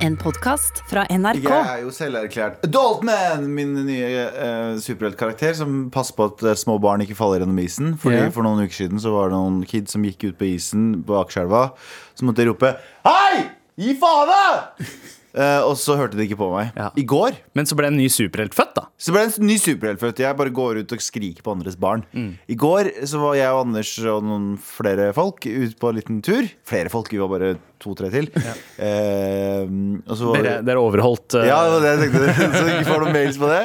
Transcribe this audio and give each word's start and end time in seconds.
En 0.00 0.14
podkast 0.16 0.78
fra 0.88 1.02
NRK. 1.12 1.44
Jeg 1.44 1.68
er 1.68 1.80
jo 1.82 1.90
selverklært 1.92 2.62
Adultman! 2.64 3.42
Min 3.52 3.74
nye 3.84 4.22
uh, 4.32 4.78
superheltkarakter 4.80 5.52
som 5.58 5.90
passer 5.92 6.16
på 6.16 6.30
at 6.30 6.44
eh, 6.46 6.56
små 6.56 6.78
barn 6.80 7.04
ikke 7.04 7.18
faller 7.18 7.42
gjennom 7.42 7.60
isen. 7.60 7.92
Fordi 8.00 8.16
yeah. 8.16 8.30
For 8.32 8.46
noen 8.46 8.64
uker 8.64 8.78
siden 8.78 9.02
så 9.02 9.12
var 9.12 9.28
det 9.28 9.36
noen 9.36 9.60
kids 9.68 9.92
som 9.92 10.06
gikk 10.08 10.30
ut 10.30 10.38
på 10.40 10.48
isen 10.54 10.88
på 11.04 11.20
Akerselva. 11.20 11.74
som 12.16 12.32
måtte 12.32 12.48
rope 12.48 12.72
Hei! 13.04 13.44
Gi 13.80 13.92
faen, 14.00 14.32
da! 14.32 15.19
Eh, 15.30 15.62
og 15.62 15.76
så 15.78 15.94
hørte 15.98 16.18
de 16.18 16.26
ikke 16.26 16.40
på 16.40 16.48
meg. 16.52 16.72
Ja. 16.74 16.88
I 16.98 17.04
går 17.06 17.36
Men 17.54 17.68
så 17.68 17.76
ble 17.78 17.90
en 17.90 17.98
ny 17.98 18.08
superhelt 18.10 18.54
født, 18.56 18.72
da. 18.74 18.86
så 18.98 19.14
ble 19.14 19.24
en 19.28 19.46
ny 19.46 19.56
superhelt 19.62 20.02
født. 20.02 20.22
Jeg 20.24 20.38
bare 20.38 20.52
går 20.54 20.82
ut 20.82 20.94
og 20.96 21.04
skriker 21.04 21.44
på 21.46 21.54
andres 21.54 21.78
barn. 21.80 22.02
Mm. 22.12 22.32
I 22.50 22.56
går 22.58 22.90
så 23.06 23.20
var 23.22 23.38
jeg 23.38 23.54
og 23.54 23.62
Anders 23.64 23.92
og 24.10 24.26
noen 24.26 24.48
flere 24.62 25.10
folk 25.16 25.46
ute 25.46 25.78
på 25.78 25.90
en 25.90 26.00
liten 26.00 26.20
tur. 26.26 26.48
Flere 26.66 26.92
folk, 26.92 27.12
vi 27.12 27.20
var 27.22 27.30
bare 27.30 27.52
to-tre 27.80 28.10
til. 28.12 28.28
Og 28.34 30.12
så 30.18 30.28
var 30.28 30.40
Dere, 30.40 30.58
dere 30.66 30.82
overholdt 30.82 31.38
uh... 31.38 31.46
ja, 31.46 31.62
det 31.64 31.72
var 31.76 31.86
det 31.86 31.94
jeg 31.94 32.02
tenkte. 32.04 32.34
Så 32.58 32.66
ikke 32.66 32.90
får 32.90 33.04
noen 33.04 33.16
mails 33.16 33.40
på 33.40 33.50
det. 33.50 33.62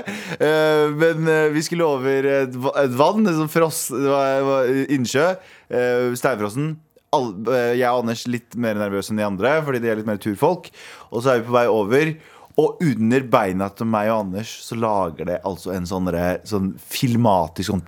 Men 1.01 1.29
vi 1.55 1.65
skulle 1.65 1.89
over 1.89 2.29
et, 2.31 2.55
et 2.85 2.97
vann, 3.01 3.25
et 3.25 3.39
sånt 3.41 3.53
frost, 3.53 3.91
det 3.91 4.11
var, 4.11 4.31
det 4.37 4.49
var 4.51 4.73
innsjø. 4.95 5.29
Uh, 5.65 6.13
Steinfrossen. 6.15 6.75
Eh, 7.49 7.73
jeg 7.79 7.89
og 7.89 8.03
Anders 8.03 8.25
litt 8.29 8.55
mer 8.59 8.77
nervøse 8.79 9.13
enn 9.13 9.21
de 9.21 9.27
andre, 9.27 9.57
fordi 9.65 9.83
de 9.83 9.91
er 9.91 9.99
litt 9.99 10.09
mer 10.09 10.21
turfolk. 10.21 10.71
Og 11.11 11.21
så 11.21 11.33
er 11.35 11.41
vi 11.41 11.49
på 11.49 11.57
vei 11.57 11.67
over. 11.71 12.15
Og 12.55 12.79
under 12.79 13.23
beina 13.27 13.67
til 13.75 13.87
meg 13.91 14.07
og 14.13 14.21
Anders 14.29 14.51
så 14.63 14.77
lager 14.79 15.27
det 15.27 15.41
altså 15.47 15.73
en 15.75 15.87
sånn, 15.89 16.07
sånn 16.47 16.69
filmatisk 16.79 17.73
sånn 17.73 17.83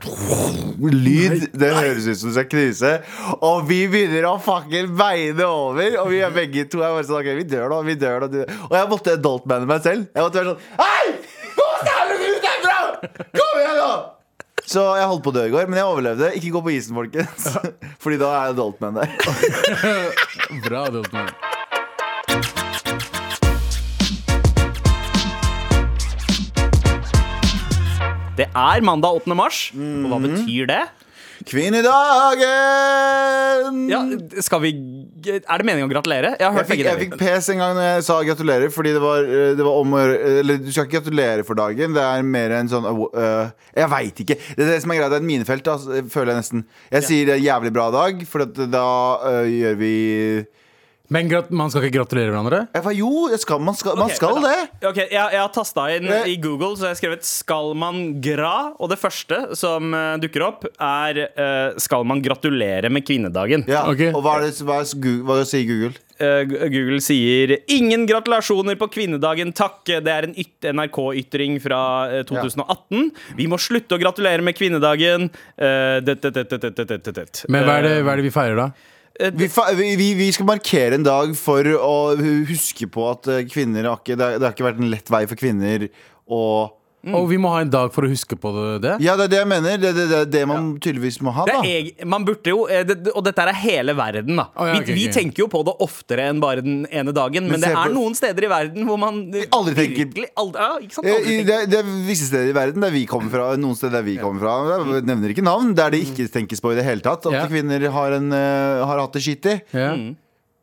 lyd. 0.91 1.45
Det 1.55 1.69
høres 1.71 2.09
ut 2.09 2.19
som 2.19 2.33
det 2.33 2.35
skal 2.35 2.49
knuse. 2.51 2.91
Og 3.37 3.63
vi 3.69 3.85
begynner 3.87 4.27
å 4.27 4.35
fucking 4.43 4.91
beine 4.99 5.47
over. 5.47 5.95
Og 6.03 6.11
vi 6.11 6.19
er 6.19 6.35
begge 6.35 6.67
to 6.67 6.83
er 6.83 6.97
bare 6.97 7.07
sånn 7.07 7.21
OK, 7.21 7.31
vi 7.39 7.47
dør 7.47 7.71
nå, 7.71 7.79
vi 7.87 7.95
dør 8.01 8.27
nå. 8.27 8.43
Og 8.67 8.75
jeg 8.75 8.91
måtte 8.91 9.15
adultmane 9.15 9.71
meg 9.71 9.87
selv. 9.87 10.11
Jeg 10.11 10.27
måtte 10.27 10.43
være 10.43 10.53
sånn 10.53 10.83
Hei! 10.83 11.15
Kom 11.57 11.87
deg 11.87 12.27
ut 12.27 12.51
herfra! 12.51 12.77
Kom 13.31 13.59
igjen, 13.63 13.79
da! 13.79 14.16
Så 14.67 14.81
jeg 14.99 15.07
holdt 15.07 15.23
på 15.23 15.31
å 15.31 15.35
dø 15.37 15.45
i 15.47 15.51
går, 15.53 15.69
men 15.71 15.79
jeg 15.79 15.87
overlevde. 15.87 16.33
Ikke 16.35 16.49
gå 16.57 16.61
på 16.65 16.73
isen, 16.75 16.97
folkens. 16.97 17.45
Fordi 18.03 18.17
da 18.19 18.33
er 18.35 18.49
adultman 18.51 18.97
der. 18.99 19.13
Bra, 20.65 20.81
Adultman. 20.89 21.31
Det 28.37 28.45
er 28.51 28.83
mandag 28.85 29.23
8. 29.23 29.37
mars, 29.39 29.61
og 29.73 30.11
hva 30.11 30.19
betyr 30.27 30.67
det? 30.69 30.83
Kvinnedagen! 31.47 32.47
Ja, 33.87 34.01
skal 34.43 34.61
vi 34.65 34.71
Er 35.27 35.61
det 35.61 35.65
meningen 35.67 35.87
å 35.87 35.91
gratulere? 35.91 36.33
Jeg 36.39 36.43
har 36.43 36.57
Jeg 36.59 36.67
fikk, 36.67 36.73
begge 36.73 36.89
jeg 36.89 36.99
fikk 37.05 37.15
pes 37.21 37.49
en 37.53 37.61
gang 37.61 37.73
når 37.77 37.85
jeg 37.87 38.03
sa 38.09 38.15
gratulerer, 38.27 38.69
fordi 38.73 38.91
det 38.97 39.01
var, 39.03 39.19
eh, 39.23 39.53
det 39.55 39.63
var 39.67 39.75
om 39.79 39.95
Eller 40.01 40.55
du 40.59 40.71
skal 40.71 40.85
ikke 40.87 40.99
gratulere 40.99 41.43
for 41.47 41.55
dagen, 41.59 41.95
det 41.95 42.03
er 42.03 42.21
mer 42.27 42.49
en 42.59 42.71
sånn 42.71 42.85
uh, 42.87 43.47
Jeg 43.71 43.87
veit 43.93 44.17
ikke. 44.25 44.35
Det 44.57 44.61
er 44.65 44.71
det 44.73 44.81
som 44.83 44.91
er 44.91 44.99
greia, 44.99 45.09
det 45.13 45.17
er 45.19 45.23
et 45.23 45.31
minefelt, 45.31 45.63
da, 45.67 45.75
føler 46.11 46.29
jeg 46.33 46.39
nesten. 46.43 46.59
Jeg 46.91 47.01
sier 47.07 47.23
det 47.27 47.33
er 47.37 47.41
en 47.41 47.49
jævlig 47.49 47.71
bra 47.79 47.87
dag, 47.95 48.13
for 48.27 48.37
da 48.47 48.87
uh, 49.23 49.45
gjør 49.47 49.75
vi 49.79 49.95
men 51.13 51.29
man 51.55 51.71
skal 51.71 51.85
ikke 51.87 52.01
gratulere 52.01 52.33
hverandre? 52.33 52.65
Ba, 52.73 52.91
jo, 52.95 53.27
skal, 53.39 53.61
man 53.63 53.77
skal, 53.79 53.95
man 53.99 54.11
skal 54.11 54.41
det. 54.43 54.55
Okay, 54.81 55.05
jeg, 55.05 55.23
jeg 55.23 55.39
har 55.39 55.51
tasta 55.55 55.85
inn 55.95 56.09
eh. 56.11 56.33
i 56.33 56.35
Google, 56.43 56.73
så 56.75 56.89
jeg 56.89 56.95
har 56.95 56.99
skrevet 56.99 57.27
'skal 57.27 57.71
man 57.79 58.01
gra'. 58.23 58.73
Og 58.75 58.91
det 58.91 58.99
første 58.99 59.39
som 59.55 59.95
uh, 59.95 60.17
dukker 60.19 60.43
opp, 60.43 60.65
er 60.75 61.21
uh, 61.31 61.77
'skal 61.79 62.03
man 62.03 62.19
gratulere 62.23 62.91
med 62.91 63.07
kvinnedagen'. 63.07 63.63
Ja, 63.71 63.85
okay. 63.87 64.11
Og 64.11 64.19
hva, 64.25 64.41
er 64.41 64.49
det, 64.49 64.59
hva, 64.67 64.81
er, 64.83 65.15
hva 65.23 65.39
sier 65.47 65.63
Google? 65.69 65.93
Uh, 66.19 66.43
Google 66.75 66.99
sier 66.99 67.55
'ingen 67.71 68.03
gratulasjoner 68.09 68.75
på 68.75 68.91
kvinnedagen, 68.91 69.55
takk'. 69.55 70.03
Det 70.03 70.11
er 70.11 70.27
en 70.27 70.35
NRK-ytring 70.35 71.61
fra 71.63 71.79
2018. 72.27 72.67
Ja. 73.07 73.37
Vi 73.39 73.47
må 73.47 73.61
slutte 73.61 73.95
å 73.95 74.01
gratulere 74.03 74.43
med 74.43 74.59
kvinnedagen. 74.59 75.31
Det, 75.55 76.19
det, 76.19 77.25
Men 77.47 77.63
hva 77.63 77.79
er 77.79 77.87
det, 77.87 77.95
hva 78.03 78.11
er 78.11 78.19
det 78.19 78.27
vi 78.27 78.35
feirer, 78.35 78.59
da? 78.59 78.95
Vi, 79.17 79.47
vi, 79.79 79.95
vi, 79.97 80.07
vi 80.13 80.27
skal 80.35 80.45
markere 80.45 80.93
en 80.99 81.05
dag 81.05 81.31
for 81.39 81.65
å 81.73 81.93
huske 82.45 82.85
på 82.93 83.05
at 83.09 83.29
eh, 83.33 83.45
kvinner 83.49 83.87
har 83.89 83.97
ikke, 84.01 84.13
det, 84.19 84.21
har- 84.27 84.37
det 84.37 84.45
har 84.45 84.53
ikke 84.53 84.67
vært 84.67 84.81
en 84.83 84.91
lett 84.93 85.09
vei 85.09 85.23
for 85.29 85.39
kvinner 85.39 85.87
å 86.29 86.41
Og 87.07 87.27
vi 87.29 87.37
må 87.39 87.47
ha 87.53 87.61
en 87.61 87.69
dag 87.71 87.91
for 87.93 88.03
å 88.03 88.09
huske 88.11 88.35
på 88.35 88.49
det? 88.83 88.97
Ja, 88.99 89.13
det 89.15 89.27
er 89.27 89.31
det 89.31 89.37
jeg 89.37 89.47
mener. 89.47 89.77
Det 89.79 89.89
er 89.89 89.93
det, 89.95 90.05
det, 90.11 90.21
det 90.33 90.41
man 90.49 90.73
tydeligvis 90.81 91.21
må 91.23 91.31
ha. 91.31 91.45
Det 91.47 91.53
da 91.55 91.61
er, 91.61 91.77
eg- 91.93 92.01
man 92.09 92.25
burde 92.27 92.51
jo, 92.51 92.65
eh, 92.67 92.81
det, 92.83 92.97
Og 93.13 93.23
dette 93.23 93.45
er 93.45 93.53
hele 93.55 93.93
verden, 93.95 94.35
da. 94.35 94.47
Å, 94.57 94.65
ja, 94.67 94.73
vi, 94.73 94.81
ok, 94.81 94.89
vi 94.97 95.05
ok. 95.07 95.13
tenker 95.15 95.43
jo 95.45 95.47
på 95.53 95.61
det 95.69 95.75
oftere 95.85 96.25
enn 96.33 96.41
bare 96.43 96.61
den 96.65 96.81
ene 96.91 97.13
dagen. 97.15 97.47
Men, 97.47 97.55
Men 97.55 97.63
det 97.63 97.69
se 97.69 97.77
er 97.77 97.87
på- 97.87 97.95
noen 97.95 98.17
steder 98.17 98.43
i 98.43 98.51
verden 98.51 98.89
hvor 98.89 98.99
man 98.99 99.21
aldri 99.31 99.75
tenker- 99.77 100.03
virkelig 100.03 100.27
aldri, 100.43 100.67
ja, 100.67 100.77
ikke 100.83 100.97
sant? 100.97 101.07
Eh, 101.07 101.15
Aldri 101.15 101.31
i- 101.31 101.37
tenker. 101.37 101.47
det, 101.53 101.69
det 101.71 101.79
er 101.79 101.95
visse 102.09 102.27
steder 102.27 102.49
i 102.51 102.57
verden 102.59 102.81
der 102.81 102.91
vi 102.91 103.05
kommer 103.05 103.29
fra. 103.37 103.47
Noen 103.55 103.75
steder 103.79 104.01
der 104.01 104.07
vi 104.09 104.17
kommer 104.17 104.39
fra 104.43 104.57
Jeg 104.97 105.07
nevner 105.07 105.31
ikke 105.37 105.47
navn. 105.47 105.73
Der 105.77 105.89
det 105.95 106.03
ikke 106.09 106.27
tenkes 106.33 106.59
på 106.59 106.73
i 106.73 106.75
det 106.81 106.83
hele 106.83 106.99
tatt. 107.05 107.25
At 107.29 107.31
Ja. 107.31 107.47
kvinner 107.47 107.87
har, 107.89 108.11
en, 108.19 108.31
eh, 108.33 108.83
har 108.83 108.99
hatt 109.05 109.13
det 109.13 109.21
skittig. 109.23 109.61
Ja. 109.71 109.93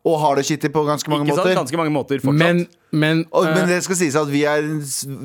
Og 0.05 0.19
har 0.21 0.37
det 0.37 0.43
skittig 0.45 0.69
på 0.75 0.83
ganske 0.85 1.09
mange 1.09 1.25
Ikke 1.25 1.37
sant? 1.39 1.47
måter. 1.47 1.57
Ganske 1.63 1.79
mange 1.81 1.93
måter 1.95 2.19
fortsatt. 2.21 2.37
Men, 2.45 2.59
men, 2.93 3.23
Og, 3.33 3.47
men 3.49 3.63
eh, 3.63 3.71
det 3.73 3.79
skal 3.87 3.97
sies 3.97 4.15
at 4.21 4.29
vi 4.29 4.43
er, 4.45 4.61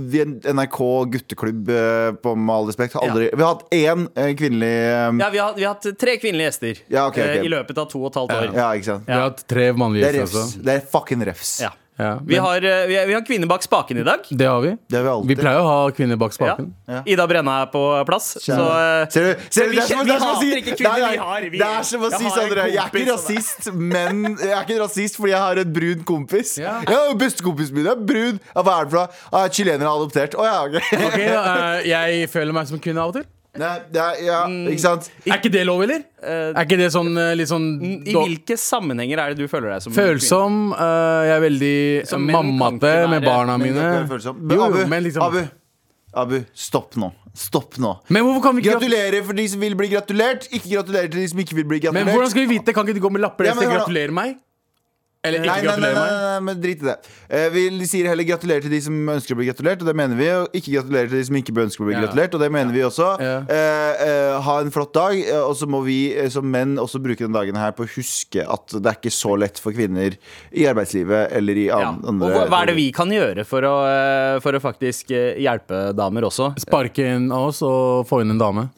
vi 0.07 0.21
er 0.21 0.29
en 0.29 0.37
NRK 0.55 0.77
gutteklubb, 1.17 1.67
eh, 1.75 2.11
på 2.23 2.31
med 2.39 2.53
all 2.55 2.69
respekt. 2.71 2.95
Har 2.95 3.03
Aldri, 3.09 3.27
Vi 3.35 3.43
har 3.43 3.57
hatt 3.57 3.65
én 3.75 4.05
eh, 4.15 4.31
kvinnelig 4.39 4.71
eh, 4.71 5.19
ja, 5.19 5.29
vi, 5.35 5.41
har, 5.43 5.53
vi 5.59 5.67
har 5.67 5.75
hatt 5.75 5.89
tre 5.99 6.15
kvinnelige 6.21 6.47
gjester 6.53 6.79
Ja, 6.95 7.09
ok, 7.09 7.19
ok. 7.19 7.25
eh, 7.25 7.43
i 7.43 7.51
løpet 7.51 7.77
av 7.83 7.89
to 7.91 7.99
og 8.05 8.07
et 8.13 8.21
halvt 8.21 8.37
år. 8.37 8.47
Ja, 8.55 8.69
ikke 8.79 8.89
sant? 8.93 9.03
vi 9.11 9.17
har 9.19 9.27
hatt 9.27 9.43
tre 9.51 9.67
mannlige 9.75 10.05
Det 10.07 10.09
er 10.13 10.19
gjester 10.21 10.39
refs. 10.39 10.55
også. 10.55 10.63
Det 10.69 10.77
er 10.79 10.87
fucking 10.95 11.27
refs. 11.27 11.53
Ja. 11.67 11.73
Ja, 11.99 12.13
Vi, 12.23 12.35
men 12.35 12.43
har, 12.45 12.63
eh, 12.63 12.85
vi, 12.87 12.95
har, 12.95 13.05
vi 13.09 13.13
har 13.13 13.21
kvinner 13.27 13.47
bak 13.51 13.63
spaken 13.65 13.97
i 13.99 14.03
dag. 14.07 14.23
Det 14.31 14.45
har 14.47 14.61
vi. 14.63 14.69
Det 14.87 14.95
har 14.95 15.03
vi 15.03 15.09
alltid. 15.11 15.31
Vi 15.33 15.35
pleier 15.41 15.59
å 15.59 15.65
ha 15.67 15.79
kvinner 15.91 16.15
bak 16.21 16.31
spaken. 16.31 16.69
Ja. 16.87 17.01
Ida 17.11 17.25
Brenna 17.27 17.57
er 17.65 17.65
på 17.73 17.81
plass. 18.07 18.29
Så, 18.39 18.55
eh, 18.55 19.09
Ser 19.11 19.27
du? 19.27 19.41
Ser 19.51 19.67
du? 19.67 19.73
vi 19.73 19.81
er 19.83 19.91
er 19.97 20.05
vi 20.07 20.15
hater 20.23 20.61
ikke 20.61 20.77
kvinner, 20.79 20.93
Nei, 20.95 21.01
nei, 21.01 21.11
vi 21.11 21.17
har- 21.19 21.41
vi- 21.49 21.57
Det 21.59 21.67
er 21.67 21.83
som 21.83 22.01
å 22.07 22.11
si 22.15 22.29
Sondre, 22.29 22.67
jeg 22.71 22.77
er 22.79 22.87
ikke 22.87 23.11
rasist, 23.11 23.73
men 23.73 24.23
Jeg 24.39 24.47
er 24.55 24.63
ikke 24.63 24.79
rasist 24.79 25.17
fordi 25.19 25.31
jeg 25.35 25.39
har 25.43 25.59
en 25.65 25.73
brun 25.73 26.03
kompis. 26.05 26.57
Ja. 26.57 26.79
Ja, 26.87 27.13
Bestekompisen 27.13 27.73
min 27.73 27.87
er 27.87 27.95
brun. 27.95 28.39
Hva 28.55 28.79
er 28.79 28.85
det 28.85 28.91
for 28.91 28.97
noe? 28.97 29.09
Ah, 29.33 29.47
Chilener 29.49 29.85
har 29.85 29.99
adoptert. 29.99 30.35
Å 30.39 30.45
ja, 30.47 30.63
okay. 30.63 31.05
okay, 31.07 31.27
da, 31.27 31.43
eh, 31.83 31.89
Jeg 31.89 32.29
føler 32.29 32.53
meg 32.53 32.67
som 32.67 32.79
kvinne 32.79 33.03
av 33.03 33.09
og 33.11 33.13
til. 33.19 33.25
Nei, 33.57 33.69
er, 33.97 34.17
ja, 34.21 34.39
ikke 34.69 34.81
sant? 34.83 35.07
Er 35.25 35.39
ikke 35.39 35.49
det 35.51 35.63
lov, 35.65 35.81
eller? 35.81 36.03
Uh, 36.21 36.51
Er 36.53 36.67
ikke 36.67 36.77
det 36.77 36.91
sånn 36.93 37.09
uh, 37.17 37.31
litt 37.33 37.49
sånn 37.49 37.65
I 37.81 38.13
hvilke 38.13 38.53
sammenhenger 38.61 39.23
er 39.23 39.33
det 39.33 39.41
du 39.41 39.49
føler 39.49 39.73
deg 39.73 39.85
som 39.87 39.95
Følsom. 39.95 40.59
Uh, 40.75 41.25
jeg 41.25 41.33
er 41.33 41.41
veldig 41.47 41.79
mammate 42.29 42.91
med 43.09 43.25
barna 43.25 43.57
mine. 43.61 43.87
Jo, 44.05 44.67
Abu, 44.67 44.83
men 44.91 45.07
liksom 45.07 45.25
Abu, 45.25 45.41
Abu, 46.13 46.37
stopp 46.53 46.99
nå. 47.01 47.09
Stopp 47.37 47.79
nå. 47.81 47.95
Men 48.09 48.25
hvorfor 48.27 48.45
kan 48.45 48.57
vi 48.57 48.63
ikke 48.63 48.77
gratulere? 48.77 49.09
Gratulerer 49.09 49.25
for 49.31 49.41
de 49.41 49.47
som 49.49 49.65
vil 49.65 49.75
bli 49.79 49.89
gratulert. 49.95 50.45
Ikke 50.51 50.75
gratulerer 50.75 51.09
til 51.09 51.23
de 51.23 51.27
som 51.33 51.41
ikke 51.45 51.57
vil 51.57 51.67
bli 51.69 51.81
gratulert. 51.81 52.05
Men 52.05 52.13
hvordan 52.13 52.31
skal 52.33 52.45
vi 52.45 52.53
vite? 52.53 52.75
Kan 52.75 52.85
ikke 52.85 52.99
du 52.99 53.03
gå 53.05 53.11
med 53.17 53.25
lapper 53.25 53.49
Ja, 53.49 53.57
men 53.57 53.69
gratulerer 53.73 54.13
meg? 54.13 54.37
Eller 55.27 55.41
ikke 55.43 55.49
Nei, 55.51 55.55
nei, 55.55 55.59
nei, 55.59 55.67
gratulerer 55.67 55.95
nei, 55.97 56.03
meg? 56.07 56.19
nei, 56.23 56.43
men 56.47 56.59
drit 56.63 56.79
i 56.79 56.85
det. 56.87 56.93
Eh, 57.27 57.47
vi 57.51 57.87
sier 57.91 58.07
heller 58.07 58.23
gratulerer 58.23 58.63
til 58.63 58.71
de 58.71 58.77
som 58.85 58.93
ønsker 59.11 59.35
å 59.35 59.39
bli 59.41 59.47
gratulert, 59.49 59.81
og 59.83 59.89
det 59.89 59.95
mener 59.99 60.15
vi. 60.15 60.29
Og 60.31 60.55
ikke 60.55 60.71
gratulerer 60.77 61.09
til 61.11 61.19
de 61.19 61.25
som 61.27 61.35
ikke 61.41 61.55
ønsker 61.65 61.83
å 61.83 61.87
bli 61.89 61.95
Ja. 61.97 62.03
gratulert, 62.05 62.37
og 62.37 62.39
det 62.45 62.49
mener 62.55 62.71
vi 62.71 62.85
også. 62.87 63.09
Ja. 63.19 63.33
Eh, 63.51 64.05
eh, 64.07 64.39
ha 64.47 64.55
en 64.63 64.71
flott 64.71 64.93
dag, 64.95 65.19
eh, 65.19 65.41
og 65.43 65.57
så 65.59 65.67
må 65.67 65.83
vi 65.83 66.13
eh, 66.15 66.29
som 66.31 66.47
menn 66.49 66.77
også 66.79 67.03
bruke 67.03 67.19
den 67.27 67.35
dagen 67.35 67.59
her 67.59 67.75
på 67.75 67.83
å 67.83 67.91
huske 67.97 68.47
at 68.47 68.67
det 68.79 68.85
er 68.87 68.95
ikke 68.95 69.11
så 69.11 69.35
lett 69.37 69.59
for 69.59 69.75
kvinner 69.75 70.15
i 70.55 70.63
arbeidslivet 70.71 71.35
eller 71.35 71.53
i 71.65 71.67
andre 71.67 71.89
an, 71.89 71.99
Og 71.99 72.09
andre 72.15 72.31
hva, 72.37 72.47
hva 72.47 72.61
er 72.63 72.71
det 72.71 72.75
vi 72.79 72.87
kan 72.95 73.11
gjøre 73.11 73.43
for 73.45 73.61
å, 73.67 73.75
eh, 73.91 74.39
for 74.39 74.53
å 74.55 74.63
faktisk 74.63 75.11
hjelpe 75.11 75.91
damer 75.99 76.21
også? 76.31 76.53
Sparke 76.63 77.03
inn 77.17 77.27
av 77.29 77.49
oss 77.51 77.59
og 77.61 78.07
få 78.07 78.21
inn 78.23 78.31
en 78.31 78.39
dame. 78.39 78.69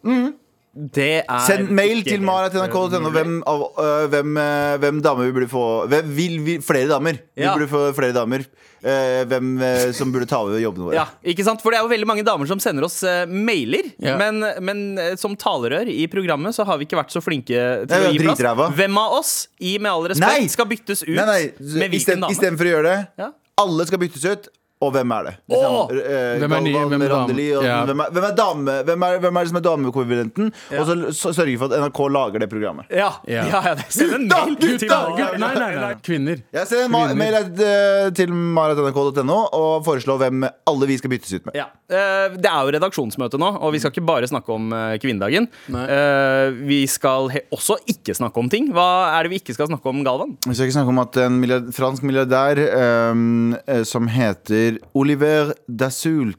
Det 0.72 1.26
er 1.28 1.42
Send 1.44 1.68
mail 1.76 2.00
til 2.06 2.22
Mara 2.24 2.48
mara.nrk.no 2.48 3.10
eh, 3.10 3.12
hvem, 3.12 3.32
av, 3.44 3.64
øh, 3.76 4.06
hvem, 4.14 4.38
øh, 4.40 4.76
hvem 4.80 5.02
damer 5.04 5.28
vi 5.28 5.34
burde 5.36 5.50
få 5.52 5.64
hvem 5.92 6.12
vil 6.16 6.38
vi, 6.46 6.54
Flere 6.64 6.88
damer. 6.88 7.18
Vi 7.36 7.44
Ja. 7.44 7.52
burde 7.58 7.68
få 7.68 7.82
flere 7.98 8.14
damer. 8.16 8.46
Eh, 8.82 9.26
hvem 9.30 9.50
eh, 9.62 9.92
som 9.94 10.10
burde 10.14 10.26
ta 10.32 10.40
over 10.42 10.58
jobbene 10.64 10.88
våre. 10.88 10.96
Ja, 10.96 11.04
ikke 11.28 11.44
sant? 11.46 11.62
For 11.62 11.70
det 11.76 11.78
er 11.78 11.84
jo 11.84 11.92
veldig 11.92 12.08
mange 12.08 12.24
damer 12.26 12.48
som 12.50 12.58
sender 12.64 12.88
oss 12.88 13.04
eh, 13.04 13.26
mailer. 13.28 13.92
Ja. 14.00 14.16
Men, 14.18 14.40
men 14.64 14.98
eh, 14.98 15.16
som 15.20 15.36
talerør 15.36 15.92
i 15.92 16.08
programmet 16.08 16.56
så 16.56 16.64
har 16.66 16.80
vi 16.80 16.88
ikke 16.88 16.98
vært 17.02 17.12
så 17.14 17.22
flinke 17.22 17.52
til 17.52 17.92
Nei, 17.92 18.00
vi 18.00 18.08
å 18.08 18.10
er 18.10 18.16
gi 18.16 18.24
plass. 18.24 18.40
dritræva. 18.40 18.70
Hvem 18.80 18.98
av 19.04 19.18
oss, 19.20 19.36
i 19.60 19.76
med 19.78 19.92
all 19.92 20.08
respekt, 20.08 20.40
Nei! 20.40 20.48
skal 20.56 20.66
byttes 20.72 21.04
ut 21.04 21.14
Nei, 21.14 21.28
nei, 21.28 21.44
med 21.84 21.92
hvilken 21.98 22.24
dame? 22.26 22.32
Istedenfor 22.34 22.72
å 22.72 22.74
gjøre 22.78 22.88
det, 22.96 22.98
Ja. 23.22 23.30
alle 23.62 23.86
skal 23.92 24.00
byttes 24.08 24.26
ut. 24.26 24.48
Og 24.82 24.92
hvem 24.96 25.12
er 25.14 25.28
det? 25.28 25.34
Eh, 25.52 26.40
Hvem 26.42 26.54
er 26.58 26.62
hvem 26.66 26.94
er 26.96 26.98
dame? 26.98 27.10
Randeli, 27.12 27.48
og 27.56 27.64
Ja. 27.64 27.76
hvem, 27.86 28.00
er, 28.02 28.10
hvem 28.16 28.24
er 28.26 28.36
dame 28.36 28.76
Hvem 28.88 29.04
er, 29.06 29.20
hvem 29.22 29.38
er 29.38 29.42
det 29.46 29.50
som 29.52 29.58
er 29.60 29.66
damekonkurrenten? 29.68 30.52
Og 30.80 30.86
så 30.88 30.96
så 31.14 31.34
sørge 31.38 31.58
for 31.62 31.70
at 31.70 31.80
NRK 31.84 32.00
lager 32.10 32.40
det 32.40 32.50
programmet. 32.50 32.86
Ja, 32.90 33.12
ja, 33.28 33.44
Ja. 33.46 33.62
ja, 33.68 33.76
det- 33.76 33.86
Gutta, 33.92 34.46
gutta! 34.58 35.00
Nei, 35.20 35.38
nei, 35.38 35.54
nei, 35.60 35.76
nei. 35.76 35.94
Kvinner. 36.02 36.42
Jeg 36.54 36.68
sender 36.68 37.12
en 37.12 37.18
mail 37.18 37.34
eh, 37.36 38.10
til 38.18 38.34
marat.nrk.no 38.34 39.38
og 39.54 39.86
foreslår 39.86 40.18
hvem 40.24 40.44
alle 40.68 40.88
vi 40.90 40.98
skal 40.98 41.12
byttes 41.14 41.34
ut 41.38 41.46
med. 41.46 41.56
Ja. 41.56 41.66
Eh, 41.90 42.30
Det 42.42 42.50
er 42.50 42.66
jo 42.66 42.72
redaksjonsmøte 42.78 43.38
nå, 43.42 43.52
og 43.62 43.74
vi 43.74 43.80
skal 43.80 43.92
ikke 43.94 44.06
bare 44.08 44.28
snakke 44.30 44.50
om 44.56 44.72
eh, 44.74 44.98
kvinnedagen. 45.02 45.48
Nei. 45.70 45.86
Eh, 45.86 46.52
Vi 46.72 46.82
skal 46.88 47.30
også 47.54 47.78
ikke 47.90 48.16
snakke 48.18 48.38
om 48.42 48.50
ting. 48.50 48.72
Hva 48.74 49.14
er 49.20 49.24
det 49.24 49.32
vi 49.32 49.40
ikke 49.42 49.54
skal 49.54 49.68
snakke 49.68 49.86
om, 49.90 50.04
Galvan? 50.04 50.38
Vi 50.48 50.54
skal 50.56 50.68
ikke 50.68 50.78
snakke 50.80 50.90
om 50.94 51.00
at 51.04 51.18
en 51.18 51.40
milliard, 51.42 51.70
fransk 51.76 52.04
milliardær 52.08 52.58
ehm, 52.72 53.56
eh, 53.68 53.84
som 53.88 54.08
heter 54.08 54.71
Oliver 54.94 55.54
Dasult. 55.68 56.38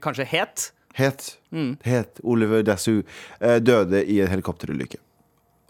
Kanskje 0.00 0.24
het? 0.24 0.72
Het, 0.98 1.36
Mm. 1.50 1.76
het 1.82 2.18
Oliver 2.22 2.62
Dassou 2.66 3.02
eh, 3.40 3.56
døde 3.62 4.04
i 4.06 4.20
en 4.22 4.28
helikopterulykke. 4.30 4.98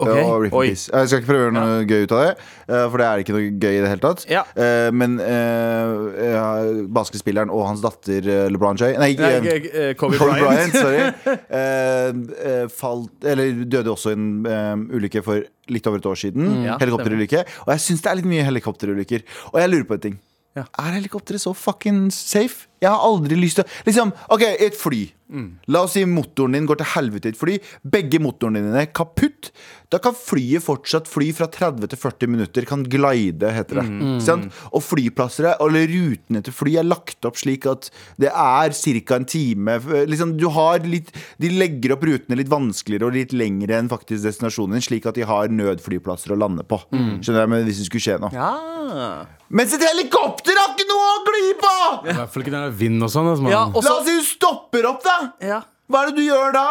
Okay. 0.00 0.22
Og 0.24 0.54
Oi. 0.56 0.68
Jeg 0.72 1.08
skal 1.10 1.18
ikke 1.20 1.28
prøve 1.28 1.40
å 1.42 1.44
gjøre 1.44 1.54
noe 1.58 1.80
gøy 1.84 2.06
ut 2.06 2.12
av 2.16 2.20
det, 2.24 2.30
eh, 2.72 2.84
for 2.88 2.96
det 3.02 3.06
er 3.06 3.20
ikke 3.20 3.34
noe 3.36 3.50
gøy 3.60 3.74
i 3.76 3.80
det 3.82 3.90
hele 3.90 4.00
tatt. 4.00 4.22
Ja. 4.32 4.42
Eh, 4.56 4.88
men 4.96 5.18
uh, 5.20 5.90
ja, 6.24 6.44
basketspilleren 6.88 7.52
og 7.52 7.66
hans 7.68 7.82
datter 7.84 8.24
eh, 8.32 8.46
LeBron 8.48 8.80
Jay 8.80 8.96
Nei, 8.96 9.10
ikke, 9.12 9.28
Nei, 9.44 9.58
eh, 9.68 9.92
Kobe 10.00 10.16
Kobe 10.16 10.38
Bryant. 10.38 10.72
Bryant, 10.72 10.78
sorry. 10.80 11.36
Eh, 11.60 12.08
eh, 12.46 12.64
falt, 12.72 13.12
eller 13.28 13.60
døde 13.68 13.92
også 13.92 14.14
i 14.14 14.16
en 14.16 14.26
eh, 14.48 14.72
ulykke 14.96 15.20
for 15.26 15.44
litt 15.68 15.86
over 15.90 16.00
et 16.00 16.08
år 16.08 16.16
siden. 16.24 16.48
Mm. 16.48 16.64
Ja, 16.70 16.78
helikopterulykke. 16.80 17.44
Og 17.66 17.72
jeg 17.74 17.84
syns 17.84 18.00
det 18.04 18.10
er 18.14 18.18
litt 18.22 18.28
mye 18.32 18.46
helikopterulykker. 18.48 19.24
Og 19.52 19.60
jeg 19.60 19.70
lurer 19.72 19.86
på 19.92 19.98
en 20.00 20.04
ting. 20.08 20.18
Ja. 20.58 20.64
Er 20.82 20.96
helikopteret 20.98 21.38
så 21.44 21.52
fucking 21.54 22.08
safe? 22.10 22.66
Jeg 22.82 22.90
har 22.90 23.02
aldri 23.06 23.36
lyst 23.38 23.58
til 23.60 23.64
å 23.66 23.84
Liksom, 23.86 24.10
OK, 24.34 24.42
et 24.58 24.74
fly. 24.74 25.04
Mm. 25.30 25.44
La 25.70 25.84
oss 25.86 25.92
si 25.94 26.02
motoren 26.10 26.56
din 26.56 26.64
går 26.66 26.80
til 26.80 26.88
helvete 26.96 27.28
i 27.28 27.30
et 27.30 27.38
fly. 27.38 27.54
Begge 27.86 28.18
motorene 28.18 28.58
dine 28.64 28.80
er 28.82 28.88
kaputt. 28.90 29.52
Da 29.94 30.00
kan 30.02 30.16
flyet 30.18 30.64
fortsatt 30.64 31.06
fly 31.06 31.28
fra 31.36 31.46
30 31.54 31.86
til 31.92 32.00
40 32.02 32.32
minutter. 32.32 32.66
Kan 32.66 32.82
glide, 32.90 33.52
heter 33.54 33.78
det. 33.78 33.84
Mm. 33.92 34.16
Sant? 34.26 34.50
Og 34.74 34.82
flyplasser 34.82 35.52
er- 35.52 35.62
eller 35.62 35.86
rutene 35.86 36.42
til 36.42 36.52
fly 36.56 36.74
er 36.82 36.88
lagt 36.88 37.22
opp 37.30 37.38
slik 37.38 37.68
at 37.70 37.90
det 38.18 38.32
er 38.34 38.70
ca. 38.74 39.14
en 39.20 39.24
time. 39.26 39.78
Liksom, 40.10 40.36
du 40.36 40.48
har 40.50 40.80
litt, 40.80 41.12
de 41.38 41.48
legger 41.50 41.92
opp 41.94 42.02
rutene 42.02 42.36
litt 42.42 42.50
vanskeligere 42.50 43.06
og 43.06 43.14
litt 43.14 43.30
lengre 43.32 43.78
enn 43.78 43.88
faktisk 43.92 44.24
destinasjonen 44.26 44.72
din, 44.80 44.82
slik 44.82 45.06
at 45.06 45.14
de 45.14 45.22
har 45.22 45.46
nødflyplasser 45.46 46.34
å 46.34 46.38
lande 46.42 46.64
på. 46.66 46.80
Skjønner 46.90 47.44
jeg, 47.46 47.48
men 47.54 47.64
Hvis 47.70 47.78
det 47.78 47.86
skulle 47.86 48.02
skje 48.02 48.18
noe. 48.20 48.32
Ja. 48.34 49.26
Mens 49.50 49.72
et 49.74 49.82
helikopter 49.82 50.54
har 50.60 50.74
ikke 50.76 50.86
noe 50.86 51.06
å 51.10 51.22
gli 51.26 51.48
på! 51.58 51.72
I 52.06 52.14
hvert 52.14 52.30
fall 52.30 52.44
ikke 52.44 52.52
når 52.54 52.68
det 52.68 52.70
er 52.70 52.76
vind 52.84 53.02
og 53.02 53.10
sånn. 53.10 53.30
Altså. 53.32 53.50
Ja, 53.50 53.64
også... 53.72 53.82
La 53.88 53.94
oss 53.98 54.06
si 54.06 54.14
du 54.20 54.26
stopper 54.28 54.86
opp, 54.92 55.02
da! 55.06 55.16
ja. 55.42 55.60
Hva 55.90 56.04
er 56.04 56.12
det 56.12 56.20
du 56.20 56.26
gjør 56.28 56.52
da? 56.54 56.66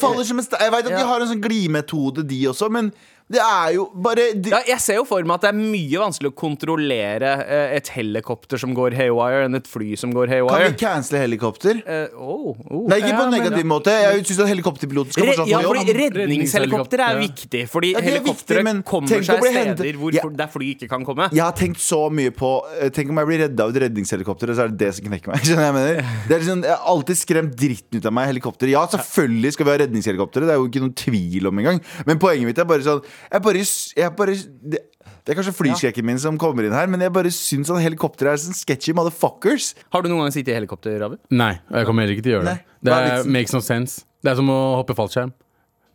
Faller 0.00 0.24
som 0.26 0.38
en 0.40 0.46
stein. 0.46 0.62
Jeg 0.64 0.72
vet 0.72 0.86
at 0.88 0.94
Ja. 0.94 1.02
de 1.02 1.08
har 1.10 1.20
en 1.20 1.28
sånn 1.30 1.42
glimetode, 1.44 2.24
de 2.26 2.38
også, 2.48 2.70
men 2.72 2.88
det 3.32 3.40
er 3.40 3.70
jo 3.72 3.86
bare 4.04 4.26
det... 4.36 4.50
Ja, 4.52 4.58
jeg 4.68 4.82
ser 4.84 4.98
jo 4.98 5.04
for 5.08 5.24
meg 5.24 5.38
at 5.38 5.46
det 5.46 5.50
er 5.54 5.56
mye 5.56 6.00
vanskelig 6.02 6.28
å 6.28 6.34
kontrollere 6.36 7.30
eh, 7.40 7.70
et 7.78 7.88
helikopter 7.94 8.60
som 8.60 8.74
går 8.76 8.92
haywire, 8.98 9.46
enn 9.46 9.56
et 9.56 9.68
fly 9.68 9.94
som 9.96 10.12
går 10.12 10.28
haywire. 10.28 10.66
Kan 10.66 10.74
vi 10.74 10.80
cancele 10.82 11.22
helikopter? 11.22 11.80
Uh, 11.88 12.18
oh, 12.20 12.50
oh. 12.68 12.82
Nei, 12.90 12.98
ikke 13.00 13.14
på 13.14 13.14
Ja, 13.14 13.22
en 13.24 13.32
men 13.32 13.38
negativ 13.38 13.62
ja. 13.62 13.68
måte. 13.70 13.94
Jeg 13.96 14.26
syns 14.28 14.42
helikopterpiloten 14.52 15.16
skal 15.16 15.30
fortsatt 15.30 15.48
få 15.48 15.62
jobb. 15.64 16.18
redningshelikopter 16.20 17.04
er 17.06 17.20
viktig. 17.22 17.62
Fordi 17.72 17.94
Ja, 17.94 18.02
det 18.02 18.12
er 18.12 18.18
helikopteret 18.18 18.84
kommer 18.90 19.24
seg 19.30 19.48
steder 19.48 20.00
hvor, 20.02 20.18
Ja. 20.18 20.26
der 20.42 20.52
fly 20.52 20.68
ikke 20.74 20.90
kan 20.92 21.08
komme. 21.08 21.30
Jeg 21.32 21.44
har 21.46 21.56
tenkt 21.56 21.80
så 21.80 22.02
mye 22.12 22.34
på 22.34 22.52
eh, 22.76 22.92
Tenk 22.94 23.08
om 23.10 23.22
jeg 23.22 23.30
blir 23.32 23.42
redda 23.46 23.64
av 23.64 23.72
et 23.72 23.80
redningshelikopter, 23.86 24.52
og 24.52 24.60
så 24.60 24.68
er 24.68 24.74
det 24.74 24.82
det 24.84 24.92
som 24.98 25.08
knekker 25.08 25.32
meg. 25.32 25.40
Skjønner 25.48 25.70
jeg 25.70 25.78
mener? 25.78 26.12
Det 26.28 26.36
er 26.36 26.44
liksom, 26.44 26.62
jeg 26.68 26.76
har 26.76 26.92
alltid 26.92 27.22
skremt 27.24 27.56
dritten 27.56 28.04
ut 28.04 28.06
av 28.12 28.14
meg 28.20 28.28
helikopter. 28.34 28.68
Ja, 28.68 28.84
selvfølgelig 28.92 29.56
skal 29.56 29.66
vi 29.66 29.72
ha 29.72 29.80
redningshelikoptre, 29.86 30.44
det 30.44 30.54
er 30.54 30.60
jo 30.60 30.68
ikke 30.68 30.84
noen 30.84 30.94
tvil 30.98 31.48
om 31.48 31.64
engang. 31.64 31.80
Men 32.04 32.20
poenget 32.20 32.52
mitt 32.52 32.60
er 32.60 32.68
bare 32.68 32.84
sånn 32.84 33.02
Jeg 33.30 33.44
bare, 33.46 33.62
jeg 33.98 34.16
bare 34.18 34.34
det, 34.74 34.80
det 35.24 35.32
er 35.32 35.38
kanskje 35.38 35.54
flyskrekken 35.56 36.04
min 36.04 36.18
som 36.20 36.36
kommer 36.40 36.66
inn 36.66 36.74
her, 36.76 36.88
men 36.90 37.00
jeg 37.00 37.12
bare 37.14 37.30
syns 37.32 37.70
at 37.72 37.80
helikopter 37.80 38.28
er 38.28 38.40
sånn 38.40 38.56
sketchy 38.56 38.92
motherfuckers. 38.96 39.70
Har 39.94 40.04
du 40.04 40.10
noen 40.12 40.26
gang 40.26 40.34
sittet 40.34 40.52
i 40.52 40.58
helikopter, 40.58 40.98
Ravi? 41.00 41.16
Nei, 41.32 41.54
og 41.70 41.78
jeg 41.80 41.88
kommer 41.88 42.04
heller 42.04 42.18
ikke 42.18 42.26
til 42.26 42.34
å 42.34 42.36
gjøre 42.38 42.50
det. 42.50 42.58
Nei. 42.60 42.74
Det 42.84 42.98
er 42.98 43.30
makes 43.38 43.56
no 43.56 43.62
sense. 43.64 44.04
Det 44.24 44.32
er 44.34 44.36
som 44.40 44.50
å 44.52 44.58
hoppe 44.80 44.96
fallskjerm. 44.98 45.32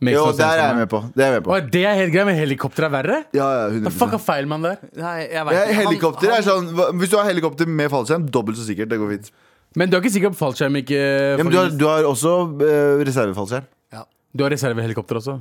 Makes 0.00 0.16
Jo, 0.16 0.24
no 0.24 0.32
sense 0.32 0.40
der 0.40 0.56
er 0.56 0.62
jeg 0.64 0.78
med 0.80 0.90
på. 0.90 1.00
Det 1.14 1.22
er 1.22 1.28
jeg 1.30 1.36
med 1.36 1.46
på. 1.46 1.52
Å, 1.54 1.60
det 1.76 1.84
er 1.86 1.98
helt 2.00 2.14
greit, 2.14 2.26
men 2.30 2.38
helikopter 2.40 2.86
er 2.88 2.92
verre? 2.94 3.18
Ja, 3.36 3.48
ja, 3.60 3.82
Hva 3.84 3.92
fuck 3.92 4.16
100% 4.16 4.18
er 4.18 4.24
feil 4.24 4.50
man 4.50 4.66
der? 4.66 4.82
Nei, 4.96 5.16
jeg 5.20 5.36
ja, 5.36 5.44
vet 5.46 5.58
ikke. 5.60 5.76
Han- 5.76 5.86
Helikopter 5.90 6.34
er 6.34 6.46
sånn 6.46 6.70
Hvis 7.02 7.12
du 7.12 7.18
har 7.20 7.28
helikopter 7.30 7.70
med 7.80 7.92
fallskjerm, 7.92 8.24
dobbelt 8.34 8.58
så 8.58 8.66
sikkert. 8.66 8.90
Det 8.90 8.98
går 9.02 9.12
fint. 9.14 9.30
Men 9.78 9.92
du 9.92 9.94
er 9.94 10.02
ikke 10.02 10.14
sikker 10.16 10.32
på 10.34 10.40
fallskjerm 10.40 10.80
ikke 10.80 10.98
Ja, 10.98 11.44
men 11.44 11.52
du 11.52 11.60
har, 11.60 11.70
du 11.70 11.86
har 11.86 12.08
også 12.08 12.34
uh, 12.58 13.04
reservefallskjerm. 13.06 13.68
Du 14.30 14.44
har 14.46 14.52
reservehelikopter 14.54 15.18
også? 15.18 15.40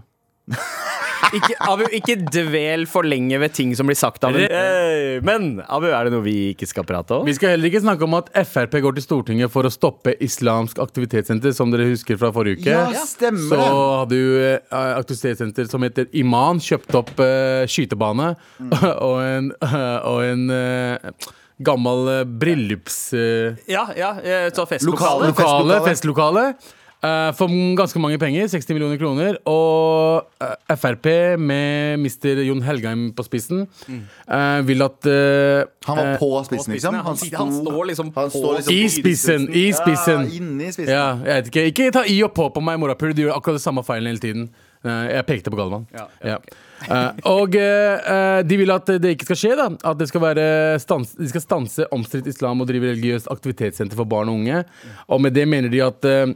Ikke, 1.36 1.56
Abu, 1.62 1.84
ikke 1.94 2.16
dvel 2.32 2.86
for 2.90 3.06
lenge 3.06 3.38
ved 3.42 3.54
ting 3.54 3.74
som 3.78 3.86
blir 3.90 3.98
sagt 4.00 4.24
av 4.26 4.34
en 4.34 4.46
hey, 4.50 5.20
Men 5.26 5.60
Abu, 5.68 5.86
er 5.92 6.08
det 6.08 6.14
noe 6.16 6.24
vi 6.26 6.36
ikke 6.54 6.66
skal 6.70 6.86
prate 6.88 7.20
om? 7.20 7.26
Vi 7.28 7.36
skal 7.38 7.54
heller 7.54 7.70
ikke 7.70 7.82
snakke 7.84 8.08
om 8.08 8.16
at 8.18 8.32
Frp 8.50 8.80
går 8.82 8.98
til 8.98 9.06
Stortinget 9.06 9.52
for 9.54 9.68
å 9.68 9.72
stoppe 9.74 10.16
Islamsk 10.26 10.80
aktivitetssenter, 10.82 11.54
som 11.56 11.70
dere 11.74 11.90
husker 11.92 12.18
fra 12.22 12.32
forrige 12.36 12.64
uke. 12.64 12.72
Ja, 12.74 13.04
stemmer 13.06 13.52
Så 13.52 13.68
hadde 14.02 14.20
jo 14.22 14.32
eh, 14.42 14.80
aktivitetssenter 14.98 15.70
som 15.70 15.86
heter 15.86 16.10
Iman, 16.18 16.62
kjøpt 16.64 16.98
opp 17.04 17.14
eh, 17.26 17.66
skytebane 17.70 18.32
Mm. 18.60 18.72
og 19.08 19.18
en, 19.24 19.46
og 19.60 20.18
en 20.26 20.42
eh, 20.54 21.12
gammel 21.64 22.10
eh, 22.14 22.26
bryllups... 22.42 22.98
eh, 23.16 23.60
Ja, 23.72 23.86
ja, 23.98 24.12
eh, 24.24 24.48
så 24.56 24.66
festlokale. 24.70 25.30
lokale, 25.32 25.34
festlokale. 25.36 25.80
festlokale. 25.88 26.44
Eh, 27.04 27.32
for 27.38 27.52
ganske 27.80 28.00
mange 28.02 28.20
penger, 28.22 28.48
60 28.52 28.76
millioner 28.76 29.00
kroner. 29.02 29.38
Og 29.50 30.28
uh, 30.44 30.76
Frp, 30.76 31.08
med 31.40 32.00
mister 32.04 32.42
Jon 32.46 32.62
Helgheim 32.66 33.10
på 33.16 33.26
spissen, 33.28 33.66
uh, 33.90 34.60
vil 34.68 34.86
at 34.86 35.10
eh, 35.10 35.66
Han 35.90 36.00
var 36.00 36.14
eh, 36.14 36.18
på 36.22 36.32
spissen, 36.48 36.74
liksom. 36.76 36.96
Han, 36.96 37.20
han 37.42 37.54
står 37.60 37.84
liksom 37.92 38.14
han 38.16 38.32
står 38.34 38.58
liksom 38.62 38.74
I 38.76 38.82
spissen, 38.94 39.50
i 39.54 39.68
spissen. 39.76 40.26
Ja, 40.26 40.40
inni 40.40 40.72
spissen. 40.72 40.94
Ja, 40.94 41.06
jeg 41.26 41.36
vet 41.44 41.54
ikke. 41.54 41.68
Ikke 41.74 41.92
ta 42.00 42.06
i 42.08 42.20
og 42.26 42.34
på 42.38 42.50
på 42.56 42.64
meg, 42.64 42.80
morapuler. 42.82 43.16
Du 43.18 43.24
gjør 43.26 43.38
akkurat 43.38 43.60
det 43.60 43.66
samme 43.66 43.84
feilen 43.88 44.12
hele 44.14 44.24
tiden. 44.24 44.50
Eh, 44.86 45.06
Jeg 45.18 45.26
pekte 45.28 45.52
på 45.52 45.60
Galvan. 45.60 45.88
Ja, 45.96 46.08
Ja. 46.24 46.40
Eh, 46.80 47.10
og 47.28 47.56
eh, 47.60 48.00
eh, 48.08 48.42
de 48.48 48.56
vil 48.62 48.72
at 48.72 48.88
det 49.04 49.10
ikke 49.18 49.26
skal 49.28 49.36
skje. 49.42 49.56
da 49.60 49.66
At 49.92 49.98
det 50.00 50.08
skal 50.08 50.22
være 50.24 50.80
stans, 50.80 51.12
De 51.20 51.28
skal 51.28 51.44
stanse 51.44 51.88
omstridt 51.92 52.30
islam 52.32 52.62
og 52.64 52.70
drive 52.70 52.94
religiøst 52.94 53.28
aktivitetssenter 53.28 54.00
for 54.00 54.08
barn 54.08 54.32
og 54.32 54.40
unge. 54.40 54.62
Og 55.12 55.20
med 55.20 55.36
det 55.36 55.44
mener 55.52 55.68
de 55.74 55.82
at 55.84 56.08
eh, 56.08 56.32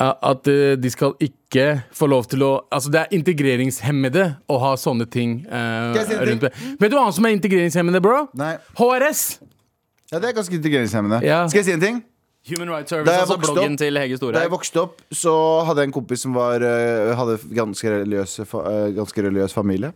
at 0.00 0.48
eh, 0.50 0.74
de 0.80 0.90
skal 0.90 1.12
ikke 1.22 1.66
få 1.94 2.08
lov 2.10 2.24
til 2.26 2.42
å 2.42 2.52
Altså 2.74 2.90
Det 2.90 3.00
er 3.04 3.12
integreringshemmede 3.14 4.24
å 4.50 4.56
ha 4.58 4.72
sånne 4.80 5.06
ting 5.06 5.44
ting? 5.44 5.44
rundt 6.30 6.40
det. 6.48 6.50
Vet 6.80 6.90
du 6.90 6.96
hva 6.96 7.04
annet 7.06 7.14
som 7.14 7.28
er 7.28 7.36
integreringshemmede, 7.36 8.00
bro? 8.02 8.24
Nei. 8.34 8.56
HRS! 8.78 9.22
Ja, 10.10 10.18
det 10.18 10.30
er 10.32 10.36
ganske 10.36 10.58
integreringshemmede 10.58 11.22
Ja. 11.24 11.44
Skal 11.48 11.62
jeg 11.62 11.68
si 11.70 11.76
en 11.76 11.80
ting? 11.84 12.02
Human 12.50 12.68
Rights 12.68 12.90
Da 12.90 12.96
Service, 12.98 13.12
jeg 13.12 13.20
altså 13.22 13.36
bloggen 13.40 13.72
opp- 13.72 13.78
til 13.78 13.96
Hege 13.98 14.18
Da 14.34 14.40
jeg 14.42 14.50
vokste 14.52 14.80
opp, 14.82 14.98
så 15.12 15.64
hadde 15.64 15.80
jeg 15.80 15.88
en 15.88 15.92
kompis 15.96 16.20
som 16.26 16.34
var, 16.34 16.60
eh, 16.60 17.14
hadde 17.16 17.38
ganske 17.56 17.88
religiøs, 17.88 18.34
ganske 18.98 19.22
religiøs 19.24 19.54
familie. 19.54 19.92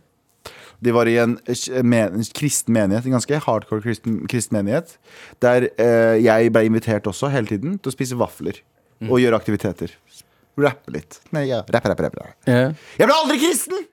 De 0.81 0.91
var 0.95 1.05
i 1.11 1.17
en, 1.19 1.37
en 1.45 2.23
kristen 2.33 2.73
menighet, 2.73 3.05
en 3.05 3.11
ganske 3.17 3.39
hardcore 3.45 3.81
kristen, 3.83 4.27
kristen 4.31 4.55
menighet. 4.57 4.97
Der 5.43 5.67
eh, 5.77 6.23
jeg 6.23 6.51
ble 6.55 6.65
invitert 6.65 7.05
også 7.05 7.29
hele 7.29 7.45
tiden 7.51 7.77
til 7.77 7.91
å 7.91 7.93
spise 7.93 8.17
vafler. 8.17 8.61
Og 9.07 9.21
gjøre 9.21 9.39
aktiviteter. 9.39 9.95
Rappe 10.59 10.91
litt. 10.91 11.21
Nei, 11.35 11.47
ja, 11.51 11.63
rappe, 11.63 11.93
rappe, 11.93 12.09
rappe. 12.09 12.27
Ja. 12.49 12.67
Jeg 12.99 13.07
ble 13.07 13.15
aldri 13.15 13.39
kristen! 13.45 13.87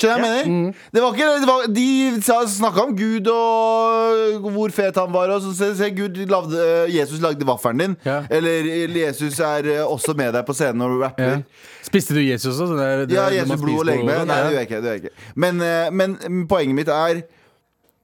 Skjønner 0.00 0.22
du 0.22 0.24
hva 0.24 0.36
jeg 0.38 0.48
mener? 0.48 0.84
Det 0.94 1.02
var 1.02 1.16
ikke, 1.16 1.30
det 1.42 1.48
var, 1.48 1.64
de 1.76 2.46
snakka 2.54 2.84
om 2.86 2.92
Gud 2.96 3.26
og 3.32 4.46
hvor 4.54 4.72
fet 4.72 4.96
han 5.00 5.10
var. 5.12 5.32
Og 5.34 5.42
så 5.44 5.52
se, 5.56 5.70
se 5.76 5.90
Gud 5.96 6.20
lavde, 6.30 6.62
Jesus 6.94 7.20
lagde 7.22 7.46
vaffelen 7.48 7.82
din. 7.82 7.96
Ja. 8.06 8.22
Eller 8.30 8.70
Jesus 8.96 9.40
er 9.44 9.68
eh, 9.74 9.82
også 9.84 10.14
med 10.16 10.32
deg 10.36 10.46
på 10.48 10.56
scenen 10.56 10.80
når 10.80 10.94
du 10.94 11.04
rapper. 11.04 11.34
Ja. 11.34 11.66
Spiste 11.84 12.16
du 12.16 12.22
Jesus 12.22 12.54
også? 12.54 12.78
Det 12.78 12.86
er, 12.86 13.04
det 13.04 13.18
Ja, 13.18 13.26
Jesus 13.34 13.60
blod 13.60 13.82
og 13.82 13.90
legeme. 13.90 14.22
Nei, 14.30 14.38
det 14.46 14.54
gjør 14.54 14.58
jeg 14.60 14.70
ikke. 14.70 14.80
Det 14.80 14.88
gjør 14.88 14.98
jeg 14.98 15.04
ikke. 15.04 15.28
Men, 15.44 15.60
eh, 15.66 15.92
men 16.00 16.16
mm, 16.22 16.42
poenget 16.48 16.80
mitt 16.80 16.94
er 16.94 17.22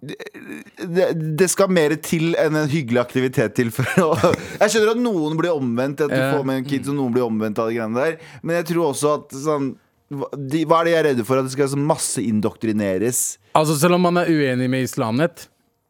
det, 0.00 1.07
det, 1.38 1.49
skal 1.49 1.71
mer 1.73 1.95
til 2.05 2.35
enn 2.38 2.59
en 2.61 2.69
hyggelig 2.69 3.00
aktivitet 3.00 3.55
til 3.57 3.71
for 3.75 3.88
å 4.03 4.11
Jeg 4.61 4.75
skjønner 4.75 4.93
at 4.93 5.00
noen 5.00 5.38
blir 5.41 5.55
omvendt, 5.57 6.03
at 6.05 6.12
du 6.12 6.19
får 6.21 6.45
med 6.47 6.61
en 6.61 6.69
kid, 6.69 6.85
som 6.88 6.99
noen 6.99 7.15
blir 7.15 7.25
omvendt 7.25 7.59
av 7.62 7.71
de 7.71 7.79
greiene 7.79 7.97
der. 7.97 8.19
Men 8.43 8.59
jeg 8.61 8.69
tror 8.75 8.91
også 8.91 9.15
at 9.17 9.37
sånn 9.41 9.73
hva- 10.12 10.31
de, 10.37 10.62
Hva 10.69 10.81
er 10.83 10.85
det 10.87 10.93
jeg 10.93 11.00
er 11.00 11.09
redd 11.11 11.25
for? 11.26 11.41
At 11.41 11.49
det 11.49 11.55
skal 11.57 11.73
masseindoktrineres? 11.73 11.88
masse 11.88 12.23
indoktrineres? 12.23 13.23
Altså 13.57 13.79
Selv 13.81 13.97
om 13.99 14.05
man 14.07 14.21
er 14.21 14.29
uenig 14.31 14.69
med 14.71 14.85
Islamnett, 14.87 15.49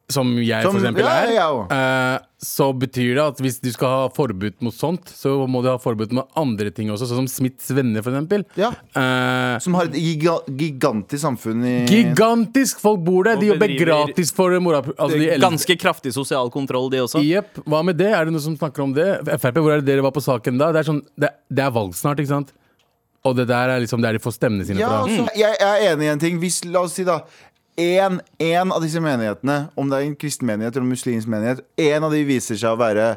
som 0.08 0.28
jeg 0.38 0.62
Som- 0.62 0.76
for 0.76 0.80
eksempel 0.80 1.02
ja, 1.02 1.14
er, 1.24 1.30
ja, 1.34 1.46
også. 1.50 1.72
eh, 1.74 2.18
så 2.38 2.66
betyr 2.78 3.14
det 3.16 3.22
at 3.24 3.38
hvis 3.42 3.56
du 3.60 3.72
skal 3.72 3.88
ha 3.88 4.08
forbud 4.14 4.54
mot 4.62 4.74
sånt, 4.74 5.08
så 5.10 5.32
må 5.50 5.62
du 5.64 5.68
ha 5.70 5.78
forbud 5.82 6.12
med 6.14 6.28
andre 6.36 6.70
ting 6.70 6.92
også, 6.92 7.08
sånn 7.10 7.24
som 7.24 7.28
Smiths 7.32 7.72
venner, 7.74 8.04
for 8.06 8.12
eksempel. 8.14 8.44
Ja. 8.60 8.68
Uh, 8.94 9.58
Som 9.58 9.74
har 9.74 9.88
et 9.88 9.96
giga 9.98 10.36
gigantisk 10.46 11.24
samfunn 11.24 11.64
i 11.66 11.86
gigantisk! 11.90 12.78
Folk 12.84 13.00
bor 13.02 13.24
der. 13.26 13.40
De 13.40 13.48
jobber 13.50 13.74
gratis 13.80 14.30
for 14.36 14.54
mora... 14.60 14.82
Altså 14.94 15.18
de. 15.18 15.26
Ganske 15.42 15.78
kraftig 15.80 16.12
sosial 16.14 16.52
kontroll, 16.54 16.86
de 16.92 17.02
også. 17.02 17.24
Jepp. 17.26 17.58
Hva 17.66 17.82
med 17.82 17.98
det? 17.98 18.12
Er 18.12 18.26
det 18.28 18.36
noen 18.36 18.44
som 18.46 18.54
snakker 18.60 18.84
om 18.84 18.94
det? 18.94 19.08
Frp, 19.40 19.58
hvor 19.58 19.74
er 19.74 19.82
det 19.82 19.88
dere 19.90 20.06
var 20.06 20.14
på 20.14 20.22
saken 20.22 20.60
da? 20.60 20.70
Det 20.76 20.84
er, 20.84 20.90
sånn, 20.92 21.02
det, 21.18 21.32
det 21.50 21.66
er 21.66 21.74
valg 21.74 21.96
snart, 21.98 22.22
ikke 22.22 22.34
sant? 22.36 22.54
Og 23.26 23.34
det 23.34 23.48
der 23.50 23.74
er 23.74 23.82
liksom 23.82 24.04
der 24.04 24.14
de 24.14 24.22
får 24.22 24.36
stemmene 24.38 24.62
sine 24.68 24.78
Ja, 24.78 24.92
fra. 24.92 25.02
altså, 25.08 25.26
jeg, 25.34 25.56
jeg 25.58 25.66
er 25.88 25.96
enig 25.96 26.06
i 26.06 26.12
en 26.14 26.20
ting. 26.22 26.38
Hvis, 26.38 26.60
la 26.70 26.84
oss 26.86 26.94
si 26.94 27.02
da 27.08 27.24
en, 27.76 28.20
en 28.40 28.72
av 28.72 28.80
disse 28.84 29.00
menighetene, 29.02 29.66
om 29.76 29.90
det 29.90 29.98
er 29.98 30.06
en 30.06 30.14
kristen 30.18 30.48
menighet 30.48 30.76
eller 30.76 30.86
en 30.86 30.94
muslimsk 30.94 31.28
menighet, 31.28 31.64
en 31.86 32.06
av 32.06 32.14
de 32.14 32.22
viser 32.24 32.56
seg 32.56 32.72
å 32.72 32.80
være 32.80 33.08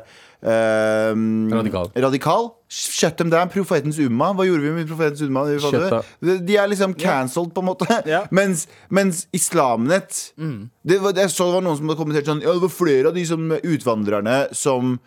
eh, 0.43 1.13
Radikal. 1.53 1.91
radikal. 1.95 2.49
Shut 2.69 3.17
them 3.17 3.31
down. 3.31 3.49
Profetens 3.49 3.97
umma. 4.03 4.33
Hva 4.37 4.45
gjorde 4.45 4.65
vi 4.67 4.73
med 4.75 4.89
profetens 4.91 5.23
umma? 5.25 5.45
De, 5.47 6.57
er 6.57 6.67
liksom 6.69 6.93
cancelled, 6.99 7.53
på 7.55 7.63
en 7.63 7.69
måte. 7.71 7.87
Yeah. 8.05 8.27
Mens, 8.35 8.67
mens 8.89 9.25
Islamnett 9.33 10.33
det 10.83 10.99
var, 11.01 11.15
Jeg 11.17 11.31
så 11.33 11.47
det 11.49 11.55
var 11.57 11.65
noen 11.65 11.79
som 11.79 11.89
hadde 11.89 11.99
kommentert 11.99 12.29
sånn 12.29 12.43
Ja, 12.45 12.53
det 12.53 12.63
var 12.63 12.71
flere 12.73 13.09
av 13.09 13.17
de 13.17 13.25
som 13.27 13.47
utvandrerne 13.57 14.37
som 14.55 14.99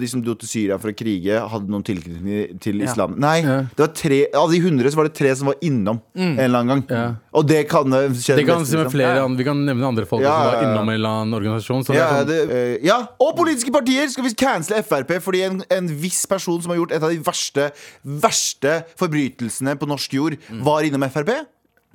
de 0.00 0.06
som 0.08 0.22
dro 0.24 0.34
til 0.40 0.48
Syria 0.48 0.78
for 0.80 0.90
å 0.90 0.94
krige, 0.96 1.36
hadde 1.52 1.68
noen 1.70 1.84
tilknytning 1.86 2.58
til 2.64 2.80
islam. 2.82 3.12
Nei, 3.20 3.40
Ja. 3.44 3.58
det 3.76 3.82
var 3.84 3.92
tre 3.94 4.20
av 4.34 4.50
de 4.50 4.58
hundre 4.64 4.90
så 4.90 4.96
var 4.96 5.04
det 5.10 5.14
tre 5.14 5.34
som 5.36 5.46
var 5.50 5.54
innom 5.62 6.00
en 6.16 6.38
eller 6.40 6.58
annen 6.62 6.72
gang. 6.72 6.84
Ja. 6.90 7.14
Og 7.36 7.46
det 7.46 7.68
kan 7.68 7.92
eh, 7.92 8.08
skje 8.16 8.36
Det 8.40 8.46
kan 8.48 8.58
med 8.62 8.66
liksom. 8.66 8.90
flere. 8.90 9.36
Vi 9.36 9.44
kan 9.46 9.60
nevne 9.66 9.86
andre 9.86 10.06
folk 10.08 10.24
som 10.24 10.32
var 10.32 10.62
innom 10.64 10.88
en 10.88 10.94
eller 10.94 11.08
annen 11.20 11.34
organisasjon. 11.38 11.84
Sånn, 11.86 12.26
det, 12.26 12.40
eh, 12.50 12.86
ja, 12.88 12.98
og 13.20 13.36
politiske 13.36 13.70
partier 13.72 14.08
skal 14.10 14.24
vi 14.24 14.34
cancele 14.34 14.82
Frp 14.82 15.16
fordi 15.20 15.44
en, 15.46 15.62
en 15.70 15.86
viss 16.00 16.24
person 16.26 16.60
som 16.62 16.72
har 16.72 16.80
gjort 16.80 16.92
et 16.96 17.02
av 17.02 17.10
de 17.12 17.18
verste 17.18 17.70
Verste 18.04 18.80
forbrytelsene 18.98 19.76
på 19.78 19.86
norsk 19.88 20.12
jord, 20.16 20.36
var 20.64 20.82
innom 20.86 21.04
Frp. 21.10 21.30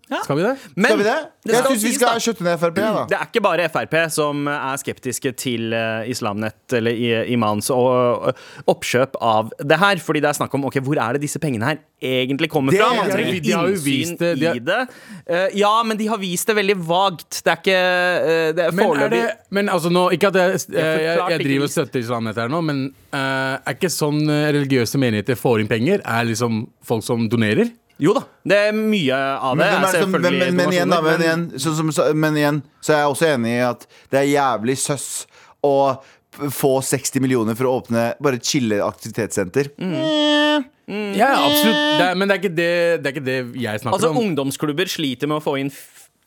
Skal 0.06 0.38
vi 0.38 0.44
det? 0.46 0.54
Men 0.76 0.86
Skal 0.86 1.00
vi 1.00 1.06
det? 1.08 1.16
det 1.46 1.54
Jeg 1.56 1.66
syns 1.66 1.84
vi 1.86 1.94
skal 1.96 2.20
skjøtte 2.22 2.46
ned 2.46 2.60
Frp. 2.62 2.78
Da. 2.78 3.06
Det 3.10 3.18
er 3.18 3.30
ikke 3.30 3.42
bare 3.42 3.66
Frp 3.74 3.96
som 4.14 4.46
er 4.52 4.78
skeptiske 4.82 5.32
til 5.42 5.74
eh, 5.74 6.12
Islamnett 6.14 6.76
eller 6.78 7.26
imams 7.34 7.72
oppkjøp 7.74 9.18
av 9.22 9.50
det 9.60 9.80
her. 9.82 10.02
Fordi 10.06 10.22
det 10.22 10.30
er 10.30 10.38
snakk 10.38 10.54
om 10.58 10.68
ok, 10.70 10.78
hvor 10.86 11.02
er 11.02 11.18
det 11.18 11.26
disse 11.26 11.42
pengene 11.42 11.72
her 11.72 11.82
egentlig 12.06 12.50
kommer 12.54 12.76
Det 12.76 12.82
fra. 12.82 12.92
Man 12.94 13.10
trenger 13.10 13.40
innsyn 13.40 13.82
vist 13.86 14.20
det, 14.20 14.32
de 14.40 14.46
har- 14.46 14.56
i 14.56 14.60
det. 14.60 14.82
Uh, 15.26 15.48
ja, 15.58 15.74
men 15.84 15.98
de 15.98 16.08
har 16.08 16.22
vist 16.22 16.48
det 16.48 16.56
veldig 16.56 16.76
vagt. 16.86 17.42
Det 17.42 17.54
er 17.54 17.62
ikke 17.64 17.80
uh, 17.80 18.52
det 18.54 18.66
er 18.68 18.72
Men, 18.72 18.80
er 18.80 18.90
foreløpig 18.90 19.22
det, 19.24 19.34
men 19.50 19.70
altså 19.70 19.90
nå, 19.90 20.10
ikke 20.12 20.28
at 20.28 20.36
jeg, 20.42 20.62
uh, 20.70 20.76
jeg, 20.76 21.24
jeg 21.34 21.40
driver 21.48 21.64
og 21.64 21.74
støtter 21.74 22.00
Islamnett 22.04 22.38
her 22.44 22.52
nå, 22.52 22.62
men 22.62 22.86
er 23.16 23.72
ikke 23.72 23.88
sånn 23.90 24.28
religiøse 24.28 25.00
menigheter 25.00 25.38
får 25.40 25.64
inn 25.64 25.70
penger? 25.72 26.02
Er 26.04 26.28
liksom 26.28 26.66
folk 26.84 27.06
som 27.06 27.30
donerer? 27.32 27.72
Jo 28.04 28.12
da, 28.18 28.26
det 28.44 28.58
er 28.70 28.74
mye 28.76 29.16
av 29.16 29.56
det. 29.56 29.68
Men, 29.72 29.86
som, 29.94 30.12
men, 30.12 30.26
men, 30.36 30.56
men, 30.58 30.74
igjen, 30.74 30.92
da, 30.92 30.98
men, 31.06 31.22
igjen, 31.24 31.46
så, 31.64 31.72
så- 31.96 32.10
men 32.18 32.36
igjen 32.36 32.58
så 32.84 32.92
er 32.92 33.00
jeg 33.06 33.14
også 33.14 33.30
enig 33.38 33.54
i 33.56 33.62
at 33.70 33.86
det 34.12 34.20
er 34.20 34.28
jævlig 34.34 34.76
søss 34.82 35.08
å 35.64 35.72
få 36.52 36.74
60 36.84 37.22
millioner 37.24 37.56
for 37.56 37.70
å 37.70 37.78
åpne 37.80 38.10
bare 38.20 38.36
et 38.42 38.44
chille 38.44 38.82
aktivitetssenter. 38.84 39.70
Mm. 39.80 41.16
Ja, 41.16 41.30
absolutt. 41.48 41.80
Det 41.98 42.06
er, 42.10 42.18
men 42.20 42.28
det 42.30 42.36
er, 42.36 42.42
ikke 42.44 42.56
det, 42.58 42.72
det 43.02 43.08
er 43.10 43.16
ikke 43.16 43.26
det 43.26 43.38
jeg 43.64 43.80
snakker 43.82 43.96
Altså 43.96 44.12
om. 44.12 44.20
Ungdomsklubber 44.22 44.92
sliter 44.92 45.32
med 45.32 45.40
å 45.40 45.44
få 45.46 45.56
inn 45.64 45.72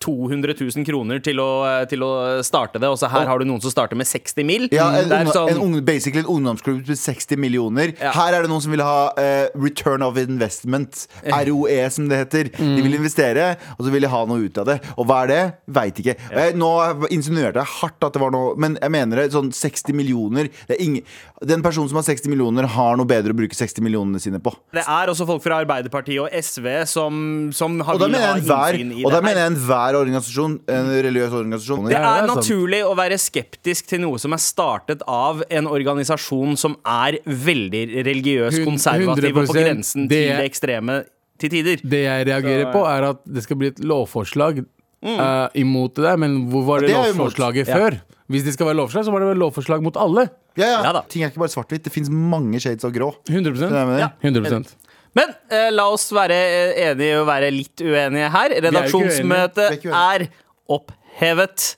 200 0.05 0.55
000 0.59 0.87
kroner 0.87 1.23
til 1.25 1.40
å, 1.43 1.49
eh, 1.67 1.85
til 1.90 2.05
å 2.07 2.11
starte 2.47 2.81
det, 2.81 2.88
og 2.90 2.99
så 3.00 3.11
her 3.11 3.26
har 3.26 3.40
du 3.40 3.47
noen 3.49 3.62
som 3.62 3.73
starter 3.73 3.99
med 3.99 4.07
60 4.07 4.47
mil. 4.47 4.69
Ja, 4.75 4.88
en, 4.99 5.11
det 5.11 5.35
sånn, 5.35 5.50
en 5.52 5.62
ung, 5.64 5.76
basically 5.85 6.23
en 6.23 6.31
ungdomsklubb 6.37 6.87
med 6.88 7.00
60 7.00 7.40
millioner. 7.40 7.95
Ja. 7.99 8.12
Her 8.17 8.38
er 8.38 8.47
det 8.47 8.52
noen 8.52 8.62
som 8.64 8.75
vil 8.75 8.85
ha 8.85 9.11
uh, 9.17 9.49
return 9.59 10.05
of 10.07 10.19
investment. 10.21 11.07
ROE, 11.26 11.78
som 11.95 12.09
det 12.11 12.23
heter. 12.23 12.52
De 12.59 12.85
vil 12.85 12.99
investere, 12.99 13.50
og 13.76 13.87
så 13.87 13.95
vil 13.95 14.07
de 14.07 14.12
ha 14.12 14.23
noe 14.28 14.47
ut 14.47 14.61
av 14.62 14.69
det. 14.71 14.78
Og 14.97 15.09
hva 15.09 15.23
er 15.26 15.33
det? 15.33 15.43
Veit 15.78 15.99
ikke. 16.02 16.14
Ja. 16.28 16.47
Jeg, 16.47 16.59
nå 16.61 16.71
insinuerte 17.14 17.62
jeg 17.62 17.75
hardt 17.78 18.07
at 18.07 18.14
det 18.14 18.23
var 18.23 18.35
noe, 18.35 18.55
men 18.61 18.78
jeg 18.78 18.95
mener 18.95 19.23
det. 19.23 19.28
Sånn 19.35 19.50
60 19.55 19.97
millioner 19.97 20.49
det 20.69 20.76
er 20.76 20.83
ingen, 20.83 21.05
Den 21.49 21.62
personen 21.64 21.90
som 21.90 21.99
har 22.00 22.07
60 22.07 22.31
millioner, 22.31 22.67
har 22.69 22.99
noe 22.99 23.09
bedre 23.09 23.35
å 23.35 23.38
bruke 23.38 23.57
60 23.57 23.85
millionene 23.85 24.21
sine 24.23 24.40
på. 24.43 24.52
det 24.75 24.85
er 24.85 25.11
også 25.11 25.26
folk 25.28 25.43
fra 25.45 25.61
Arbeiderpartiet 25.62 26.21
og 26.23 26.33
SV 26.33 26.67
som, 26.88 27.21
som 27.55 27.78
har 27.85 27.97
Og 27.97 28.05
vil 28.05 28.19
ha 28.19 28.35
innsyn 28.38 28.93
i 28.95 29.05
og 29.07 29.14
da 29.14 29.21
mener 29.25 29.45
jeg 29.45 29.52
enhver 29.55 29.88
organisasjon, 29.97 30.61
en 30.68 30.90
religiøs 31.02 31.33
organisasjon. 31.33 31.87
Det 31.88 31.97
er 31.97 32.23
er 32.23 32.26
naturlig 32.26 32.83
å 32.85 32.95
være 32.97 33.16
skeptisk 33.18 33.87
til 33.87 34.00
noe 34.00 34.18
som 34.18 34.33
er 34.33 34.38
startet 34.42 35.02
av 35.09 35.42
en 35.50 35.66
organisasjon 35.66 36.57
som 36.57 36.76
er 36.85 37.18
veldig 37.25 38.04
religiøs, 38.04 38.64
konservativ 38.64 39.37
og 39.37 39.47
på 39.49 39.54
grensen 39.54 40.09
det 40.09 40.18
til 40.18 40.33
er- 40.33 40.42
det 40.42 40.50
ekstreme 40.50 41.04
til 41.38 41.50
tider. 41.50 41.76
Det 41.83 42.02
jeg 42.04 42.26
reagerer 42.26 42.73
på, 42.73 42.85
er 42.87 43.02
at 43.11 43.21
det 43.25 43.42
skal 43.42 43.57
bli 43.57 43.68
et 43.68 43.78
lovforslag 43.80 44.64
eh, 45.02 45.49
imot 45.54 45.95
det 45.95 46.04
der. 46.04 46.16
Men 46.16 46.50
hvor 46.50 46.64
var 46.66 46.80
det, 46.80 46.88
Det 46.88 46.97
lovforslaget 46.97 47.66
før? 47.66 47.92
Ja. 47.92 48.00
Hvis 48.28 48.45
det 48.45 48.52
skal 48.54 48.66
være 48.66 48.76
lovforslag, 48.76 49.04
så 49.07 49.12
var 49.12 49.21
det 49.21 49.28
vel 49.30 49.38
lovforslag 49.38 49.83
mot 49.83 49.97
alle. 49.97 50.28
Ja, 50.59 50.66
ja. 50.66 50.83
Ja 50.85 50.92
da. 50.92 51.02
Ting 51.09 51.23
er 51.23 51.30
ikke 51.30 51.38
bare 51.40 51.49
svart-hvitt. 51.54 51.83
Det 51.85 51.92
fins 51.92 52.11
mange 52.11 52.59
shades 52.61 52.85
av 52.85 52.92
grå. 52.92 53.14
100 53.30 53.54
Skjønner 53.54 53.54
du 53.54 53.75
hva 53.75 53.78
jeg 53.78 53.88
mener? 53.88 54.00
Ja. 54.00 54.11
100 54.21 54.75
Men 55.18 55.34
eh, 55.50 55.68
la 55.75 55.88
oss 55.90 56.08
være 56.14 56.37
eh, 56.38 56.82
enige 56.90 57.18
og 57.22 57.26
være 57.28 57.50
litt 57.54 57.82
uenige 57.82 58.30
her. 58.34 58.54
Redaksjonsmøtet 58.68 59.88
er 59.88 59.96
er 59.98 60.28
opphevet. 60.68 61.72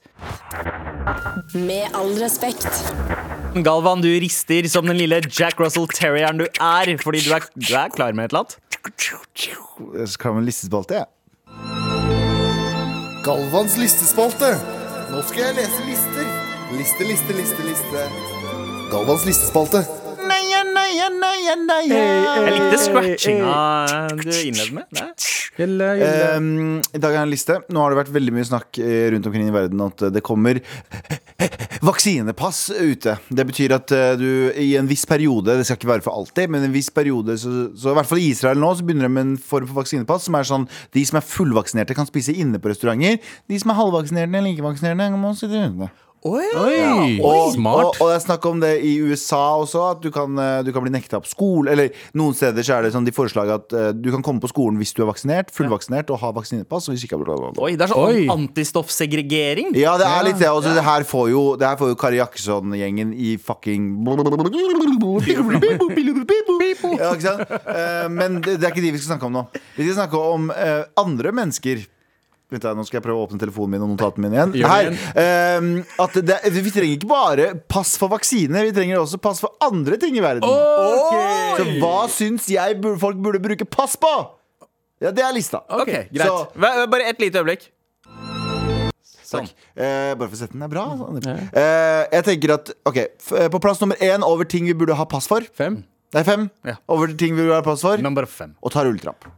Med 1.54 1.97
all 1.97 2.12
respekt. 2.20 2.68
Galvan, 3.64 4.02
du 4.04 4.11
rister 4.23 4.68
som 4.70 4.87
den 4.87 4.99
lille 5.00 5.23
Jack 5.26 5.59
Russell 5.59 5.88
Terrieren 5.90 6.38
du 6.38 6.47
er, 6.47 6.92
fordi 7.02 7.23
du 7.25 7.32
er, 7.35 7.47
du 7.56 7.73
er 7.75 7.88
klar 7.94 8.12
med 8.14 8.28
et 8.28 8.35
eller 8.35 8.44
annet. 8.44 8.59
Jeg 9.97 10.12
skal 10.12 10.37
ha 10.37 10.42
en 10.42 10.47
listespalte, 10.47 11.00
jeg. 11.00 11.09
Galvans 13.25 13.75
listespalte. 13.76 14.52
Nå 15.11 15.25
skal 15.28 15.49
jeg 15.49 15.59
lese 15.59 15.88
lister. 15.88 16.30
Liste, 16.78 17.09
liste, 17.09 17.35
liste, 17.37 17.66
liste. 17.66 18.06
Galvans 18.92 19.26
listespalte. 19.28 19.82
Neia, 20.67 21.09
neia, 21.14 21.55
neia. 21.57 22.00
Jeg 22.45 22.55
likte 22.57 22.81
scratchinga 22.83 23.52
du 24.21 24.31
innledet 24.31 24.75
med. 24.76 24.88
Nei. 24.97 25.09
Um, 25.61 26.81
I 26.81 27.00
dag 27.02 27.14
er 27.14 27.23
en 27.25 27.33
liste. 27.33 27.59
Nå 27.73 27.83
har 27.83 27.93
det 27.93 27.99
vært 27.99 28.12
veldig 28.14 28.33
mye 28.33 28.47
snakk 28.49 28.79
eh, 28.81 29.11
rundt 29.12 29.26
omkring 29.29 29.49
i 29.50 29.55
verden 29.55 29.83
at 29.85 30.05
eh, 30.07 30.12
det 30.14 30.23
kommer 30.25 30.61
vaksinepass 31.85 32.62
ute. 32.79 33.17
Det 33.29 33.47
betyr 33.50 33.75
at 33.76 33.93
eh, 33.97 34.14
du 34.21 34.29
i 34.57 34.71
en 34.81 34.88
viss 34.88 35.05
periode, 35.09 35.59
det 35.59 35.67
skal 35.69 35.81
ikke 35.81 35.93
være 35.93 36.07
for 36.07 36.17
alltid, 36.17 36.52
men 36.55 36.64
en 36.64 36.76
viss 36.76 36.88
periode, 36.95 37.37
så, 37.40 37.71
så 37.76 37.93
i 37.93 37.99
hvert 37.99 38.09
fall 38.09 38.23
i 38.23 38.31
Israel 38.33 38.61
nå, 38.62 38.73
så 38.76 38.87
begynner 38.87 39.09
de 39.09 39.14
med 39.17 39.26
en 39.26 39.35
form 39.40 39.69
for 39.69 39.83
vaksinepass 39.83 40.29
som 40.29 40.38
er 40.38 40.49
sånn 40.49 40.69
de 40.97 41.05
som 41.09 41.21
er 41.21 41.26
fullvaksinerte, 41.26 41.97
kan 41.99 42.09
spise 42.09 42.37
inne 42.37 42.61
på 42.62 42.73
restauranter. 42.73 43.21
De 43.50 43.61
som 43.61 43.75
er 43.75 43.81
halvvaksinerte 43.83 44.40
eller 44.40 44.55
ikke 44.55 44.69
vaksinerte, 44.71 45.11
må 45.21 45.35
sitte 45.37 45.67
ute. 45.67 45.90
Oi, 46.21 47.17
Og, 47.25 47.55
smart. 47.55 47.95
og, 47.95 48.00
og 48.03 48.11
det 48.11 48.17
er 48.19 48.23
snakk 48.27 48.45
om 48.50 48.59
det 48.61 48.75
i 48.85 48.91
USA 49.00 49.57
også, 49.57 49.85
at 49.95 50.03
du 50.05 50.11
kan, 50.12 50.35
eh, 50.37 50.59
du 50.67 50.69
kan 50.75 50.85
bli 50.85 50.93
nekta 50.93 51.17
på 51.23 51.31
skole. 51.31 51.73
Eller 51.73 51.95
noen 52.12 52.35
steder 52.37 52.67
så 52.67 52.77
er 52.77 52.85
det 52.85 52.91
sånn 52.93 53.07
de 53.07 53.15
foreslår 53.17 53.53
at 53.55 53.73
uh, 53.73 53.87
du 53.97 54.11
kan 54.12 54.25
komme 54.27 54.43
på 54.43 54.50
skolen 54.53 54.77
hvis 54.81 54.93
du 54.93 55.00
er 55.00 55.09
vaksinert, 55.09 55.49
fullvaksinert 55.57 56.12
og 56.12 56.21
har 56.21 56.35
vaksinepass. 56.37 56.91
Og 56.91 56.97
hvis 56.97 57.07
ikke. 57.09 57.17
Oi, 57.65 57.73
det 57.73 57.87
er 57.87 57.93
sånn 57.95 58.35
antistoffsegregering. 58.35 59.73
Ja, 59.81 59.95
det 60.00 60.09
er 60.11 60.27
litt 60.29 60.41
det. 60.43 60.50
Også, 60.53 60.75
det 60.77 60.85
her 60.85 61.07
får 61.09 61.31
jo, 61.33 61.45
det 61.61 61.71
her 61.71 61.81
får 61.81 61.95
jo 61.95 62.00
Kari 62.05 62.21
Jakkesson-gjengen 62.21 63.15
i 63.17 63.39
fucking 63.41 63.89
ja, 67.00 67.15
ikke 67.15 67.31
sant? 67.31 67.57
Uh, 67.65 68.11
Men 68.12 68.43
det, 68.45 68.59
det 68.61 68.69
er 68.69 68.75
ikke 68.75 68.85
de 68.85 68.93
vi 68.93 69.00
skal 69.00 69.15
snakke 69.15 69.31
om 69.31 69.41
nå. 69.41 69.47
Vi 69.79 69.89
skal 69.89 70.03
snakke 70.03 70.21
om 70.35 70.53
uh, 70.53 70.85
andre 71.00 71.33
mennesker. 71.41 71.87
Vent 72.50 72.62
da, 72.62 72.73
Nå 72.75 72.83
skal 72.87 72.99
jeg 72.99 73.04
prøve 73.07 73.21
å 73.23 73.26
åpne 73.28 73.38
telefonen 73.38 73.71
min 73.76 73.83
og 73.87 73.92
notatene 73.92 74.26
mine 74.26 74.35
igjen. 74.38 74.54
Her, 74.66 74.90
eh, 75.14 75.69
at 76.02 76.19
det, 76.26 76.38
vi 76.50 76.71
trenger 76.75 76.97
ikke 76.99 77.09
bare 77.11 77.49
pass 77.71 77.97
for 78.00 78.11
vaksine, 78.11 78.64
vi 78.66 78.73
trenger 78.75 78.99
også 79.04 79.21
pass 79.23 79.38
for 79.45 79.54
andre 79.62 79.97
ting 80.02 80.16
i 80.19 80.25
verden. 80.25 80.42
Så 80.42 81.66
hva 81.78 82.09
syns 82.11 82.49
jeg 82.50 82.80
folk 82.99 83.16
burde 83.23 83.38
bruke 83.42 83.69
pass 83.71 83.95
på? 84.00 84.11
Ja, 85.00 85.11
det 85.16 85.23
er 85.25 85.33
lista. 85.33 85.62
Ok, 85.71 85.88
greit. 86.12 86.26
Så- 86.26 86.49
Hva- 86.59 86.87
Bare 86.90 87.07
et 87.09 87.19
lite 87.23 87.38
øyeblikk. 87.40 87.69
Takk. 89.30 89.47
Eh, 89.78 90.14
bare 90.19 90.26
for 90.28 90.35
å 90.35 90.38
sette 90.40 90.52
den 90.57 90.62
er 90.66 90.69
bra. 90.73 90.85
Sånn. 90.99 91.21
Eh, 91.54 92.07
jeg 92.16 92.25
tenker 92.26 92.52
at 92.57 92.73
Ok, 92.85 92.97
f 93.23 93.33
eh, 93.38 93.47
på 93.52 93.61
plass 93.62 93.78
nummer 93.80 93.95
én 94.02 94.25
over 94.26 94.45
ting 94.45 94.66
vi 94.66 94.75
burde 94.75 94.97
ha 94.99 95.04
pass 95.07 95.28
for. 95.30 95.40
Fem? 95.54 95.85
Det 96.11 96.19
er 96.25 96.26
fem. 96.26 96.49
Ja. 96.66 96.75
Over 96.90 97.07
ting 97.14 97.37
vi 97.37 97.45
burde 97.45 97.54
ha 97.61 97.62
pass 97.62 97.85
for. 97.87 97.97
Nummer 98.02 98.26
fem. 98.26 98.57
Og 98.61 98.73
ta 98.75 98.83
rulletrapp. 98.83 99.28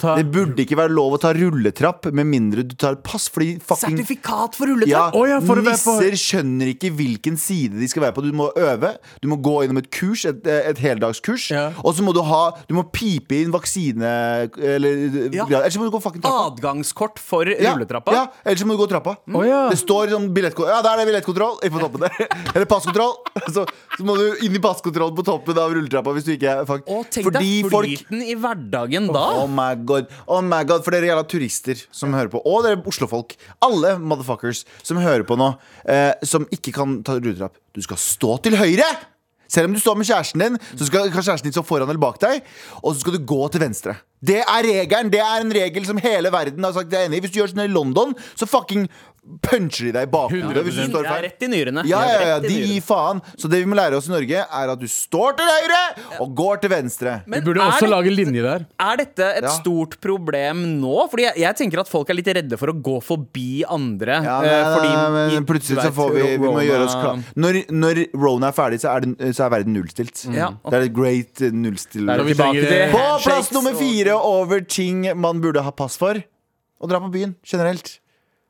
Ta 0.00 0.14
Det 0.16 0.24
burde 0.32 0.64
ikke 0.64 0.76
være 0.78 0.92
lov 0.94 1.16
å 1.16 1.20
ta 1.20 1.32
rulletrapp 1.36 2.08
med 2.16 2.26
mindre 2.26 2.64
du 2.64 2.72
tar 2.78 2.96
pass, 3.04 3.28
fordi 3.32 3.58
fucking 3.60 3.98
Sertifikat 3.98 4.56
for 4.56 4.66
ja, 4.66 4.72
rulletrapp! 4.72 5.18
Ja, 5.28 5.40
for 5.44 5.60
å 5.60 5.64
på- 5.64 5.74
Nisser 5.74 6.16
skjønner 6.18 6.70
ikke 6.72 6.90
hvilken 6.96 7.36
side 7.40 7.78
de 7.80 7.88
skal 7.90 8.06
være 8.06 8.16
på. 8.16 8.24
Du 8.24 8.32
må 8.36 8.48
øve. 8.56 8.94
Du 9.22 9.28
må 9.30 9.36
gå 9.44 9.58
gjennom 9.64 9.80
et 9.82 9.90
kurs, 9.94 10.24
et, 10.28 10.40
et 10.46 10.80
heldagskurs. 10.80 11.50
Ja. 11.52 11.66
Og 11.84 11.94
så 11.96 12.04
må 12.06 12.14
du 12.16 12.22
ha 12.24 12.42
Du 12.68 12.74
må 12.76 12.84
pipe 12.94 13.36
inn 13.42 13.52
vaksine 13.54 14.08
Eller 14.56 15.28
Ja. 15.34 15.46
Ellers 15.60 15.76
må 15.80 15.88
du 15.88 15.92
gå 15.94 16.00
fucking 16.02 16.24
trappa. 16.24 16.54
Adgangskort 16.54 17.20
for 17.22 17.48
Ja, 17.48 17.74
rulletrappa. 17.74 18.14
Ja, 18.14 18.24
ellers 18.44 18.64
må 18.64 18.76
du 18.76 18.82
gå 18.82 18.88
trappa. 18.90 19.16
Å, 19.28 19.44
ja. 19.46 19.60
Det 19.72 19.78
står 19.80 20.12
sånn 20.14 20.30
billettkontroll 20.34 20.72
Ja, 20.74 20.80
der 20.84 20.96
er 20.96 21.04
det 21.04 21.08
billettkontroll 21.12 21.60
på 21.74 21.82
toppen 21.82 22.06
der. 22.06 22.18
Eller 22.54 22.68
passkontroll. 22.70 23.16
Så, 23.54 23.64
så 23.98 24.04
må 24.06 24.14
du 24.18 24.44
inn 24.46 24.54
i 24.56 24.60
passkontroll 24.62 25.12
på 25.14 25.24
toppen 25.26 25.58
av 25.60 25.72
rulletrappa 25.74 26.14
hvis 26.16 26.26
du 26.26 26.32
ikke 26.34 26.52
er 26.62 26.68
fuck. 26.68 26.86
Og 26.90 27.04
tenk 27.12 27.28
Fordi 27.28 27.50
deg 27.62 27.70
folk 27.72 27.88
flyten 27.90 28.22
i 28.24 28.36
hverdagen 28.38 29.10
da. 29.12 29.24
Oh 29.42 29.48
my 29.50 29.73
god, 29.76 30.10
oh 30.26 30.42
my 30.44 30.62
god 30.66 30.84
For 30.84 30.94
dere 30.94 31.10
jævla 31.10 31.24
turister 31.28 31.80
som 31.94 32.14
hører 32.16 32.32
på. 32.32 32.42
Og 32.44 32.64
dere 32.66 32.80
Oslo-folk. 32.84 33.34
Alle 33.64 33.96
motherfuckers 33.98 34.64
som 34.82 35.00
hører 35.02 35.26
på 35.26 35.38
nå 35.40 35.54
eh, 35.88 36.12
Som 36.26 36.48
ikke 36.54 36.74
kan 36.76 37.00
ta 37.06 37.18
rutetrapp. 37.18 37.58
Du 37.74 37.82
skal 37.84 38.00
stå 38.00 38.38
til 38.44 38.58
høyre! 38.60 38.88
Selv 39.50 39.68
om 39.68 39.74
du 39.76 39.80
står 39.80 39.98
med 40.00 40.08
kjæresten 40.08 40.40
din 40.40 40.58
Så 40.72 40.88
skal 40.88 41.10
kjæresten 41.12 41.48
din 41.50 41.54
stå 41.54 41.64
foran 41.66 41.88
eller 41.88 42.00
bak 42.02 42.16
deg 42.22 42.42
Og 42.82 42.94
så 42.94 43.02
skal 43.02 43.18
du 43.18 43.26
gå 43.28 43.40
til 43.52 43.62
venstre 43.62 43.98
Det 44.24 44.40
er 44.42 44.62
regelen 44.68 45.10
Det 45.12 45.20
er 45.24 45.40
en 45.44 45.52
regel 45.60 45.88
som 45.88 45.98
hele 46.04 46.30
verden 46.34 46.64
har 46.64 46.76
sagt 46.76 46.92
de 46.92 47.00
er 47.00 47.08
enig 47.08 47.18
i 47.20 47.26
Hvis 47.26 47.34
du 47.34 47.40
gjør 47.42 47.52
sånn 47.54 47.66
i 47.66 47.72
London 47.72 48.14
Så 48.38 48.48
fucking 48.50 48.88
puncher 49.40 49.86
de 49.88 49.92
deg 49.96 50.04
i 50.04 50.10
bakhodet 50.12 50.62
Hvis 50.66 50.76
du 50.76 50.82
står 50.90 51.06
feil 51.08 51.22
rett 51.24 51.44
i 51.46 51.48
nyrene. 51.48 51.84
ja, 51.88 52.00
ja, 52.10 52.24
ja, 52.34 52.40
de 52.44 52.56
gir 52.60 52.82
faen 52.84 53.22
Så 53.40 53.48
det 53.48 53.62
vi 53.62 53.68
må 53.70 53.76
lære 53.78 53.96
oss 53.96 54.08
i 54.10 54.12
Norge 54.12 54.42
Er 54.44 54.72
at 54.74 54.82
du 54.82 54.84
står 54.90 55.38
til 55.38 55.48
høyre 55.48 55.78
Og 56.20 56.34
går 56.36 56.60
til 56.60 56.72
venstre 56.74 57.14
Vi 57.24 57.40
burde 57.46 57.62
også 57.64 57.86
det- 57.86 57.92
lage 57.94 58.12
linje 58.12 58.42
der. 58.44 58.66
Er 58.80 58.96
dette 59.00 59.24
et 59.38 59.44
Ja. 59.44 59.48
stort 59.54 59.96
problem 60.00 60.80
nå? 60.80 61.08
Fordi 61.10 61.22
jeg, 61.24 61.36
jeg 61.40 61.56
tenker 61.56 61.80
at 61.80 61.88
folk 61.88 62.10
er 62.10 62.14
litt 62.18 62.26
redde 62.36 62.58
for 62.60 62.68
å 62.68 62.74
gå 62.76 62.98
forbi 63.02 63.62
andre. 63.68 64.18
Ja, 64.24 64.36
eh, 64.42 64.50
nei, 64.50 64.74
fordi 64.74 64.90
nei, 64.92 65.24
men 65.34 65.46
plutselig 65.48 65.82
så 65.84 65.92
får 65.96 66.12
vi 66.14 66.22
Vi 66.36 66.38
må 66.44 66.60
gjøre 66.64 66.84
oss 66.84 66.94
klar 66.94 67.22
når, 67.36 67.58
når 67.70 68.00
Rona 68.14 68.48
er 68.48 68.56
ferdig, 68.56 68.80
så 68.84 68.92
er, 68.96 69.00
den, 69.06 69.14
så 69.32 69.46
er 69.46 69.50
verden 69.56 69.72
nullstilt. 69.76 70.24
Ja. 70.34 70.50
Det 70.68 70.74
er 70.78 70.86
et 70.88 70.92
great 70.96 71.42
eh, 71.42 71.50
nullstill. 71.54 72.06
På 72.92 73.04
plass 73.24 73.50
nummer 73.52 73.72
og- 73.72 73.78
over 74.20 74.60
ting 74.60 75.06
man 75.18 75.40
burde 75.42 75.62
ha 75.64 75.72
pass 75.74 75.96
for. 76.00 76.20
Å 76.80 76.90
dra 76.90 77.00
på 77.00 77.10
byen 77.14 77.34
generelt. 77.46 77.98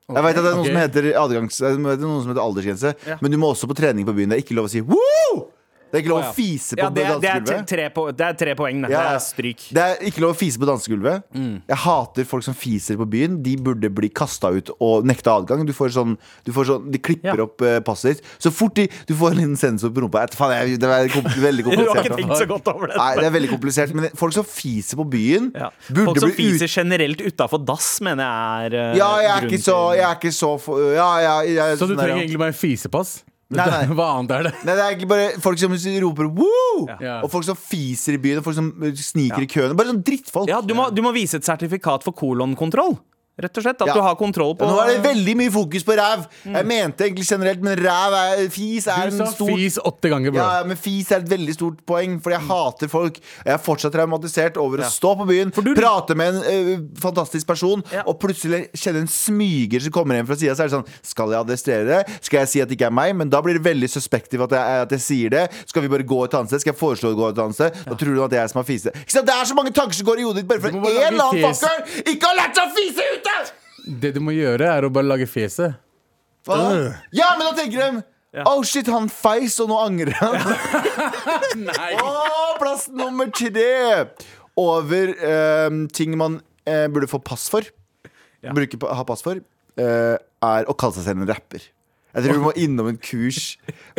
Jeg 0.05 0.21
vet 0.21 0.37
at 0.37 0.45
det 0.45 0.51
er 0.51 0.57
noe 0.59 0.65
okay. 0.67 0.73
som 0.75 0.81
heter 0.83 1.07
adgangs 1.17 1.59
det 1.63 1.69
er 1.71 1.79
noe 2.03 2.21
som 2.21 2.33
heter 2.35 2.43
aldersgrense, 2.43 2.91
Ja. 3.09 3.17
men 3.25 3.33
du 3.33 3.39
må 3.41 3.55
også 3.55 3.69
på 3.71 3.77
trening 3.79 4.05
på 4.05 4.13
byen. 4.13 4.29
Det 4.29 4.37
er 4.37 4.43
ikke 4.45 4.57
lov 4.59 4.69
å 4.69 4.73
si 4.75 4.83
woo! 4.85 5.47
Det 5.95 6.01
er 6.01 6.03
ikke 6.03 6.11
lov 6.11 6.25
Å, 6.25 6.31
fise 6.35 6.75
på 6.75 6.89
det, 6.91 6.95
det, 6.97 7.05
er 7.07 7.21
dansegulvet. 7.23 7.69
tre 7.71 7.85
po 7.95 8.05
det 8.11 8.25
er 8.27 8.39
tre 8.41 8.55
poeng. 8.59 8.81
Det, 8.83 8.91
Ja, 8.91 9.03
det 9.07 9.13
er 9.15 9.23
stryk. 9.23 9.61
Det 9.77 9.83
er 9.85 10.01
ikke 10.11 10.25
lov 10.25 10.33
å 10.35 10.39
fise 10.41 10.59
på 10.59 10.67
dansegulvet. 10.67 11.29
Jeg 11.39 11.79
hater 11.85 12.27
folk 12.27 12.43
som 12.47 12.57
fiser 12.59 12.99
på 12.99 13.07
byen. 13.13 13.37
De 13.45 13.53
burde 13.63 13.91
bli 13.95 14.11
kasta 14.11 14.51
ut 14.57 14.73
og 14.83 15.07
nekta 15.07 15.37
adgang. 15.39 15.63
Du 15.69 15.71
får 15.77 15.93
sånn, 15.95 16.17
du 16.45 16.51
får 16.57 16.67
sånn 16.73 16.91
De 16.91 16.99
klipper 16.99 17.39
Ja. 17.39 17.47
opp 17.47 17.63
uh, 17.63 17.79
passet 17.87 18.17
ditt. 18.17 18.27
Så 18.43 18.51
fort 18.51 18.75
de, 18.75 18.89
du 19.07 19.15
får 19.15 19.37
en 19.37 19.41
liten 19.45 19.57
sensor 19.61 19.93
på 19.95 20.03
rumpa. 20.03 20.25
Faen, 20.35 20.57
jeg, 20.59 20.81
det 20.83 20.91
er 20.91 21.07
veldig 21.45 21.65
Du 21.79 21.85
har 21.87 22.03
ikke 22.03 22.17
tenkt 22.19 22.39
så 22.43 22.49
godt 22.51 22.69
over 22.75 22.91
det. 22.91 22.99
Nei, 22.99 23.11
det 23.21 23.29
er 23.29 23.35
veldig 23.39 23.53
komplisert 23.55 23.95
Men 23.95 24.11
folk 24.19 24.35
som 24.35 24.45
fiser 24.49 24.99
på 24.99 25.07
byen, 25.15 25.53
Ja. 25.55 25.71
burde 25.89 26.09
Folk 26.11 26.23
som 26.25 26.35
fiser 26.35 26.67
ut... 26.67 26.75
generelt 26.75 27.23
utafor 27.23 27.63
dass, 27.65 28.01
mener 28.03 28.27
jeg 28.27 28.73
er 28.73 28.77
uh, 28.91 28.99
Ja, 28.99 29.11
jeg 29.23 29.31
er 29.37 29.47
ikke 29.53 29.63
så, 29.63 29.79
jeg 29.95 30.09
er 30.11 30.19
ikke 30.19 30.35
så 30.35 30.51
for, 30.59 30.83
ja, 30.97 31.07
ja, 31.23 31.37
jeg, 31.47 31.63
er 31.63 31.79
Så 31.79 31.87
du 31.87 31.95
sånn 31.95 32.03
trenger 32.03 32.25
egentlig 32.25 32.43
bare 32.43 32.57
fisepass? 32.59 33.23
Nei, 33.53 33.65
nei. 33.69 33.83
Hva 33.93 34.07
annet 34.19 34.33
er 34.33 34.47
det? 34.49 34.53
Nei, 34.65 34.73
det 34.73 34.81
er 34.81 34.93
egentlig 34.95 35.09
bare 35.11 35.27
folk 35.45 35.61
som 35.61 35.75
roper 36.07 36.31
woo! 36.33 36.87
Ja. 37.03 37.19
Og 37.21 37.31
folk 37.33 37.45
som 37.47 37.59
fiser 37.59 38.17
i 38.17 38.21
byen, 38.23 38.41
og 38.41 38.47
folk 38.47 38.57
som 38.57 38.71
sniker 38.81 39.35
sniker 39.35 39.45
i 39.45 39.51
køene. 39.51 39.77
Bare 39.79 39.93
sånn 39.93 40.05
drittfolk. 40.07 40.49
Ja, 40.51 40.61
du 40.65 40.75
må, 40.77 40.89
du 40.95 41.03
må 41.05 41.13
vise 41.17 41.41
et 41.41 41.47
sertifikat 41.47 42.07
for 42.07 42.17
kolonkontroll. 42.17 42.97
Rett 43.37 43.57
og 43.59 43.65
slett. 43.65 43.81
At 43.83 43.89
Ja. 43.89 43.95
du 43.95 44.01
har 44.01 44.15
kontroll 44.15 44.55
på 44.55 44.63
Nå 44.69 44.79
er 44.79 44.95
det 44.95 45.03
veldig 45.03 45.35
mye 45.37 45.51
fokus 45.51 45.83
på 45.83 45.97
ræv. 45.99 46.27
Mm. 46.47 46.55
Jeg 46.55 46.67
mente 46.67 46.99
egentlig 47.05 47.27
generelt, 47.27 47.61
men 47.67 47.77
ræv 47.79 48.13
er 48.15 48.49
Fis 48.49 48.87
er 48.87 49.11
Du 49.11 49.17
en 49.25 49.27
stor 49.33 49.49
fis 49.57 49.77
åtte 49.79 50.09
ganger, 50.09 50.31
bro. 50.31 50.39
ja, 50.39 50.63
men 50.63 50.77
Fis 50.77 51.11
er 51.11 51.17
et 51.17 51.29
veldig 51.29 51.55
stort 51.55 51.81
poeng, 51.85 52.21
fordi 52.23 52.37
jeg 52.39 52.47
hater 52.47 52.89
folk. 52.89 53.19
Jeg 53.45 53.55
er 53.55 53.59
fortsatt 53.59 53.93
traumatisert 53.93 54.57
over 54.57 54.79
å 54.79 54.87
stå 54.87 55.17
på 55.19 55.27
byen, 55.27 55.51
du- 55.51 55.75
prate 55.75 56.15
med 56.15 56.35
en 56.37 56.43
eh, 56.45 56.79
fantastisk 57.01 57.47
person, 57.47 57.83
Ja. 57.91 58.03
og 58.07 58.21
plutselig 58.21 58.71
kjenne 58.73 59.01
en 59.03 59.09
smyger 59.09 59.81
som 59.83 59.91
kommer 59.91 60.15
hjem 60.15 60.27
fra 60.29 60.37
sida. 60.37 60.55
Så 60.55 60.61
er 60.65 60.69
det 60.69 60.77
sånn 60.79 60.87
Skal 61.03 61.31
jeg 61.31 61.41
adressere 61.45 61.85
det? 61.87 62.09
Skal 62.23 62.39
jeg 62.41 62.49
si 62.49 62.61
at 62.61 62.69
det 62.69 62.79
ikke 62.79 62.87
er 62.87 62.91
meg? 62.93 63.17
Men 63.17 63.29
da 63.29 63.41
blir 63.43 63.55
det 63.59 63.65
veldig 63.65 63.91
suspektivt 63.91 64.43
at, 64.43 64.53
at 64.53 64.91
jeg 64.91 65.01
sier 65.01 65.31
det. 65.31 65.51
Skal 65.67 65.83
vi 65.83 65.89
bare 65.89 66.05
gå 66.07 66.25
et 66.25 66.31
annet 66.35 66.49
sted? 66.51 66.61
Skal 66.61 66.73
jeg 66.73 66.79
foreslå 66.81 67.11
å 67.15 67.17
gå 67.19 67.29
et 67.31 67.39
annet 67.39 67.55
sted? 67.55 67.75
Da 67.85 67.95
tror 67.95 68.15
du 68.15 68.23
at 68.23 68.31
det 68.31 68.39
er 68.39 68.43
jeg 68.47 68.51
som 68.51 68.63
har 68.63 68.69
fise. 68.71 68.87
Ikke 68.95 69.11
sant? 69.11 69.27
Det 69.27 69.35
er 69.35 69.45
så 69.45 69.55
mange 69.59 69.73
tanker 69.75 69.93
som 69.95 70.07
går 70.07 70.19
i 70.19 70.23
hodet 70.23 70.37
ditt 70.45 70.49
bare 70.49 70.61
for 70.61 70.71
lage 70.71 71.03
eller 71.03 71.25
annen 71.25 71.55
fucker 71.55 72.15
ikke 72.15 72.23
har 72.31 72.37
lært 72.39 72.55
seg 72.55 72.65
å 72.65 72.75
fise 72.79 73.03
ute! 73.25 73.91
Det 74.05 74.15
du 74.17 74.21
må 74.25 74.33
gjøre, 74.37 74.69
er 74.79 74.87
å 74.87 74.91
bare 74.93 75.09
lage 75.11 75.27
fjeset. 75.29 75.75
Hva 76.45 76.57
da? 76.61 76.69
Ja, 77.17 77.31
men 77.39 77.49
da 77.51 77.55
tenker 77.59 77.81
de 77.81 78.03
Oh 78.51 78.65
shit, 78.67 78.89
han 78.91 79.07
feis, 79.13 79.55
og 79.63 79.69
nå 79.71 79.77
angrer 79.79 80.17
han. 80.19 80.41
Nei. 81.69 81.91
Oh, 82.03 82.57
plass 82.59 82.89
nummer 82.91 83.29
tre! 83.31 84.09
Over 84.59 85.13
eh, 85.15 85.77
ting 85.95 86.17
man 86.19 86.41
eh, 86.67 86.89
burde 86.91 87.07
få 87.11 87.21
pass 87.23 87.47
for, 87.53 87.67
bruke, 88.55 88.79
pa- 88.83 88.95
ha 88.99 89.05
pass 89.07 89.23
for, 89.23 89.39
eh, 89.79 90.17
er 90.19 90.67
å 90.71 90.75
kalle 90.79 90.97
seg 90.99 91.07
selv 91.09 91.23
en 91.23 91.31
rapper. 91.31 91.63
Jeg 92.15 92.25
tror 92.25 92.39
du 92.39 92.45
må 92.45 92.53
innom 92.55 92.89
en 92.93 92.99
kurs 93.03 93.57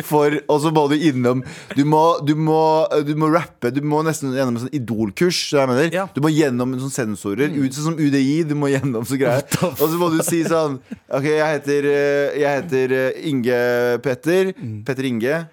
for 0.08 0.32
Og 0.48 0.60
så 0.62 0.70
må 0.72 0.86
du 0.88 0.94
innom 0.96 1.42
Du 1.76 1.82
må, 1.88 2.02
du 2.24 2.32
må, 2.38 2.60
du 3.04 3.12
må 3.18 3.28
rappe. 3.32 3.70
Du 3.74 3.82
må 3.84 4.00
nesten 4.06 4.32
gjennom 4.36 4.56
en 4.56 4.64
sånn 4.64 4.76
Idol-kurs. 4.76 5.42
så. 5.50 5.66
Ja. 5.92 6.06
Du 6.14 6.22
må 6.24 6.32
gjennom 6.32 6.72
en 6.74 6.82
sånn 6.86 6.94
sensorer. 6.94 7.52
Ut, 7.52 7.76
sånn 7.76 7.92
som 7.92 7.98
UDI. 8.00 8.42
Du 8.48 8.56
må 8.58 8.70
gjennom 8.72 9.04
så 9.08 9.18
greier. 9.20 9.44
Og 9.68 9.84
så 9.84 10.00
må 10.00 10.10
du 10.14 10.22
si 10.26 10.42
sånn 10.48 10.78
OK, 11.06 11.28
jeg 11.28 11.58
heter, 11.58 11.90
eh, 11.90 12.38
jeg 12.40 12.62
heter 12.62 12.96
eh, 12.96 13.20
Inge 13.30 13.60
Petter. 14.04 14.52
Petter 14.86 15.08
Inge. 15.08 15.44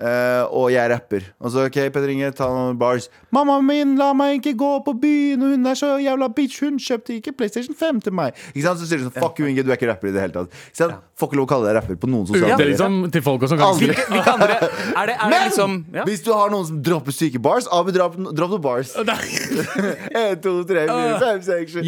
Eh, 0.00 0.42
og 0.50 0.70
jeg 0.72 0.80
er 0.84 0.90
rapper. 0.94 1.26
Og 1.40 1.52
så 1.52 1.66
OK, 1.68 1.78
Petter 1.92 2.08
Inge, 2.12 2.30
ta 2.36 2.48
noen 2.48 2.78
bars. 2.80 3.08
'Mamma 3.30 3.60
min 3.62 3.96
la 3.98 4.12
meg 4.16 4.40
ikke 4.40 4.56
gå 4.58 4.70
på 4.84 4.94
byen, 5.00 5.42
og 5.42 5.50
hun 5.54 5.66
er 5.66 5.74
så 5.78 5.92
jævla 6.02 6.28
bitch. 6.34 6.60
Hun 6.64 6.78
kjøpte 6.80 7.14
ikke 7.20 7.32
PlayStation 7.36 7.74
5 7.76 8.00
til 8.08 8.12
meg.' 8.12 8.32
Ikke 8.54 8.64
sant? 8.66 8.80
Så 8.80 8.88
sier 8.88 8.98
du 8.98 9.04
sånn 9.10 9.16
'Fuck 9.20 9.38
you, 9.40 9.46
Inge, 9.46 9.62
du 9.62 9.70
er 9.70 9.76
ikke 9.76 9.90
rapper 9.92 10.08
i 10.08 10.12
det 10.16 10.20
hele 10.24 10.32
tatt'. 10.34 10.50
Ikke 10.72 10.80
sant? 10.82 10.94
Får 11.20 11.28
ikke 11.28 11.36
lov 11.36 11.46
å 11.46 11.50
kalle 11.52 11.66
deg 11.68 11.76
rapper 11.76 11.96
på 12.00 12.08
noen 12.08 12.26
sosiale 12.26 12.46
Det 12.46 12.52
er 12.52 12.56
medier. 12.56 12.70
liksom 12.72 13.12
til 13.12 13.22
folk 13.22 13.42
også, 13.44 13.56
kanskje. 13.60 13.92
Andre 14.34 14.56
Er 14.56 14.56
det, 14.56 14.66
er 14.96 15.06
det 15.06 15.16
Men 15.30 15.42
liksom 15.50 15.84
ja? 15.94 16.04
hvis 16.08 16.22
du 16.24 16.32
har 16.32 16.50
noen 16.50 16.66
som 16.66 16.82
dropper 16.82 17.12
syke 17.12 17.38
bars 17.42 17.68
Abu, 17.70 17.92
dropp, 17.92 18.16
dropp 18.16 18.50
noen 18.56 18.62
bars. 18.62 18.94
En, 19.00 20.36
to, 20.40 20.64
tre, 20.64 20.86
fire, 20.88 21.18
fem, 21.20 21.42
seks, 21.42 21.72
sju 21.72 21.80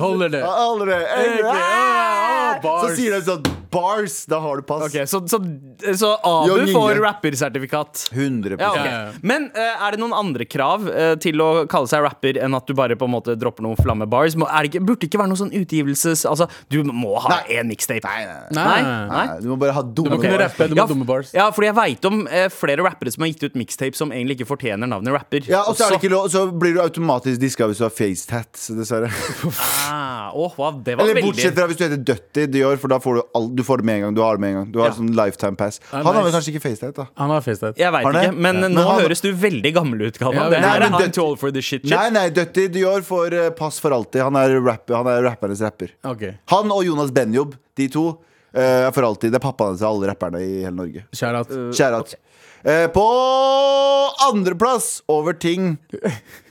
holder 0.00 0.28
det. 0.28 0.42
Holder 0.42 0.86
det. 0.86 1.00
Ah, 1.44 2.58
Så 2.82 2.94
sier 2.96 3.14
de 3.14 3.22
sånn 3.24 3.42
Bars, 3.74 4.16
da 4.30 4.38
har 4.44 4.60
du 4.60 4.66
pass. 4.66 4.86
Okay, 4.88 5.06
Så, 5.10 5.20
så, 5.28 5.40
så 5.98 6.12
Abu 6.22 6.52
Young 6.52 6.72
får 6.72 7.00
rappersertifikat. 7.02 8.06
100 8.12 8.56
Ja, 8.58 8.70
ok. 8.70 8.78
Ja, 8.78 8.84
ja. 8.84 9.12
Men 9.22 9.48
uh, 9.56 9.86
er 9.86 9.96
det 9.96 10.02
noen 10.02 10.14
andre 10.16 10.46
krav 10.48 10.86
uh, 10.88 11.14
til 11.20 11.42
å 11.42 11.50
kalle 11.70 11.90
seg 11.90 12.04
rapper 12.06 12.38
enn 12.44 12.56
at 12.56 12.68
du 12.68 12.74
bare 12.78 12.96
på 12.98 13.08
en 13.08 13.14
måte 13.16 13.36
dropper 13.38 13.66
noen 13.66 13.78
flammebars? 13.80 14.38
Må, 14.40 14.48
er 14.48 14.66
det 14.66 14.72
ikke, 14.74 14.84
burde 14.86 15.02
det 15.04 15.10
ikke 15.10 15.22
være 15.22 15.32
noe 15.32 15.42
sånn 15.42 15.52
utgivelses... 15.58 16.24
Altså, 16.30 16.48
du 16.72 16.80
må 16.86 17.16
ha 17.24 17.40
én 17.50 17.68
mixtape. 17.70 18.06
Nei, 18.06 18.24
nei, 18.28 18.38
nei. 18.60 18.78
Nei. 18.84 19.04
Nei. 19.14 19.38
Du 19.44 19.50
må 19.52 19.58
bare 19.60 19.76
ha 19.76 19.84
dumme 19.84 20.18
okay. 20.18 20.30
bars. 20.32 20.44
rappe, 20.44 20.70
du 20.70 20.78
Ja, 20.78 20.86
dumme 20.90 21.08
bars. 21.08 21.34
Ja, 21.36 21.48
fordi 21.54 21.70
jeg 21.70 21.78
veit 21.78 22.08
om 22.10 22.22
uh, 22.28 22.46
flere 22.54 22.86
rappere 22.86 23.12
som 23.14 23.26
har 23.26 23.32
gitt 23.32 23.44
ut 23.48 23.58
mixtape 23.58 23.98
som 23.98 24.14
egentlig 24.14 24.38
ikke 24.40 24.50
fortjener 24.54 24.90
navnet 24.90 25.16
rapper. 25.16 25.44
Ja, 25.50 25.64
og 25.68 25.78
så, 25.78 25.88
er 25.88 25.96
det 25.96 26.02
ikke 26.02 26.12
lov, 26.14 26.30
så 26.32 26.46
blir 26.50 26.76
du 26.76 26.82
automatisk 26.84 27.42
diska 27.42 27.68
hvis 27.70 27.82
du 27.82 27.86
har 27.88 27.94
facetat, 27.94 28.52
dessverre. 28.78 29.10
ah, 29.90 30.30
åh, 30.34 30.54
wow, 30.58 30.78
det 30.84 30.96
var 30.96 31.04
Eller 31.04 31.20
veldig 31.20 31.32
bortsett 31.32 31.58
fra 31.58 31.68
hvis 31.70 31.80
du 31.80 31.84
heter 31.86 32.02
Dutty 32.12 32.46
Dior, 32.54 32.78
for 32.80 32.92
da 32.92 33.00
får 33.02 33.18
du, 33.18 33.22
all, 33.38 33.50
du 33.54 33.63
får 33.64 33.78
det 33.82 33.84
med 33.88 33.96
en 33.96 34.02
gang. 34.06 34.14
Du 34.14 34.20
har 34.22 34.36
det 34.36 34.40
med 34.44 34.50
en 34.50 34.56
gang. 34.60 34.72
Du 34.72 34.78
har 34.80 34.88
Ja. 34.88 34.94
sånn 34.94 35.10
lifetime 35.14 35.56
pass. 35.56 35.80
Han 35.90 36.04
har 36.06 36.22
vel 36.22 36.32
kanskje 36.32 36.52
ikke 36.54 36.62
FaceTime? 36.62 36.92
da. 36.94 37.06
Han 37.16 37.30
har 37.30 37.40
FaceTime. 37.40 37.74
Jeg 37.76 37.92
veit 37.92 38.06
ikke, 38.06 38.34
men 38.36 38.54
Ja. 38.56 38.68
nå 38.68 38.74
Men 38.74 38.86
han- 38.86 39.00
høres 39.02 39.20
du 39.20 39.32
veldig 39.32 39.74
gammel 39.74 40.02
ut, 40.06 40.18
Galvan. 40.18 40.34
Ja, 40.34 40.48
det 40.50 40.58
her 40.60 40.80
er 40.82 40.88
han 40.90 41.10
too 41.10 41.24
old 41.24 41.38
for 41.38 41.50
the 41.50 41.60
shit. 41.62 41.82
shit. 41.82 41.90
Nei, 41.90 42.10
nei, 42.10 42.28
Dutty 42.30 42.68
Dior 42.68 43.00
får 43.02 43.32
eh, 43.46 43.50
pass 43.50 43.78
for 43.80 43.90
alltid. 43.90 44.22
Han 44.22 44.36
er, 44.36 44.60
rapper, 44.60 44.94
han 44.96 45.06
er 45.06 45.22
rappernes 45.22 45.60
rapper. 45.60 45.88
Okay. 46.04 46.34
Han 46.48 46.70
og 46.70 46.84
Jonas 46.84 47.10
Benjob, 47.10 47.54
de 47.76 47.88
to, 47.88 48.18
eh, 48.54 48.86
er 48.86 48.90
for 48.92 49.02
alltid. 49.02 49.32
Det 49.32 49.42
er 49.42 49.52
pappaene 49.52 49.76
til 49.78 49.86
alle 49.86 50.14
rapperne 50.14 50.40
i 50.40 50.62
hele 50.62 50.76
Norge. 50.76 51.04
Kjærat. 51.12 51.50
Uh, 51.50 51.70
Kjærat. 51.72 52.00
Okay. 52.00 52.16
Eh, 52.66 52.86
på 52.88 53.04
andreplass 54.30 55.02
over 55.08 55.32
ting 55.34 55.78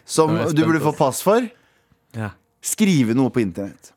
som 0.06 0.30
Nå 0.36 0.54
du 0.54 0.63
burde 0.65 0.82
få 0.82 0.95
pass 0.97 1.21
for, 1.21 1.41
Ja. 2.15 2.30
skrive 2.62 3.15
noe 3.15 3.30
på 3.30 3.41
internett. 3.41 3.91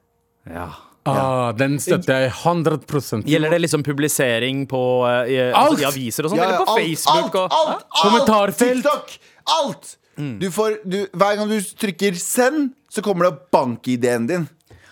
Ja. 0.48 0.70
Ah, 1.12 1.52
den 1.56 1.76
støtter 1.82 2.26
jeg 2.26 2.32
100% 2.32 3.28
Gjelder 3.30 3.54
det 3.56 3.60
liksom 3.64 3.84
publisering 3.86 4.64
på 4.70 4.80
uh, 5.06 5.22
i, 5.28 5.38
Alt! 5.50 5.60
altså, 5.60 5.84
i 5.84 5.86
aviser 5.90 6.26
og 6.26 6.32
sånn, 6.32 6.40
Ja, 6.40 6.48
ja, 6.48 6.50
eller 6.50 6.66
på 6.66 6.74
alt, 6.74 6.82
Facebook? 6.82 7.22
alt, 7.22 7.36
og, 7.36 7.56
alt, 7.60 7.86
alt, 7.86 8.02
Kommentarfelt. 8.02 8.82
TikTok! 8.82 9.16
Alt! 9.56 9.96
Du 10.16 10.50
får, 10.50 10.78
du, 10.88 11.02
hver 11.12 11.36
gang 11.36 11.50
du 11.50 11.58
trykker 11.60 12.14
'send', 12.16 12.70
så 12.88 13.02
kommer 13.04 13.26
det 13.26 13.34
opp 13.34 13.50
bank-ID-en 13.52 14.26
din. 14.30 14.46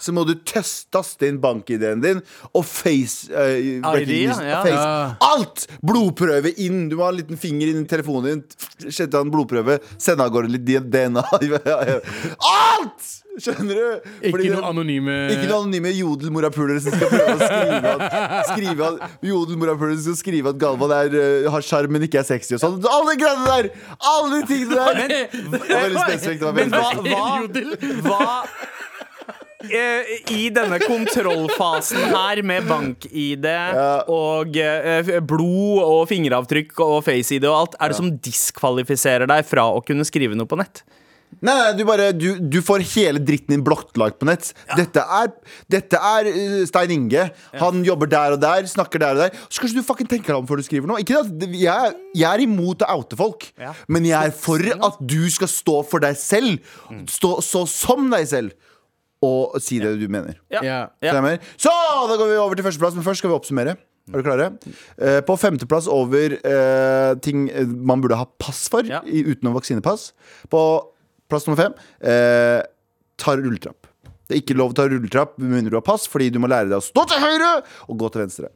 så 0.04 0.12
må 0.12 0.26
du 0.28 0.34
taste 0.44 1.24
inn 1.24 1.38
bank-ID-en 1.40 2.02
din 2.02 2.18
og 2.52 2.66
face 2.68 3.32
uh, 3.32 3.56
ID, 3.56 4.12
ja. 4.28 4.60
face. 4.60 4.74
Ja. 4.76 5.14
Alt! 5.32 5.64
Blodprøve 5.80 6.52
inn. 6.60 6.90
Du 6.90 6.98
må 6.98 7.06
ha 7.06 7.12
en 7.14 7.22
liten 7.22 7.40
finger 7.40 7.72
inn 7.72 7.86
i 7.86 7.88
telefonen 7.88 8.42
din. 8.44 8.90
Sette 8.92 9.16
av 9.16 9.24
en 9.24 9.32
blodprøve. 9.32 9.78
Sende 9.96 10.26
av 10.26 10.34
gårde 10.34 10.52
litt 10.52 10.68
DNA. 10.68 11.24
Alt! 12.52 13.23
Skjønner 13.34 13.74
du? 13.74 14.10
Ikke 14.28 14.38
noen 14.38 14.52
noe 14.54 14.68
anonyme 14.70 15.14
ikke 15.34 15.48
noen 15.48 15.64
anonyme 15.64 15.90
jodelmorapulere 15.96 16.82
som 16.84 16.94
skal 16.94 17.10
prøve 17.10 17.32
å 17.34 17.40
skrive 17.40 17.90
at, 17.90 18.50
skrive 18.52 18.90
at 18.90 19.16
Jodelmorapulere 19.26 19.98
som 19.98 20.14
skal 20.14 20.20
skrive 20.20 20.52
at 20.54 20.60
Galvan 20.62 20.94
er, 20.94 21.16
eh, 21.18 21.48
har 21.50 21.66
sjarm, 21.66 21.90
men 21.94 22.06
ikke 22.06 22.22
er 22.22 22.28
sexy 22.28 22.54
og 22.54 22.62
sånn. 22.62 22.78
Alle 22.86 23.16
de 23.16 23.24
greiene 23.24 23.50
der! 23.50 23.70
Alle 23.98 24.38
de 24.38 24.46
tingene 24.52 24.86
der! 24.86 25.16
Det 25.34 25.50
var 25.50 25.84
veldig 25.88 26.06
spesifikt. 26.06 26.40
Det 26.40 26.46
var 26.46 26.56
Men 26.60 26.74
veldig 26.78 28.00
hva, 28.06 28.06
hva, 28.06 28.22
hva 28.22 28.82
eh, 29.66 30.16
I 30.34 30.48
denne 30.54 30.78
kontrollfasen 30.82 32.10
her 32.14 32.42
med 32.46 32.68
bank-ID 32.70 33.48
og 34.14 34.58
eh, 34.60 35.14
blod 35.26 35.80
og 35.84 36.02
fingeravtrykk 36.10 36.84
og 36.84 36.98
face-ID 37.06 37.48
og 37.50 37.56
alt, 37.64 37.80
er 37.80 37.90
det 37.90 37.98
som 37.98 38.12
diskvalifiserer 38.14 39.30
deg 39.30 39.46
fra 39.48 39.70
å 39.74 39.82
kunne 39.86 40.06
skrive 40.06 40.38
noe 40.38 40.50
på 40.50 40.60
nett? 40.60 40.84
Nei, 41.40 41.54
nei, 41.54 41.72
du, 41.78 41.82
bare, 41.88 42.10
du, 42.16 42.26
du 42.38 42.58
får 42.64 42.84
hele 42.94 43.20
dritten 43.24 43.54
din 43.54 43.64
blottlagt 43.66 44.18
på 44.20 44.28
nett. 44.28 44.52
Dette 44.76 45.02
er, 45.02 45.32
dette 45.72 45.98
er 45.98 46.28
eh, 46.30 46.56
Stein 46.68 46.92
Inge. 46.94 47.26
Han 47.60 47.82
jobber 47.86 48.10
der 48.12 48.36
og 48.36 48.42
der, 48.42 48.68
snakker 48.70 49.02
der 49.02 49.16
og 49.16 49.22
der. 49.24 49.38
Så 49.48 49.64
kanskje 49.64 49.80
du 49.80 49.86
fucking 49.86 50.10
tenker 50.10 50.32
deg 50.34 50.42
om 50.42 50.46
før 50.50 50.60
du 50.62 50.66
skriver 50.66 50.90
noe. 50.90 51.00
Ikke 51.04 51.18
at, 51.22 51.32
jeg, 51.56 51.94
jeg 52.14 52.28
er 52.30 52.44
imot 52.44 52.84
å 52.86 52.92
oute 52.98 53.18
folk, 53.18 53.48
Ja. 53.60 53.72
men 53.88 54.06
jeg 54.08 54.30
er 54.30 54.36
for 54.36 54.60
at 54.74 55.00
du 55.00 55.18
skal 55.32 55.50
stå 55.50 55.80
for 55.88 56.04
deg 56.04 56.16
selv. 56.20 56.60
Stå 57.10 57.38
så 57.44 57.64
som 57.70 58.06
deg 58.12 58.28
selv. 58.30 58.54
Og 59.24 59.54
si 59.64 59.78
det 59.80 59.94
du 60.00 60.04
mener. 60.12 60.36
Ja. 60.52 60.60
Ja. 60.64 60.78
Stemmer. 61.00 61.38
Så 61.56 61.72
da 62.10 62.16
går 62.20 62.28
vi 62.34 62.40
over 62.42 62.58
til 62.58 62.66
førsteplass, 62.66 62.96
men 62.98 63.06
først 63.06 63.22
skal 63.24 63.32
vi 63.32 63.38
oppsummere. 63.38 63.76
Er 64.12 64.20
du 64.20 64.26
klare? 64.26 64.50
Eh, 65.00 65.22
på 65.24 65.32
femteplass 65.40 65.86
over 65.88 66.34
uh, 66.44 67.14
ting 67.24 67.46
man 67.88 68.02
burde 68.04 68.18
ha 68.20 68.26
pass 68.36 68.66
for 68.68 68.84
Ja. 68.84 68.98
i, 69.08 69.22
utenom 69.24 69.54
vaksinepass. 69.56 70.10
På 70.52 70.60
plass 71.30 71.46
nummer 71.48 71.60
fem 71.62 71.74
eh, 72.04 72.60
tar 73.20 73.40
rulletrapp. 73.42 73.90
Det 74.24 74.38
er 74.38 74.40
ikke 74.40 74.56
lov 74.56 74.72
å 74.72 74.76
ta 74.78 74.86
rulletrapp 74.88 75.34
med 75.38 75.50
mindre 75.52 75.74
du 75.74 75.78
har 75.78 75.84
pass, 75.84 76.06
fordi 76.08 76.30
du 76.32 76.38
må 76.40 76.48
lære 76.48 76.70
deg 76.70 76.78
å 76.80 76.84
stå 76.84 77.02
til 77.10 77.20
høyre 77.20 77.50
og 77.92 77.96
gå 78.00 78.08
til 78.14 78.22
venstre. 78.24 78.48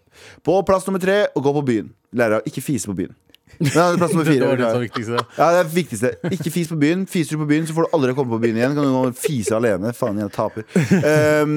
På 0.47 0.61
plass 0.67 0.87
nummer 0.89 1.03
tre 1.03 1.27
å 1.37 1.43
gå 1.45 1.53
på 1.59 1.65
byen. 1.69 1.91
Lære 2.17 2.39
deg 2.39 2.47
å 2.47 2.53
ikke 2.53 2.65
fise 2.65 2.89
på 2.89 2.97
byen. 3.03 3.13
Nei, 3.59 3.71
plass 3.99 4.13
nummer 4.15 4.25
Det 4.29 4.33
fire. 4.33 4.47
var 4.49 4.59
det 4.61 4.65
var 4.69 4.83
viktigste. 4.85 5.21
Ja, 5.37 5.47
det 5.53 5.61
er 5.61 5.69
det 5.69 5.75
viktigste. 5.77 6.11
Ikke 6.37 6.53
fis 6.55 6.69
på 6.73 6.79
byen. 6.81 7.05
Fiser 7.11 7.37
du 7.37 7.43
på 7.43 7.49
byen, 7.51 7.67
så 7.69 7.77
får 7.77 7.89
du 7.89 7.95
aldri 7.99 8.15
komme 8.17 8.33
på 8.37 8.41
byen 8.47 8.59
igjen. 8.61 8.77
Kan 8.77 8.89
du 8.89 8.93
nå 8.95 9.03
fise 9.19 9.57
alene. 9.57 9.93
Faen, 9.97 10.21
jeg 10.23 10.33
taper. 10.37 10.67
Um, 11.45 11.55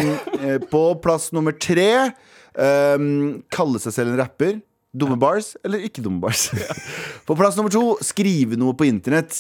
på 0.71 0.83
plass 1.03 1.29
nummer 1.35 1.55
tre 1.55 1.87
um, 2.55 3.41
kalle 3.53 3.79
seg 3.83 3.95
selv 3.95 4.13
en 4.15 4.21
rapper. 4.23 4.59
Dumme 4.91 5.15
bars 5.19 5.53
eller 5.63 5.83
ikke 5.87 6.03
dumme 6.03 6.19
bars. 6.19 6.49
På 7.27 7.35
plass 7.39 7.55
nummer 7.55 7.71
to 7.71 7.93
skrive 8.03 8.57
noe 8.59 8.75
på 8.75 8.83
internett. 8.89 9.37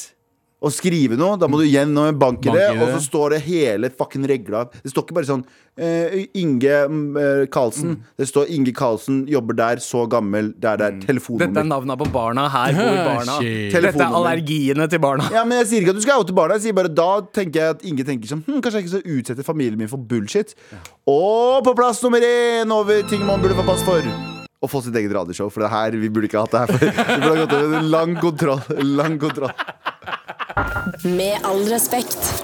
Å 0.61 0.69
skrive 0.69 1.17
noe, 1.17 1.39
da 1.41 1.47
må 1.49 1.57
du 1.57 1.63
gjennom 1.65 2.05
en 2.05 2.17
bank 2.21 2.43
i 2.45 2.51
Bank-ID. 2.51 2.81
og 2.85 2.91
så 2.93 2.99
står 3.01 3.33
det 3.33 3.37
hele 3.47 3.89
fucking 3.89 4.27
regla. 4.29 4.59
Det 4.83 4.91
står 4.91 5.07
ikke 5.07 5.15
bare 5.17 5.25
sånn 5.25 5.41
eh, 5.73 6.27
Inge 6.37 6.75
mm, 6.85 6.99
eh, 7.17 7.41
Karlsen. 7.49 7.95
Det 8.13 8.27
står 8.29 8.51
Inge 8.53 8.73
Karlsen, 8.77 9.23
jobber 9.31 9.57
der, 9.57 9.81
så 9.81 10.03
gammel, 10.11 10.51
der, 10.53 10.77
der. 10.77 10.93
Dette 10.99 11.07
er 11.07 11.15
Telefonnummer. 11.15 11.65
navna 11.65 11.97
på 11.97 12.05
barna. 12.13 12.45
Her 12.53 12.77
bor 12.77 12.99
barna. 13.09 13.39
Dette 13.41 13.89
er 14.05 14.19
allergiene 14.21 14.85
til 14.91 15.01
barna. 15.01 15.31
Ja, 15.33 15.41
men 15.49 15.63
Jeg 15.63 15.71
sier 15.71 15.81
ikke 15.87 15.95
at 15.95 16.01
du 16.01 16.05
skal 16.05 16.21
oute 16.21 16.37
barna. 16.37 16.59
Jeg 16.59 16.67
sier 16.67 16.77
bare 16.77 16.93
Da 16.93 17.09
tenker 17.33 17.63
jeg 17.63 17.77
at 17.79 17.87
Inge 17.89 18.05
tenker 18.05 18.29
sånn 18.29 18.45
hm, 18.45 18.61
Kanskje 18.61 18.83
jeg 18.83 18.85
ikke 18.85 18.93
skal 18.99 19.17
utsette 19.17 19.47
familien 19.47 19.81
min 19.81 19.89
for 19.89 19.97
bullshit. 20.13 20.53
Og 21.09 21.65
på 21.65 21.73
plass 21.81 22.03
nummer 22.05 22.21
én 22.21 22.69
over 22.77 23.01
ting 23.09 23.25
man 23.25 23.41
burde 23.41 23.57
få 23.57 23.65
pass 23.65 23.81
for. 23.87 24.05
Å 24.61 24.69
få 24.69 24.85
sitt 24.85 24.93
eget 24.93 25.17
radioshow. 25.17 25.49
For 25.49 25.65
det 25.65 25.73
her, 25.73 25.97
vi 25.97 26.13
burde 26.13 26.29
ikke 26.29 26.45
hatt 26.45 26.53
det 26.53 26.61
her 26.61 26.69
For 26.77 26.85
Vi 26.85 27.21
burde 27.25 27.33
ha 27.33 27.45
gått 27.47 27.57
over 27.57 27.79
en 27.81 27.89
lang 27.97 28.17
kontroll. 28.21 28.83
Lang 29.01 29.17
kontroll. 29.17 29.55
Med 31.03 31.37
all 31.43 31.65
respekt. 31.69 32.43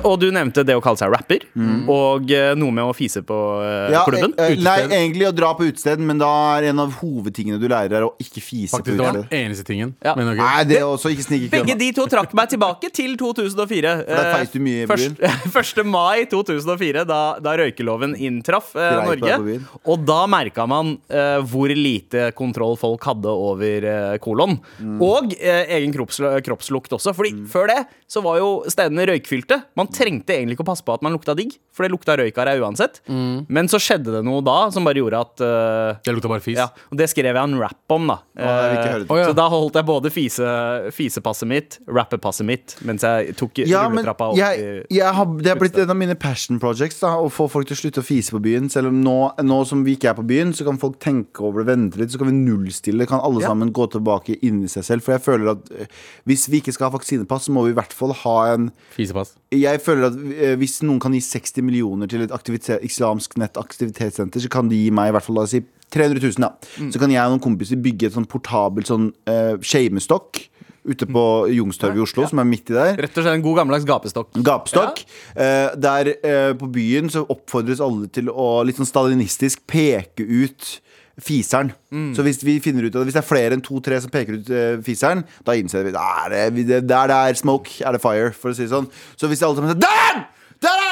Og 0.00 0.16
du 0.22 0.28
nevnte 0.32 0.62
det 0.66 0.74
å 0.78 0.80
kalle 0.82 0.98
seg 1.00 1.10
rapper, 1.12 1.44
og 1.90 2.30
uh, 2.32 2.52
noe 2.58 2.72
med 2.74 2.84
å 2.88 2.94
fise 2.96 3.20
på 3.26 3.36
uh, 3.60 3.90
Ja, 3.92 4.02
klubben. 4.06 4.32
eh, 4.40 4.54
nei, 4.62 4.76
egentlig 4.88 5.26
å 5.28 5.32
dra 5.36 5.50
på 5.58 5.66
utested, 5.68 6.00
men 6.00 6.18
da 6.20 6.30
er 6.56 6.70
en 6.70 6.80
av 6.82 6.94
hovedtingene 7.02 7.60
du 7.60 7.66
lærer, 7.68 7.98
er 8.00 8.06
å 8.06 8.12
ikke 8.22 8.40
fise 8.42 8.72
Faktisk, 8.76 8.96
på 8.98 9.04
utested. 9.04 9.28
den 9.28 9.44
eneste 9.46 9.66
tingen. 9.68 9.92
Ja. 10.04 10.14
Men. 10.18 10.32
Nei, 10.38 10.64
det 10.68 10.78
er 10.80 10.86
også 10.88 11.12
ikke 11.12 11.26
snike 11.26 11.48
i 11.48 11.52
Begge 11.52 11.76
de 11.78 11.90
to 11.96 12.06
trakk 12.10 12.32
meg 12.38 12.50
tilbake 12.52 12.90
til 12.94 13.16
2004. 13.20 13.92
For 14.08 14.22
der 14.22 14.30
feis 14.36 14.54
du 14.54 14.58
mye 14.64 14.88
byen. 14.90 15.16
først- 15.52 15.82
1. 15.82 15.86
mai 15.92 16.24
2004, 16.30 17.04
da, 17.08 17.20
da 17.44 17.54
røykeloven 17.60 18.16
inntraff 18.16 18.72
eh, 18.76 18.98
Norge. 19.02 19.58
Og 19.84 20.06
da 20.08 20.22
merka 20.30 20.66
man 20.70 20.96
eh, 21.12 21.38
hvor 21.52 21.72
lite 21.76 22.30
kontroll 22.38 22.78
folk 22.80 23.04
hadde 23.10 23.30
over 23.32 23.88
eh, 23.92 24.16
kolon. 24.24 24.56
Mm. 24.80 24.96
Og 25.04 25.36
egen 25.42 25.92
kropps, 25.94 26.20
kroppslukt 26.46 26.92
også. 26.96 27.12
Fordi 27.16 27.34
før 27.52 27.68
det 27.72 27.80
så 28.10 28.22
var 28.24 28.40
jo 28.40 28.50
stedene 28.72 29.06
røykfylte. 29.08 29.60
Man 29.78 29.81
trengte 29.90 30.34
egentlig 30.36 30.54
ikke 30.58 30.66
å 30.66 30.70
passe 30.72 30.84
på 30.86 30.92
at 30.94 31.02
man 31.02 31.12
lukta 31.14 31.34
digg, 31.38 31.54
for 31.72 31.82
det 31.86 31.90
lukta 31.94 32.14
røyk 32.20 32.36
av 32.38 32.46
deg 32.50 32.60
uansett. 32.62 33.00
Mm. 33.08 33.46
Men 33.48 33.68
så 33.72 33.80
skjedde 33.80 34.12
det 34.12 34.22
noe 34.26 34.42
da 34.44 34.70
som 34.74 34.84
bare 34.84 35.00
gjorde 35.00 35.20
at 35.24 35.40
uh, 35.42 36.00
Det 36.04 36.12
lukta 36.14 36.28
bare 36.28 36.44
fis. 36.44 36.58
ja, 36.60 36.68
og 36.90 36.98
det 37.00 37.08
skrev 37.10 37.32
jeg 37.34 37.42
en 37.42 37.58
rap 37.60 37.94
om, 37.96 38.06
da. 38.12 38.18
ja. 38.36 38.98
Så 39.08 39.32
da 39.36 39.46
holdt 39.52 39.74
jeg 39.80 39.86
både 39.88 40.10
fise, 40.12 40.44
fisepasset 40.94 41.48
mitt, 41.48 41.78
rappepasset 41.88 42.46
mitt, 42.46 42.76
mens 42.86 43.02
jeg 43.06 43.34
tok 43.40 43.62
Ja, 43.66 43.86
rulletrappa 43.88 44.30
opp. 44.32 44.36
jeg, 44.38 44.84
jeg 44.92 45.14
har, 45.16 45.32
det 45.40 45.52
har 45.52 45.60
blitt 45.60 45.78
en 45.82 45.92
av 45.92 45.98
mine 45.98 46.16
passion 46.20 46.60
projects 46.62 47.00
da, 47.02 47.14
Å 47.22 47.28
få 47.32 47.48
folk 47.52 47.68
til 47.68 47.76
å 47.76 47.80
slutte 47.82 48.02
å 48.02 48.06
fise 48.06 48.32
på 48.34 48.40
byen. 48.44 48.68
Selv 48.72 48.90
om 48.92 49.00
nå, 49.04 49.16
nå 49.44 49.60
som 49.68 49.82
vi 49.86 49.96
ikke 49.96 50.12
er 50.12 50.18
på 50.18 50.24
byen, 50.28 50.52
så 50.56 50.66
kan 50.68 50.78
folk 50.80 50.98
tenke 51.02 51.44
over 51.46 51.62
det, 51.62 51.70
vente 51.72 52.00
litt, 52.00 52.12
så 52.12 52.20
kan 52.20 52.30
vi 52.30 52.36
nullstille. 52.36 53.06
Kan 53.08 53.20
alle 53.24 53.40
Ja. 53.42 53.48
sammen 53.52 53.72
gå 53.74 53.86
tilbake 53.90 54.36
inni 54.44 54.68
seg 54.68 54.84
selv. 54.86 55.02
For 55.06 55.16
jeg 55.16 55.22
føler 55.24 55.52
at 55.56 55.70
eh, 55.74 55.86
hvis 56.28 56.48
vi 56.52 56.60
ikke 56.62 56.72
skal 56.76 56.90
ha 56.90 56.96
vaksinepass, 56.98 57.48
så 57.48 57.52
må 57.56 57.64
vi 57.66 57.72
i 57.72 57.78
hvert 57.78 57.92
fall 57.96 58.12
ha 58.24 58.36
en 58.52 58.70
Fisepass. 58.94 59.34
Jeg 59.52 59.71
føler 59.80 60.10
at 60.10 60.16
eh, 60.34 60.54
hvis 60.60 60.80
noen 60.84 61.00
kan 61.02 61.14
gi 61.16 61.22
60 61.24 61.64
millioner 61.64 62.10
til 62.10 62.26
et 62.26 62.70
islamsk 62.84 63.38
nett 63.40 63.56
aktivitetssenter, 63.56 64.42
så 64.42 64.50
kan 64.52 64.68
de 64.68 64.76
gi 64.84 64.90
meg 64.94 65.10
i 65.10 65.16
hvert 65.16 65.24
fall 65.24 65.40
la 65.40 65.46
oss 65.46 65.54
si 65.56 65.62
300 65.92 66.20
000, 66.20 66.40
da. 66.40 66.52
Så 66.92 67.00
kan 67.00 67.12
jeg 67.12 67.20
og 67.20 67.34
noen 67.34 67.44
kompiser 67.44 67.80
bygge 67.80 68.08
et 68.08 68.14
sånn 68.16 68.28
portabelt 68.28 68.88
sånn 68.88 69.10
uh, 69.28 69.58
shamestokk 69.60 70.40
ute 70.82 71.06
på 71.06 71.24
Youngstorget 71.52 72.00
i 72.00 72.02
Oslo, 72.02 72.24
som 72.26 72.40
er 72.42 72.48
midt 72.48 72.72
i 72.72 72.74
der. 72.74 72.96
Rett 72.98 73.14
og 73.14 73.22
slett 73.22 73.36
en 73.36 73.44
god 73.44 73.60
gammeldags 73.60 73.86
gapestokk. 73.86 74.32
Gapestokk. 74.42 75.02
Eh, 75.36 75.68
der 75.78 76.10
eh, 76.16 76.54
på 76.58 76.66
byen 76.74 77.10
så 77.12 77.22
oppfordres 77.30 77.82
alle 77.84 78.10
til 78.10 78.32
å 78.32 78.48
litt 78.66 78.80
sånn 78.80 78.90
stalinistisk 78.90 79.62
peke 79.70 80.26
ut 80.26 80.72
fiseren. 81.20 81.72
Så 82.16 82.24
hvis 82.24 82.40
vi 82.44 82.60
finner 82.64 82.86
ut 82.86 82.94
Hvis 82.94 83.12
det 83.12 83.20
er 83.20 83.26
flere 83.28 83.56
enn 83.56 83.64
to-tre 83.64 83.98
som 84.00 84.10
peker 84.10 84.38
ut 84.38 84.48
uh, 84.52 84.80
fiseren, 84.84 85.24
da 85.44 85.56
innser 85.58 85.84
vi 85.84 85.92
at 85.92 85.98
der 86.30 86.52
det, 86.56 86.66
det, 86.68 86.78
det 86.88 87.00
er 87.18 87.34
smoke, 87.34 87.82
er 87.84 87.92
det 87.92 88.00
fire. 88.00 88.32
For 88.32 88.52
å 88.52 88.56
si 88.56 88.64
det 88.64 88.72
sånn 88.72 88.88
Så 89.16 89.28
hvis 89.28 89.42
alle 89.44 89.58
sammen 89.58 89.74
sier 89.74 89.82
Der! 89.82 90.24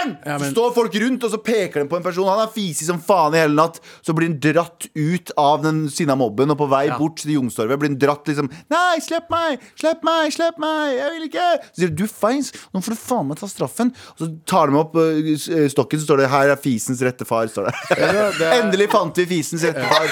Er! 0.01 0.13
Ja, 0.27 0.39
men- 0.39 0.49
Så 0.49 0.55
står 0.55 0.75
folk 0.75 0.95
rundt, 0.95 1.25
og 1.25 1.31
så 1.31 1.39
peker 1.43 1.83
de 1.83 1.89
på 1.89 1.97
en 1.97 2.03
person. 2.03 2.27
Han 2.29 2.41
er 2.47 2.53
fisig 2.53 2.87
som 2.87 2.99
faen 3.01 3.35
i 3.35 3.39
hele 3.43 3.55
natt. 3.55 3.81
Så 4.03 4.15
blir 4.17 4.29
han 4.29 4.39
dratt 4.41 4.87
ut 4.97 5.31
av 5.39 5.63
den 5.63 5.89
sinna 5.91 6.17
mobben, 6.17 6.51
og 6.51 6.59
på 6.59 6.69
vei 6.71 6.89
bort 6.99 7.17
til 7.23 7.33
Youngstorget 7.37 7.79
blir 7.79 7.91
han 7.91 7.99
dratt 8.01 8.25
liksom 8.27 8.51
Nei, 8.71 8.99
slipp 9.01 9.29
meg! 9.31 9.61
Slipp 9.79 10.03
meg! 10.07 10.33
Slipp 10.33 10.59
meg! 10.59 10.97
Jeg 10.97 11.11
vil 11.17 11.29
ikke! 11.29 11.49
Så 11.73 11.83
sier 11.85 11.95
du, 11.95 12.07
feins, 12.07 12.53
nå 12.75 12.83
får 12.83 12.97
du 12.97 13.01
faen 13.01 13.29
meg 13.29 13.39
ta 13.41 13.47
straffen. 13.51 13.93
Og 14.17 14.25
så 14.25 14.31
tar 14.47 14.71
de 14.73 14.79
opp 14.81 14.97
eh, 14.97 15.33
eh, 15.35 15.69
stokken, 15.73 16.01
så 16.01 16.05
står 16.09 16.23
det 16.25 16.31
'Her 16.31 16.51
er 16.55 16.57
fisens 16.57 17.01
rette 17.03 17.25
far'. 17.29 17.49
Står 17.51 17.69
det. 17.71 17.75
Endelig 18.61 18.91
fant 18.91 19.17
vi 19.17 19.27
fisens 19.27 19.63
rette 19.65 19.83
far. 19.87 20.09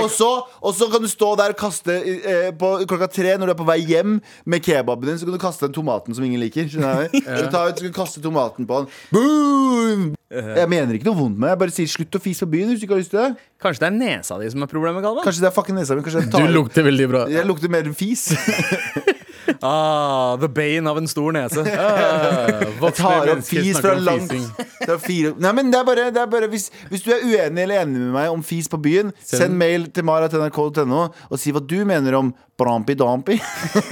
Og 0.00 0.10
så, 0.10 0.28
og 0.62 0.74
så 0.74 0.86
kan 0.90 1.02
du 1.02 1.08
stå 1.10 1.32
der 1.36 1.50
og 1.54 1.56
kaste 1.58 1.90
eh, 1.90 2.50
på 2.54 2.86
klokka 2.86 3.08
tre 3.10 3.36
når 3.36 3.46
du 3.50 3.52
er 3.54 3.58
på 3.58 3.66
vei 3.66 3.78
hjem 3.84 4.20
med 4.46 4.62
kebaben 4.62 5.06
din, 5.10 5.18
så 5.18 5.26
kan 5.26 5.34
du 5.34 5.38
kaste 5.42 5.66
den 5.66 5.74
tomaten 5.74 6.14
som 6.14 6.24
ingen 6.24 6.40
liker. 6.40 6.68
Skjønner 6.70 7.08
du? 7.10 7.18
Du 7.20 7.50
tar 7.50 7.68
ut, 7.70 7.78
så 7.78 7.82
kan 7.82 7.90
du 7.92 7.98
kaste 7.98 8.22
tomaten 8.22 8.66
på 8.68 8.74
han. 8.80 8.86
Boom! 9.30 10.02
Jeg 10.30 10.68
mener 10.70 10.94
ikke 10.94 11.08
noe 11.08 11.18
vondt 11.18 11.38
med 11.38 11.46
det. 11.48 11.52
Jeg 11.54 11.60
bare 11.62 11.74
sier 11.74 11.90
slutt 11.90 12.16
å 12.18 12.20
fise 12.22 12.46
på 12.46 12.52
byen 12.54 12.70
hvis 12.70 12.82
du 12.82 12.86
ikke 12.86 12.96
har 12.96 13.02
lyst 13.02 13.12
til 13.14 13.20
det. 13.22 13.46
Kanskje 13.62 13.82
det 13.84 13.88
er 13.90 13.96
nesa 13.96 14.38
di 14.40 14.50
som 14.52 14.64
er 14.66 14.70
problemet, 14.70 15.02
Galvan? 15.04 15.24
Kanskje 15.26 15.44
det 15.44 15.50
er 15.50 15.56
fucking 15.56 15.78
nesa 15.78 15.96
mi. 15.98 16.04
Kanskje 16.06 16.22
jeg 16.26 16.32
Du 16.34 16.54
lukter 16.54 16.86
veldig 16.86 17.08
bra. 17.10 17.24
Jeg 17.30 17.48
lukter 17.48 17.72
mer 17.72 17.88
enn 17.90 17.96
fis. 17.98 18.28
Ah, 19.62 20.36
the 20.40 20.48
bane 20.48 20.90
av 20.90 20.98
en 20.98 21.08
stor 21.08 21.32
nese. 21.32 21.64
Ah, 21.80 22.60
jeg 22.60 22.94
tar 22.96 23.30
opp 23.32 23.42
fis 23.44 23.78
fra 23.80 23.94
langt 23.98 24.30
det 24.30 24.88
er 24.88 25.00
fire. 25.02 25.32
Nei, 25.40 25.52
men 25.56 25.70
det 25.72 25.80
er 25.80 25.86
bare, 25.86 26.06
det 26.14 26.20
er 26.22 26.28
bare 26.30 26.48
hvis, 26.52 26.68
hvis 26.90 27.04
du 27.04 27.10
er 27.14 27.24
uenig 27.24 27.64
eller 27.64 27.82
enig 27.82 28.00
med 28.00 28.12
meg 28.14 28.30
om 28.32 28.42
fis 28.46 28.68
på 28.70 28.80
byen, 28.82 29.12
send 29.26 29.56
mail 29.60 29.88
til 29.94 30.06
mara.nrk.no 30.08 31.02
og 31.10 31.40
si 31.40 31.52
hva 31.54 31.62
du 31.62 31.78
mener 31.88 32.16
om 32.18 32.32
brampi 32.60 32.96
dampi. 32.98 33.38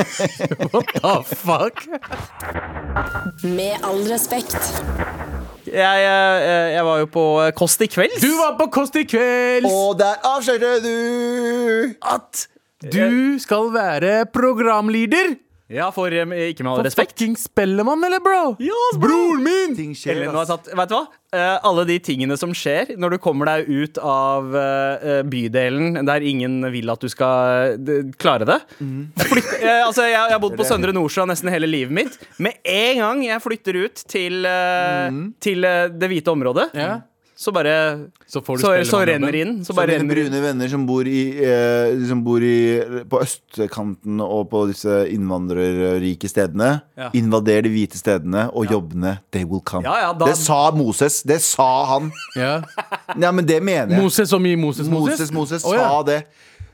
What 0.72 0.92
the 0.96 1.14
fuck? 1.36 1.84
Med 3.44 3.84
all 3.84 4.04
respekt. 4.10 4.58
Jeg, 5.68 5.98
jeg, 6.00 6.68
jeg 6.72 6.84
var 6.84 7.02
jo 7.02 7.08
på 7.12 7.24
Kåss 7.56 7.76
til 7.80 7.90
kvelds. 7.92 8.22
Du 8.24 8.30
var 8.38 8.54
på 8.60 8.70
Kåss 8.72 8.94
til 8.94 9.04
kvelds! 9.08 9.68
Og 9.68 9.98
der 10.00 10.16
avslørte 10.26 10.78
du 10.84 10.94
at 12.08 12.46
du 12.94 13.38
skal 13.42 13.72
være 13.74 14.22
programleder 14.32 15.34
Ja, 15.68 15.90
for 15.92 16.08
eh, 16.08 16.24
ikke 16.48 16.64
med 16.64 16.70
all 16.72 16.78
For 16.80 16.86
respekt. 16.88 17.10
fucking 17.12 17.34
Spellemann, 17.36 18.00
eller, 18.06 18.22
bro? 18.24 18.54
Ja, 18.64 18.78
broren 18.96 19.42
min! 19.44 19.74
Ting 19.76 19.90
skjer, 19.92 20.14
Ellen 20.16 20.32
har 20.32 20.46
ass. 20.46 20.48
tatt, 20.54 20.70
vet 20.78 20.88
du 20.88 20.94
hva? 20.96 21.06
Uh, 21.28 21.58
alle 21.68 21.82
de 21.84 21.98
tingene 22.00 22.38
som 22.40 22.54
skjer 22.56 22.94
når 22.96 23.12
du 23.12 23.16
kommer 23.20 23.44
deg 23.50 23.66
ut 23.68 23.98
av 24.00 24.46
uh, 24.56 25.18
bydelen 25.28 25.98
der 26.08 26.24
ingen 26.24 26.62
vil 26.72 26.88
at 26.88 27.04
du 27.04 27.08
skal 27.12 27.76
uh, 27.76 27.98
klare 28.16 28.48
det. 28.48 28.56
Mm. 28.80 29.10
Eh, 29.18 29.82
altså, 29.84 30.06
jeg, 30.08 30.14
jeg 30.16 30.32
har 30.32 30.40
bodd 30.40 30.56
på 30.56 30.64
Søndre 30.64 30.94
Nordsjø 30.96 31.26
nesten 31.28 31.50
hele 31.52 31.68
livet 31.68 31.92
mitt. 32.00 32.16
Med 32.40 32.56
en 32.64 33.02
gang 33.02 33.20
jeg 33.26 33.44
flytter 33.44 33.82
ut 33.84 34.04
til, 34.08 34.40
Mhm. 34.48 35.20
til 35.42 35.60
det 36.00 36.08
hvite 36.14 36.32
området, 36.32 36.70
Ja. 36.78 37.00
Så 37.38 37.52
bare 37.54 38.10
Så 38.26 38.40
får 38.42 38.56
du 38.56 38.62
Så, 38.62 38.70
så 38.90 39.00
renner 39.06 39.32
det 39.32 39.40
inn. 39.44 39.64
Så 39.64 39.74
Så 39.74 39.84
inn. 39.86 40.08
brune 40.08 40.40
venner 40.42 40.68
som 40.68 40.86
bor, 40.86 41.06
i, 41.06 41.38
eh, 41.38 41.94
som 42.08 42.24
bor 42.24 42.42
i, 42.42 42.82
på 43.08 43.20
østkanten 43.22 44.18
og 44.24 44.48
på 44.50 44.64
disse 44.66 45.04
innvandrerrike 45.14 46.26
stedene. 46.26 46.80
Ja. 46.98 47.10
Invader 47.14 47.62
de 47.62 47.70
hvite 47.70 47.94
stedene, 48.00 48.48
og 48.50 48.66
jobbene, 48.66 49.20
they 49.30 49.44
will 49.44 49.62
come. 49.62 49.84
Ja, 49.86 50.00
ja, 50.00 50.12
da- 50.12 50.26
Det 50.26 50.36
sa 50.36 50.72
Moses. 50.74 51.22
Det 51.22 51.40
sa 51.40 51.84
han. 51.84 52.10
Ja. 52.34 52.62
Ja, 53.18 53.30
men 53.32 53.46
det 53.46 53.62
mener 53.62 53.94
jeg. 53.94 54.02
Moses 54.02 54.28
som 54.28 54.44
i 54.46 54.54
Moses 54.56 54.88
Moses, 54.88 55.30
Moses? 55.30 55.32
Moses 55.32 55.64
oh, 55.64 55.74
ja. 55.74 55.88
sa 55.88 56.02
det. 56.02 56.22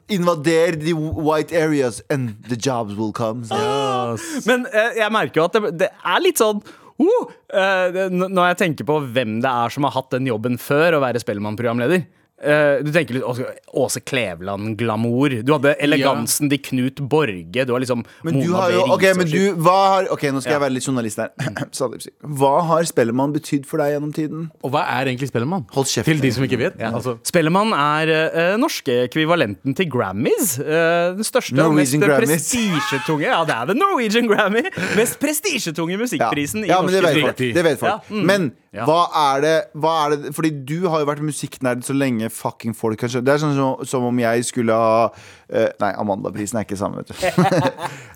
Invader 0.08 0.72
the 0.80 0.92
white 0.94 1.52
areas, 1.52 2.02
and 2.10 2.42
the 2.48 2.56
jobs 2.56 2.94
will 2.94 3.12
come. 3.12 3.44
Yes. 3.44 4.46
Men 4.46 4.66
eh, 4.72 4.96
jeg 4.96 5.12
merker 5.12 5.40
jo 5.40 5.44
at 5.44 5.52
det, 5.52 5.78
det 5.78 5.88
er 5.92 6.24
litt 6.24 6.40
sånn 6.40 6.60
uh, 7.02 7.96
Når 8.12 8.44
jeg 8.50 8.58
tenker 8.60 8.86
på 8.88 9.00
hvem 9.16 9.40
det 9.42 9.50
er 9.50 9.74
som 9.74 9.86
har 9.86 9.96
hatt 9.96 10.12
den 10.14 10.28
jobben 10.30 10.60
før, 10.62 10.98
å 10.98 11.02
være 11.02 11.22
Spellemann-programleder 11.22 12.04
eh, 12.44 12.82
Du 12.84 12.90
tenker 12.92 13.14
litt 13.18 13.24
Åse- 13.24 13.48
Åse 13.74 14.00
Kleveland-glamour. 14.04 15.42
Du 15.44 15.52
hadde 15.56 15.74
elegansen 15.82 16.50
til 16.52 16.60
Knut 16.68 17.00
Borge. 17.08 17.64
Du 17.66 17.72
har 17.72 17.80
liksom 17.82 18.04
Men 18.26 18.40
du 18.40 18.52
har 18.52 18.70
jo 18.72 18.82
Ok, 18.94 19.04
men 19.16 19.26
du 19.30 19.54
hva 19.56 19.76
har, 19.94 20.08
Ok, 20.14 20.22
nå 20.30 20.40
skal 20.42 20.52
Ja. 20.52 20.58
jeg 20.58 20.64
være 20.66 20.74
litt 20.76 20.86
journalist 20.86 21.18
her. 21.18 21.30
Hva 22.38 22.52
har 22.68 22.84
Spellemann 22.88 23.32
betydd 23.34 23.66
for 23.66 23.78
deg 23.82 23.94
gjennom 23.94 24.12
tiden? 24.14 24.50
Og 24.62 24.70
hva 24.74 24.84
er 24.98 25.10
egentlig 25.10 25.28
Spellemann? 25.32 25.66
Hold 25.74 25.86
kjeft. 25.90 26.06
Til 26.08 26.20
de 26.22 26.30
som 26.32 26.44
ikke 26.46 26.58
vet. 26.60 26.78
Altså, 26.80 27.16
Spellemann 27.26 27.72
er 27.76 28.12
uh, 28.34 28.56
norske 28.60 28.94
ekvivalenten 29.08 29.74
til 29.76 29.88
Grammys. 29.90 30.58
Uh, 30.60 31.14
den 31.18 31.24
største 31.26 31.58
og 31.64 31.74
mest 31.76 31.94
Norwegian 31.98 32.22
prestisjetunge 32.24 33.26
Ja, 33.28 33.40
det 33.48 33.54
er 33.56 33.66
the 33.72 33.74
Norwegian 33.78 34.28
Grammy! 34.30 34.62
Mest 34.98 35.18
prestisjetunge 35.22 35.94
Ja, 35.94 36.00
musikkprisen 36.04 36.66
ja 36.66 36.78
i 36.80 36.84
men 36.86 36.94
det 36.94 37.02
norsk 37.02 37.14
vet 37.14 37.24
folk. 37.28 37.42
Det 37.58 37.64
vet 37.66 37.80
folk. 37.80 37.90
Ja, 37.92 37.98
mm. 38.14 38.24
Men 38.26 38.52
Ja. 38.74 38.86
hva, 38.88 39.04
er 39.34 39.42
det, 39.44 39.54
hva 39.78 39.92
er 40.02 40.14
det 40.16 40.32
Fordi 40.34 40.50
du 40.66 40.88
har 40.90 41.04
jo 41.04 41.06
vært 41.06 41.22
musikknerd 41.22 41.84
så 41.86 41.94
lenge 41.94 42.26
fucking 42.34 42.74
folk 42.74 42.98
kan 42.98 43.12
skjønne. 43.12 43.28
Det 43.28 43.36
er 43.36 43.42
sånn 43.44 43.54
som, 43.54 43.84
som 43.86 44.06
om 44.08 44.18
jeg 44.18 44.48
skulle 44.48 44.74
ha 44.74 44.96
uh, 45.12 45.68
Nei, 45.78 45.92
Amanda-prisen 45.94 46.58
er 46.58 46.66
ikke 46.66 46.80
samme, 46.80 47.04
vet 47.04 47.14
du. 47.14 47.44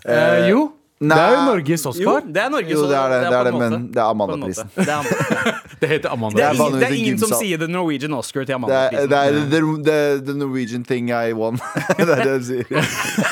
uh, 0.09 0.41
jo, 0.51 0.65
nei. 0.99 1.15
det 1.15 1.23
er 1.23 1.33
jo 1.33 1.41
Norges 1.47 1.85
Jo, 1.99 2.13
det 2.27 2.41
er 2.43 2.49
Norges 2.51 2.73
Jo, 2.73 2.81
det 2.89 2.97
er 2.99 3.13
det, 3.13 3.19
det 3.23 3.37
er 3.39 3.47
det, 3.49 3.53
men 3.59 3.87
det 3.93 4.01
er 4.03 4.09
Amanda-prisen. 4.11 4.71
Det 4.75 4.87
er 4.87 4.97
Amanda. 4.99 5.55
Det 5.79 5.87
heter 5.87 6.11
Amanda. 6.11 6.35
Det 6.35 6.57
Det 6.57 6.59
er, 6.59 6.59
er 6.59 6.67
ingen, 6.67 6.79
det 6.79 6.87
er 6.89 6.95
ingen 6.97 7.19
som 7.21 7.31
sier 7.39 7.59
the 7.61 7.67
Norwegian 7.71 8.13
Oscar 8.17 8.43
til 8.43 8.51
Det 8.51 8.55
er, 8.55 8.57
Amanda-prisen. 8.59 9.09
det 9.09 9.19
er 9.19 9.37
the, 9.53 9.61
the, 9.87 9.99
the 10.27 10.35
Norwegian 10.35 10.83
thing 10.83 11.07
I 11.07 11.31
won. 11.31 11.55
det 11.97 12.09
er 12.09 12.23
det 12.25 12.33
de 12.41 12.47
sier. 12.49 12.67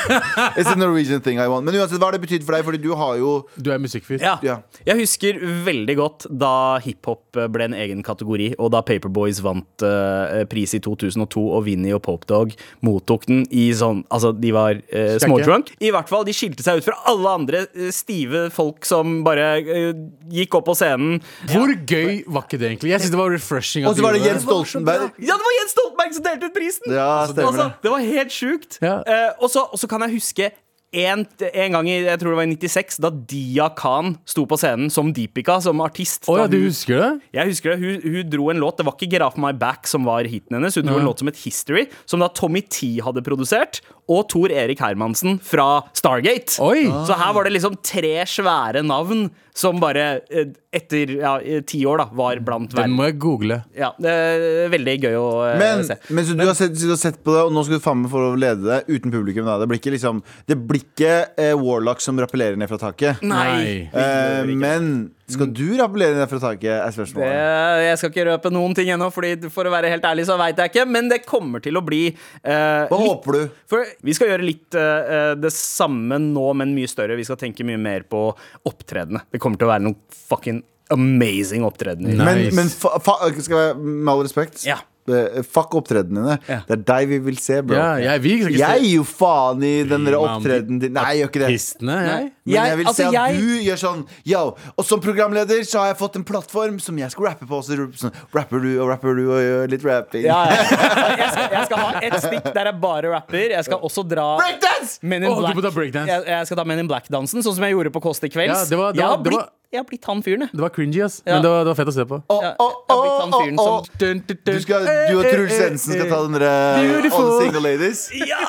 It's 0.58 0.70
the 0.70 0.78
Norwegian 0.80 1.20
thing 1.20 1.38
I 1.42 1.48
won. 1.52 1.66
Men 1.68 1.76
uansett, 1.76 2.00
hva 2.00 2.08
har 2.08 2.16
det 2.16 2.22
betydd 2.24 2.46
for 2.46 2.56
deg? 2.56 2.64
Fordi 2.64 2.80
du 2.80 2.94
har 2.96 3.18
jo 3.20 3.34
Du 3.60 3.68
er 3.74 3.82
musikkfyr. 3.82 4.22
Ja. 4.24 4.38
Ja. 4.46 4.56
Jeg 4.88 5.02
husker 5.02 5.36
veldig 5.66 5.98
godt 6.00 6.28
da 6.30 6.54
hiphop 6.84 7.36
ble 7.52 7.68
en 7.68 7.76
egen 7.76 8.00
kategori, 8.06 8.54
og 8.56 8.72
da 8.72 8.80
Paperboys 8.86 9.42
vant 9.44 9.84
uh, 9.84 10.40
pris 10.48 10.72
i 10.78 10.80
2002, 10.84 11.44
og 11.44 11.66
Vinnie 11.68 11.92
og 11.96 12.02
Pope 12.06 12.28
Dog 12.30 12.56
mottok 12.84 13.28
den 13.28 13.44
i 13.52 13.68
sånn 13.76 14.04
Altså, 14.14 14.32
de 14.32 14.50
var 14.54 14.78
uh, 14.78 15.18
smådrunk. 15.20 15.74
I 15.84 15.92
hvert 15.92 16.08
fall, 16.08 16.24
de 16.24 16.32
skilte 16.36 16.64
seg 16.64 16.80
ut 16.80 16.86
fra 16.88 16.96
alle 17.10 17.36
andre 17.42 17.57
eh, 17.66 17.90
stive 17.94 18.46
folk 18.54 18.86
som 18.88 19.22
bare 19.26 19.48
uh, 19.64 20.04
gikk 20.32 20.54
opp 20.58 20.68
på 20.68 20.76
scenen. 20.78 21.18
Hvor 21.50 21.72
gøy 21.88 22.22
var 22.26 22.46
ikke 22.46 22.60
det 22.60 22.70
egentlig? 22.72 22.92
Jeg 22.94 23.04
synes 23.04 23.14
det 23.16 23.20
var 23.20 23.34
refreshing. 23.34 23.88
Og 23.88 23.98
så 23.98 24.06
var 24.06 24.16
det 24.16 24.24
Jens 24.26 24.46
Stoltenberg. 24.46 25.10
Ja, 25.18 25.34
det 25.34 25.48
var 25.48 25.58
Jens 25.58 25.76
Stoltenberg 25.76 26.16
som 26.16 26.28
delte 26.30 26.48
ut 26.48 26.56
prisen! 26.56 26.94
Ja, 26.94 27.10
stemmer 27.30 27.50
Altså, 27.50 27.68
det. 27.68 27.82
det 27.82 27.92
var 27.96 28.08
helt 28.12 28.32
sjukt. 28.34 28.80
Ja. 28.84 28.96
Uh, 29.02 29.44
og, 29.44 29.52
så, 29.52 29.86
kan 29.90 30.04
jeg 30.04 30.18
huske 30.18 30.50
en, 30.88 31.26
en 31.52 31.74
gang 31.76 31.88
i 31.90 31.98
jeg 32.06 32.20
tror 32.20 32.32
det 32.32 32.38
var 32.38 32.46
i 32.48 32.54
96, 32.56 32.96
da 33.04 33.10
Dia 33.12 33.66
Khan 33.76 34.14
sto 34.28 34.46
på 34.48 34.56
scenen 34.56 34.88
som 34.92 35.10
Deepika, 35.12 35.58
som 35.60 35.82
artist. 35.84 36.24
Oh, 36.30 36.38
ja, 36.40 36.46
du 36.48 36.56
husker 36.62 37.02
det? 37.02 37.10
Jeg 37.36 37.52
husker 37.52 37.74
det, 37.74 37.78
hun, 37.82 38.06
hun 38.06 38.30
dro 38.32 38.48
en 38.52 38.62
låt 38.62 38.80
Det 38.80 38.86
var 38.88 38.96
ikke 38.96 39.10
Get 39.12 39.24
Off 39.26 39.36
My 39.40 39.52
Back 39.52 39.88
som 39.90 40.08
var 40.08 40.24
hiten 40.24 40.56
hennes. 40.56 40.78
Hun 40.78 40.88
dro 40.88 40.96
Ja. 40.96 41.02
en 41.02 41.10
låt 41.10 41.20
som 41.20 41.28
het 41.28 41.42
History, 41.44 41.86
som 42.08 42.24
da 42.24 42.30
Tommy 42.32 42.62
T 42.64 42.96
hadde 43.04 43.24
produsert. 43.26 43.82
Og 44.08 44.22
Tor 44.32 44.52
Erik 44.54 44.80
Hermansen 44.80 45.36
fra 45.44 45.82
Stargate. 45.96 46.56
Oi! 46.64 46.86
Så 47.08 47.16
her 47.20 47.34
var 47.36 47.44
det 47.44 47.52
liksom 47.58 47.74
tre 47.84 48.14
svære 48.28 48.80
navn 48.86 49.26
som 49.58 49.80
bare 49.82 50.04
eh, 50.30 50.52
etter 50.72 51.10
ja, 51.18 51.32
ti 51.66 51.80
år 51.90 51.98
da 51.98 52.06
var 52.14 52.38
blant 52.46 52.70
Den 52.70 52.78
verden. 52.78 52.94
må 52.96 53.08
jeg 53.08 53.16
google. 53.20 53.58
Ja, 53.76 53.90
det 53.98 54.12
er 54.14 54.70
veldig 54.72 54.94
gøy 55.02 55.16
å 55.18 55.26
eh, 55.48 55.58
Men, 55.60 55.82
se. 55.88 55.96
men 56.14 56.24
så 56.28 56.36
du 56.38 56.44
har 56.46 56.54
sett, 56.56 56.76
du 56.78 56.86
har 56.92 57.00
sett 57.00 57.18
på 57.26 57.34
det, 57.34 57.42
og 57.48 57.52
nå 57.56 57.64
skal 57.66 57.80
du 57.80 57.84
faen 57.84 58.00
meg 58.04 58.12
få 58.14 58.22
å 58.30 58.38
lede 58.38 58.62
det 58.68 58.80
uten 58.88 59.12
publikum. 59.12 59.44
Da. 59.50 59.58
Det 59.60 59.68
blir 59.72 59.82
ikke 59.82 59.92
liksom 59.96 60.22
Det 60.48 60.56
blir 60.70 60.84
ikke 60.86 61.14
eh, 61.36 61.52
Warlock 61.58 62.00
som 62.04 62.20
rappellerer 62.22 62.56
ned 62.60 62.70
fra 62.70 62.78
taket. 62.86 63.20
Nei. 63.26 63.88
Eh, 63.92 64.54
men 64.54 64.92
skal 65.28 65.50
du 65.52 65.66
rappellere 65.76 66.16
ned 66.16 66.30
fra 66.30 66.40
taket, 66.40 66.70
er 66.72 66.86
Det, 66.86 66.94
spørsmålet. 66.96 67.82
jeg 67.84 68.00
skal 68.00 68.12
ikke 68.12 68.26
røpe 68.30 68.52
noen 68.54 68.76
ting 68.76 68.88
ennå, 68.94 69.10
Fordi 69.12 69.50
for 69.52 69.68
å 69.68 69.72
være 69.74 69.90
helt 69.92 70.06
ærlig 70.08 70.24
så 70.28 70.38
veit 70.40 70.56
jeg 70.60 70.72
ikke. 70.72 70.86
Men 70.88 71.10
det 71.12 71.20
kommer 71.26 71.62
til 71.64 71.76
å 71.76 71.84
bli 71.84 72.02
uh, 72.14 72.88
Hva 72.88 73.00
litt 73.02 73.12
håper 73.12 73.36
du? 73.36 73.60
For 73.68 73.84
vi 74.08 74.16
skal 74.16 74.32
gjøre 74.32 74.46
litt 74.48 74.78
uh, 74.78 75.34
det 75.38 75.52
samme 75.54 76.20
nå, 76.22 76.48
men 76.56 76.74
mye 76.76 76.88
større. 76.90 77.18
Vi 77.18 77.26
skal 77.28 77.40
tenke 77.40 77.66
mye 77.68 77.80
mer 77.80 78.08
på 78.08 78.24
opptredenene. 78.68 79.26
Det 79.32 79.40
kommer 79.42 79.60
til 79.60 79.68
å 79.68 79.72
være 79.74 79.86
noen 79.88 79.98
fucking 80.28 80.62
amazing 80.94 81.66
opptredener. 81.68 82.16
Nice. 82.16 82.24
Men, 82.24 82.54
men 82.62 82.70
fa, 82.72 82.96
fa, 83.04 83.18
skal 83.36 83.66
jeg, 83.66 83.82
med 83.84 84.12
all 84.14 84.24
respekt 84.24 84.64
Ja. 84.66 84.80
Eh, 85.08 85.42
Fuck 85.42 85.74
opptredenene 85.78 86.18
dine. 86.18 86.38
Ja. 86.48 86.60
Det 86.68 86.74
er 86.78 86.82
deg 86.92 87.08
vi 87.08 87.18
vil 87.28 87.36
se, 87.40 87.60
bro. 87.62 87.76
Ja, 87.78 87.96
jeg 88.02 88.22
vil 88.24 88.32
ikke 88.38 88.58
Jeg 88.58 88.82
gir 88.84 88.94
jo 88.98 89.04
faen 89.08 89.62
i 89.64 89.72
den 89.88 90.04
der 90.08 90.16
opptredenen 90.18 90.80
din. 90.82 90.92
Nei, 90.96 91.04
jeg 91.16 91.22
gjør 91.22 91.30
ikke 91.32 91.42
det. 91.42 91.48
artistene, 91.52 91.96
jeg. 92.08 92.32
Men 92.48 92.54
jeg, 92.54 92.68
Jeg- 92.68 92.76
vil 92.78 92.86
altså, 92.86 92.96
se 92.96 93.06
at 93.06 93.12
jeg- 93.12 93.36
du 93.38 93.48
gjør 93.68 93.78
sånn 93.82 94.06
Yo, 94.24 94.56
Og 94.78 94.84
som 94.84 95.00
programleder 95.00 95.60
så 95.68 95.78
har 95.80 95.86
jeg 95.92 95.98
fått 95.98 96.16
en 96.16 96.24
plattform 96.24 96.80
som 96.80 96.96
jeg 96.98 97.10
skal 97.10 97.24
rappe 97.26 97.46
på. 97.46 97.60
Så 97.62 97.76
sånn, 97.94 98.12
rapper 98.34 98.60
du 98.60 98.80
og 98.80 98.88
rapper 98.88 99.14
du 99.14 99.24
og 99.32 99.38
gjør 99.42 99.68
litt 99.70 99.84
rapping. 99.84 100.24
Ja. 100.24 100.44
Jeg, 101.18 101.30
skal, 101.32 101.48
jeg 101.52 101.64
skal 101.66 101.78
ha 101.78 102.00
et 102.02 102.14
stikk 102.22 102.46
der 102.54 102.64
jeg 102.70 102.80
bare 102.80 103.10
rapper. 103.10 103.50
Jeg 103.50 103.64
skal 103.64 103.78
også 103.84 104.02
dra 104.08 104.36
Breakdance! 104.38 104.98
Men 105.02 105.24
in 105.24 105.30
du 105.34 105.40
Black. 105.40 105.94
Jeg, 105.94 106.24
jeg 106.26 106.46
skal 106.46 106.56
ta 106.56 106.64
Men 106.64 106.78
in 106.78 106.88
Black-dansen, 106.88 107.42
sånn 107.42 107.54
som 107.56 107.64
jeg 107.64 107.74
gjorde 107.74 107.92
på 107.94 108.00
Kåss 108.04 108.20
til 108.20 108.30
kvelds. 108.30 108.54
Ja, 108.54 108.64
det 108.70 108.78
var- 108.78 108.92
det 108.92 109.00
jeg, 109.02 109.08
har 109.08 109.18
blitt, 109.18 109.34
var- 109.38 109.50
jeg 109.72 109.78
har 109.82 109.84
blitt 109.88 110.06
han 110.08 110.20
fyren, 110.24 110.46
jeg. 110.46 110.50
Det 110.56 110.62
var 110.64 110.70
cringy, 110.72 111.00
ass. 111.04 111.18
Ja. 111.26 111.34
Men 111.36 111.42
det 111.44 111.50
var, 111.52 111.64
det 111.66 111.72
var 111.74 111.78
fett 111.82 111.90
å 111.92 111.96
se 111.98 112.04
på. 112.08 112.18
Å, 112.24 112.36
Ja, 112.44 112.52
å, 112.56 112.68
jeg 112.88 112.94
har 112.94 113.02
blitt 113.02 113.18
han 113.20 113.32
å, 113.32 113.66
fyren. 114.00 114.22
Du, 114.48 114.52
skal, 114.64 114.86
du 115.10 115.16
og 115.18 115.26
Truls 115.28 115.52
Svendsen 115.58 115.96
skal 115.98 116.08
ta 116.12 116.20
den 116.24 116.38
derre 116.38 116.52
Beautiful. 116.86 117.26
All 117.26 117.42
Single 117.42 117.64
Ladies? 117.66 118.06
Ja! 118.16 118.40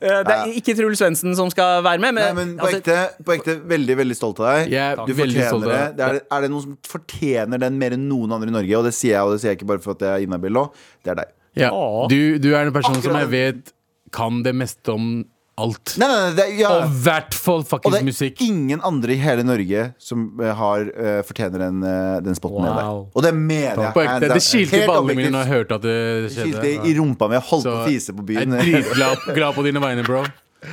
Eh, 0.00 0.20
Det 0.24 0.32
er 0.36 0.52
ikke 0.56 0.72
Truls 0.78 1.00
Svendsen 1.00 1.34
som 1.36 1.50
skal 1.52 1.82
være 1.84 2.00
med. 2.00 2.14
Nei, 2.16 2.28
Men, 2.32 2.36
men 2.40 2.52
på 2.60 2.68
altså, 2.68 2.78
ekte, 2.80 3.24
på 3.24 3.34
ekte 3.36 3.56
veldig 3.72 3.96
veldig 4.00 4.16
stolt 4.16 4.38
av 4.40 4.46
deg. 4.48 4.70
Yeah, 4.72 5.02
Du 5.04 5.12
fortjener 5.16 5.66
det. 5.72 5.82
det 5.98 6.06
er, 6.06 6.20
er 6.36 6.44
det 6.46 6.52
noen 6.54 6.64
som 6.68 6.78
fortjener 6.88 7.60
den 7.60 7.76
mer 7.80 7.96
enn 7.96 8.06
noen 8.08 8.32
andre 8.36 8.48
i 8.48 8.54
Norge? 8.60 8.78
Og 8.80 8.88
det 8.88 8.94
sier 8.96 9.16
jeg, 9.18 9.24
og 9.26 9.34
det 9.36 9.42
sier 9.42 9.52
jeg 9.54 9.60
ikke 9.60 9.68
bare 9.74 9.84
for 9.84 9.96
at 9.98 10.04
jeg 10.06 10.12
er 10.22 10.24
inhabil 10.28 10.56
nå. 10.56 10.64
Det 11.04 11.12
er 11.12 11.20
deg. 11.24 11.34
Ja. 11.64 11.68
Du, 12.12 12.16
du 12.40 12.48
er 12.54 12.62
en 12.68 12.72
person 12.76 12.96
som 13.04 13.16
jeg 13.20 13.28
vet 13.32 13.72
kan 14.16 14.40
det 14.44 14.52
meste 14.56 14.92
om 14.96 15.10
alt. 15.60 15.94
Nei, 16.00 16.08
nei, 16.08 16.18
nei, 16.24 16.32
det, 16.38 16.46
ja. 16.58 16.72
Og 16.74 16.90
i 16.90 17.00
hvert 17.04 17.36
fall 17.36 17.64
Og 17.64 17.86
det 17.92 18.00
er 18.00 18.06
musikk. 18.06 18.42
ingen 18.44 18.82
andre 18.86 19.14
i 19.14 19.18
hele 19.20 19.44
Norge 19.46 19.86
som 20.02 20.26
eh, 20.40 20.52
har 20.56 20.86
uh, 20.90 21.20
fortjener 21.26 21.66
den, 21.66 21.82
uh, 21.84 22.18
den 22.24 22.38
spotten 22.38 22.60
Wow. 22.60 22.76
Der. 22.76 22.90
Og 23.16 23.24
det 23.24 23.32
mener 23.34 23.82
jeg. 23.86 23.94
Ekte. 23.94 24.28
Det 24.34 24.42
skilte 24.44 24.82
i 24.82 24.86
ballene 24.88 25.16
mine 25.16 25.32
når 25.34 25.46
jeg 25.46 25.52
hørte 25.54 25.78
at 25.78 25.84
det 25.86 25.96
skjedde. 25.96 26.28
Det 26.28 26.74
skilte 26.74 26.90
i 26.90 26.94
rumpa 26.98 27.28
mi. 27.30 27.38
Jeg 27.38 27.46
holdt 27.50 27.68
på 27.70 27.74
å 27.78 27.88
fise 27.88 28.14
på 28.14 28.24
jeg 28.24 28.28
byen. 28.32 28.54
er 28.58 28.64
dritglad 28.66 29.26
glad 29.38 29.56
på 29.56 29.66
dine 29.66 29.82
vegne, 29.82 30.04
bro. 30.06 30.24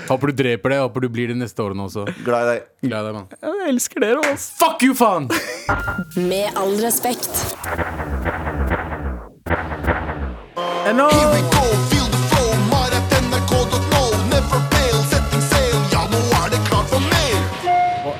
Håper 0.09 0.31
du 0.31 0.33
dreper 0.43 0.73
det. 0.73 0.79
Håper 0.83 1.05
du 1.05 1.09
blir 1.09 1.31
det 1.31 1.37
neste 1.39 1.63
årene 1.63 1.87
også. 1.87 2.07
Glad 2.25 2.43
i 2.43 2.51
deg. 2.51 2.67
Glad 2.89 3.07
i 3.07 3.07
deg, 3.07 3.15
mann. 3.15 3.27
jeg 3.39 3.71
elsker 3.71 4.03
dere, 4.03 4.19
òg. 4.23 4.45
Fuck 4.59 4.83
you, 4.87 4.97
faen! 4.97 5.29
Med 6.27 6.51
all 6.59 6.75
respekt. 6.83 7.55
Ennå! 10.87 11.09
Here 11.11 11.76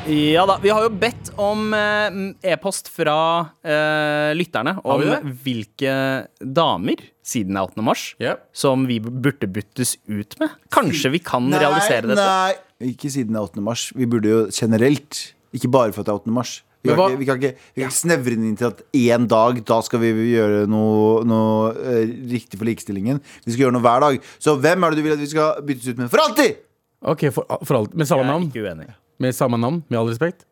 Ja 0.08 0.46
da, 0.48 0.56
Vi 0.63 0.70
har 0.72 0.86
jo 0.86 0.91
bedt 0.96 1.34
om 1.36 1.74
eh, 1.76 2.52
e-post 2.54 2.88
fra 2.93 3.15
eh, 3.60 4.32
lytterne 4.39 4.78
om 4.88 5.02
hvilke 5.43 5.96
damer 6.39 7.02
siden 7.28 7.58
18. 7.60 7.84
mars 7.84 8.04
Yep. 8.24 8.46
som 8.56 8.86
vi 8.88 9.02
burde 9.04 9.50
byttes 9.52 9.98
ut 10.08 10.38
med. 10.39 10.54
Kanskje 10.72 11.12
vi 11.12 11.20
kan 11.20 11.50
realisere 11.52 12.08
dette? 12.08 12.24
Nei, 12.24 12.93
ikke 12.93 13.12
siden 13.12 13.36
det 13.36 13.41
er 13.41 13.50
8. 13.50 13.63
mars. 13.65 13.89
Vi 14.00 14.08
burde 14.08 14.32
jo 14.32 14.38
generelt, 14.48 15.20
ikke 15.52 15.72
bare 15.76 15.91
for 15.91 16.06
at 16.06 16.08
det 16.08 16.13
er 16.15 16.22
8. 16.22 16.36
mars. 16.38 16.54
Vi 16.86 16.93
kan, 16.93 17.02
ikke, 17.12 17.20
vi 17.20 17.28
kan 17.28 17.41
ikke, 17.41 17.52
vi 17.76 17.82
kan 17.82 17.89
ikke 17.89 17.98
snevre 17.98 18.36
den 18.38 18.46
inn 18.48 18.60
til 18.62 18.70
at 18.70 18.84
én 18.96 19.26
dag, 19.28 19.60
da 19.67 19.80
skal 19.84 20.00
vi 20.06 20.13
gjøre 20.30 20.62
noe, 20.72 21.26
noe 21.28 21.74
uh, 21.74 22.13
riktig 22.32 22.56
for 22.62 22.70
likestillingen. 22.70 23.20
Vi 23.43 23.52
skal 23.52 23.65
gjøre 23.65 23.76
noe 23.76 23.84
hver 23.84 24.06
dag. 24.06 24.22
Så 24.39 24.56
hvem 24.56 24.88
er 24.88 24.96
det 24.96 25.02
du 25.02 25.10
vil 25.10 25.17
at 25.17 25.26
vi 25.26 25.28
skal 25.34 25.60
byttes 25.67 25.91
ut 25.91 26.00
med 26.00 26.13
for 26.13 26.24
alltid? 26.24 26.63
Ok, 27.04 27.28
for, 27.36 27.60
for 27.67 27.82
alt. 27.82 27.98
Med 27.98 28.08
samme 28.08 28.24
Jeg 28.24 28.38
er 28.38 28.48
ikke 28.48 28.63
uenig. 28.70 28.88
Med 29.19 29.36
samme 29.36 29.58
navn, 29.58 29.82
med 29.89 29.99
all 29.99 30.10
respekt? 30.12 30.45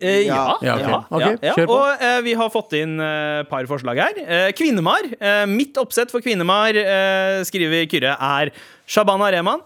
Eh, 0.00 0.24
ja, 0.26 0.58
Ja. 0.62 0.74
Ja, 0.78 1.04
ok. 1.08 1.20
ja, 1.20 1.30
okay, 1.32 1.36
ja, 1.48 1.54
på. 1.66 1.76
Og 1.78 2.02
eh, 2.02 2.20
vi 2.26 2.34
har 2.34 2.50
fått 2.50 2.74
inn 2.78 2.98
et 3.00 3.48
par 3.50 3.66
forslag 3.70 4.00
her. 4.02 4.18
Eh, 4.26 4.48
Kvinnemar. 4.56 5.06
Eh, 5.20 5.44
mitt 5.50 5.78
oppsett 5.80 6.10
for 6.10 6.20
Kvinnemar, 6.24 6.74
eh, 6.74 7.42
skriver 7.46 7.86
Kyrre, 7.90 8.16
er 8.18 8.50
Shabana 8.86 9.30
Rehman, 9.32 9.62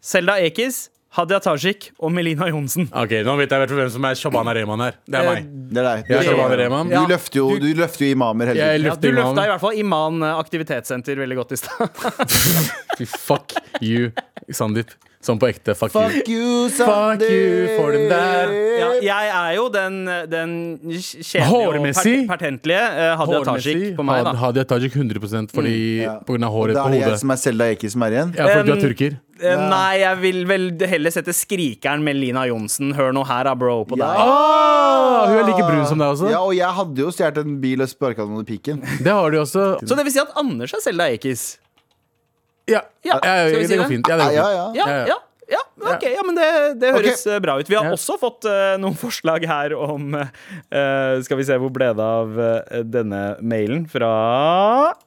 Selda 0.00 0.38
Ekiz, 0.40 0.88
Hadia 1.10 1.40
Tajik 1.42 1.88
og 1.98 2.12
Melina 2.14 2.46
Johnsen. 2.46 2.86
Ok, 2.94 3.10
Nå 3.26 3.32
vet 3.40 3.50
jeg 3.50 3.58
i 3.58 3.62
hvert 3.64 3.72
fall 3.72 3.80
hvem 3.82 3.90
som 3.96 4.04
er 4.06 4.14
Shabana 4.20 4.52
Rehman 4.54 4.84
her. 4.84 4.94
Det 5.10 5.18
er 5.18 5.24
Eh, 5.26 5.34
meg. 5.34 5.48
Det 5.74 5.80
er 5.82 5.88
deg. 5.88 6.04
Jeg 6.06 6.16
er 6.16 6.22
Du, 6.22 6.28
Shabana 6.30 6.56
Rehman. 6.60 6.88
du, 6.92 7.00
løfter 7.10 7.40
jo, 7.40 7.48
du 7.58 7.68
løfter 7.74 8.06
jo 8.06 8.10
imamer 8.14 8.46
hele 8.52 8.60
Jeg 8.62 8.80
tiden. 8.80 8.86
Ja, 8.86 8.94
du 9.02 9.10
løfta 9.18 9.42
i 9.42 9.50
hvert 9.50 9.60
fall 9.64 9.74
Iman 9.82 10.22
eh, 10.22 10.38
aktivitetssenter 10.38 11.18
veldig 11.18 11.36
godt 11.42 11.52
i 11.52 11.56
stad. 11.56 11.90
Fuck 13.28 13.54
you, 13.82 14.10
Sandeep. 14.54 14.94
Sånn 15.20 15.36
på 15.36 15.50
ekte. 15.50 15.74
Fuck, 15.76 15.92
you. 15.92 16.00
Fuck 16.08 16.28
you, 16.32 16.68
Fuck 16.72 17.24
you 17.28 17.66
for 17.76 17.92
den 17.92 18.06
der. 18.08 18.52
ja, 18.80 18.86
jeg 19.04 19.32
er 19.36 19.50
jo 19.58 19.66
den, 19.68 19.98
den 20.32 20.54
kjedelige 20.88 21.66
og 21.68 21.74
per 21.84 22.22
pertentlige 22.30 22.80
eh, 22.80 23.10
Hadia 23.20 23.42
Tajik 23.50 23.82
på 23.98 24.06
meg, 24.08 24.22
da. 24.24 24.32
Hadia 24.40 24.64
Tajik 24.64 24.96
100 24.96 25.50
fordi, 25.52 25.74
Ja. 26.06 26.14
på 26.24 26.32
grunn 26.38 26.46
av 26.48 26.54
håret 26.56 26.78
Da 26.78 26.86
på 26.86 26.88
er 26.88 26.94
det 26.94 27.00
jeg 27.02 27.10
hodet. 27.10 27.20
som 27.20 27.34
er 27.36 27.40
Selda 27.42 27.68
Eki 27.74 27.90
som 27.92 28.02
er 28.08 28.16
igjen. 28.16 28.32
Ja, 28.38 28.46
fordi 28.48 28.64
du 28.64 28.72
Um, 28.72 28.78
er 28.78 28.86
turker. 28.88 29.18
Eh, 29.40 29.62
Nei, 29.70 30.00
jeg 30.02 30.18
vil 30.20 30.42
vel 30.48 30.66
heller 30.90 31.12
sette 31.14 31.32
skrikeren 31.36 32.02
med 32.04 32.18
Lina 32.18 32.42
Johnsen. 32.50 32.92
Hør 32.96 33.14
nå 33.16 33.22
her, 33.28 33.46
da, 33.48 33.54
bro, 33.58 33.78
på 33.88 33.96
deg. 33.96 34.04
Ah, 34.04 35.24
hun 35.30 35.38
er 35.40 35.48
like 35.48 35.64
brun 35.64 35.86
som 35.88 36.00
deg 36.02 36.12
også. 36.14 36.28
Ja, 36.32 36.42
og 36.44 36.52
jeg 36.56 36.68
hadde 36.80 37.00
jo 37.04 37.10
stjålet 37.14 37.40
en 37.44 37.56
bil 37.62 37.80
og 37.84 37.90
sparka 37.92 38.26
den 38.26 38.36
under 38.36 38.48
piken. 38.48 38.82
Det 39.06 39.14
har 39.16 39.32
du 39.32 39.40
også. 39.40 39.64
Så 39.84 39.96
det 39.98 40.04
vil 40.08 40.14
si 40.14 40.22
at 40.22 40.36
Anders 40.40 40.76
er 40.76 40.84
Selda 40.84 41.08
Ekiz? 41.14 41.48
Ja, 42.70 42.84
Ja, 43.02 43.16
ja, 43.24 43.48
det 43.50 43.66
går 43.80 43.88
fint. 43.90 44.06
Ja, 44.08 44.16
det 44.20 44.28
går 44.30 44.36
Ja, 44.36 44.46
fint. 44.46 44.78
ja. 44.78 44.84
Ja, 44.84 44.86
Ja, 44.86 45.00
ja. 45.00 45.10
ja. 45.14 45.18
Ja, 45.50 45.58
ok, 45.82 46.04
ja, 46.06 46.22
men 46.22 46.36
det, 46.38 46.44
det 46.78 46.92
høres 46.94 47.24
okay. 47.26 47.40
bra 47.42 47.56
ut. 47.58 47.66
Vi 47.66 47.74
har 47.74 47.88
Ja. 47.88 47.94
også 47.96 48.14
fått 48.22 48.46
uh, 48.46 48.76
noen 48.78 48.94
forslag 48.94 49.42
her 49.50 49.72
om 49.74 50.12
uh, 50.14 51.16
Skal 51.26 51.40
vi 51.40 51.46
se, 51.48 51.56
hvor 51.58 51.72
ble 51.74 51.88
det 51.98 52.06
av 52.06 52.38
uh, 52.38 52.76
denne 52.86 53.22
mailen 53.42 53.82
fra 53.90 54.12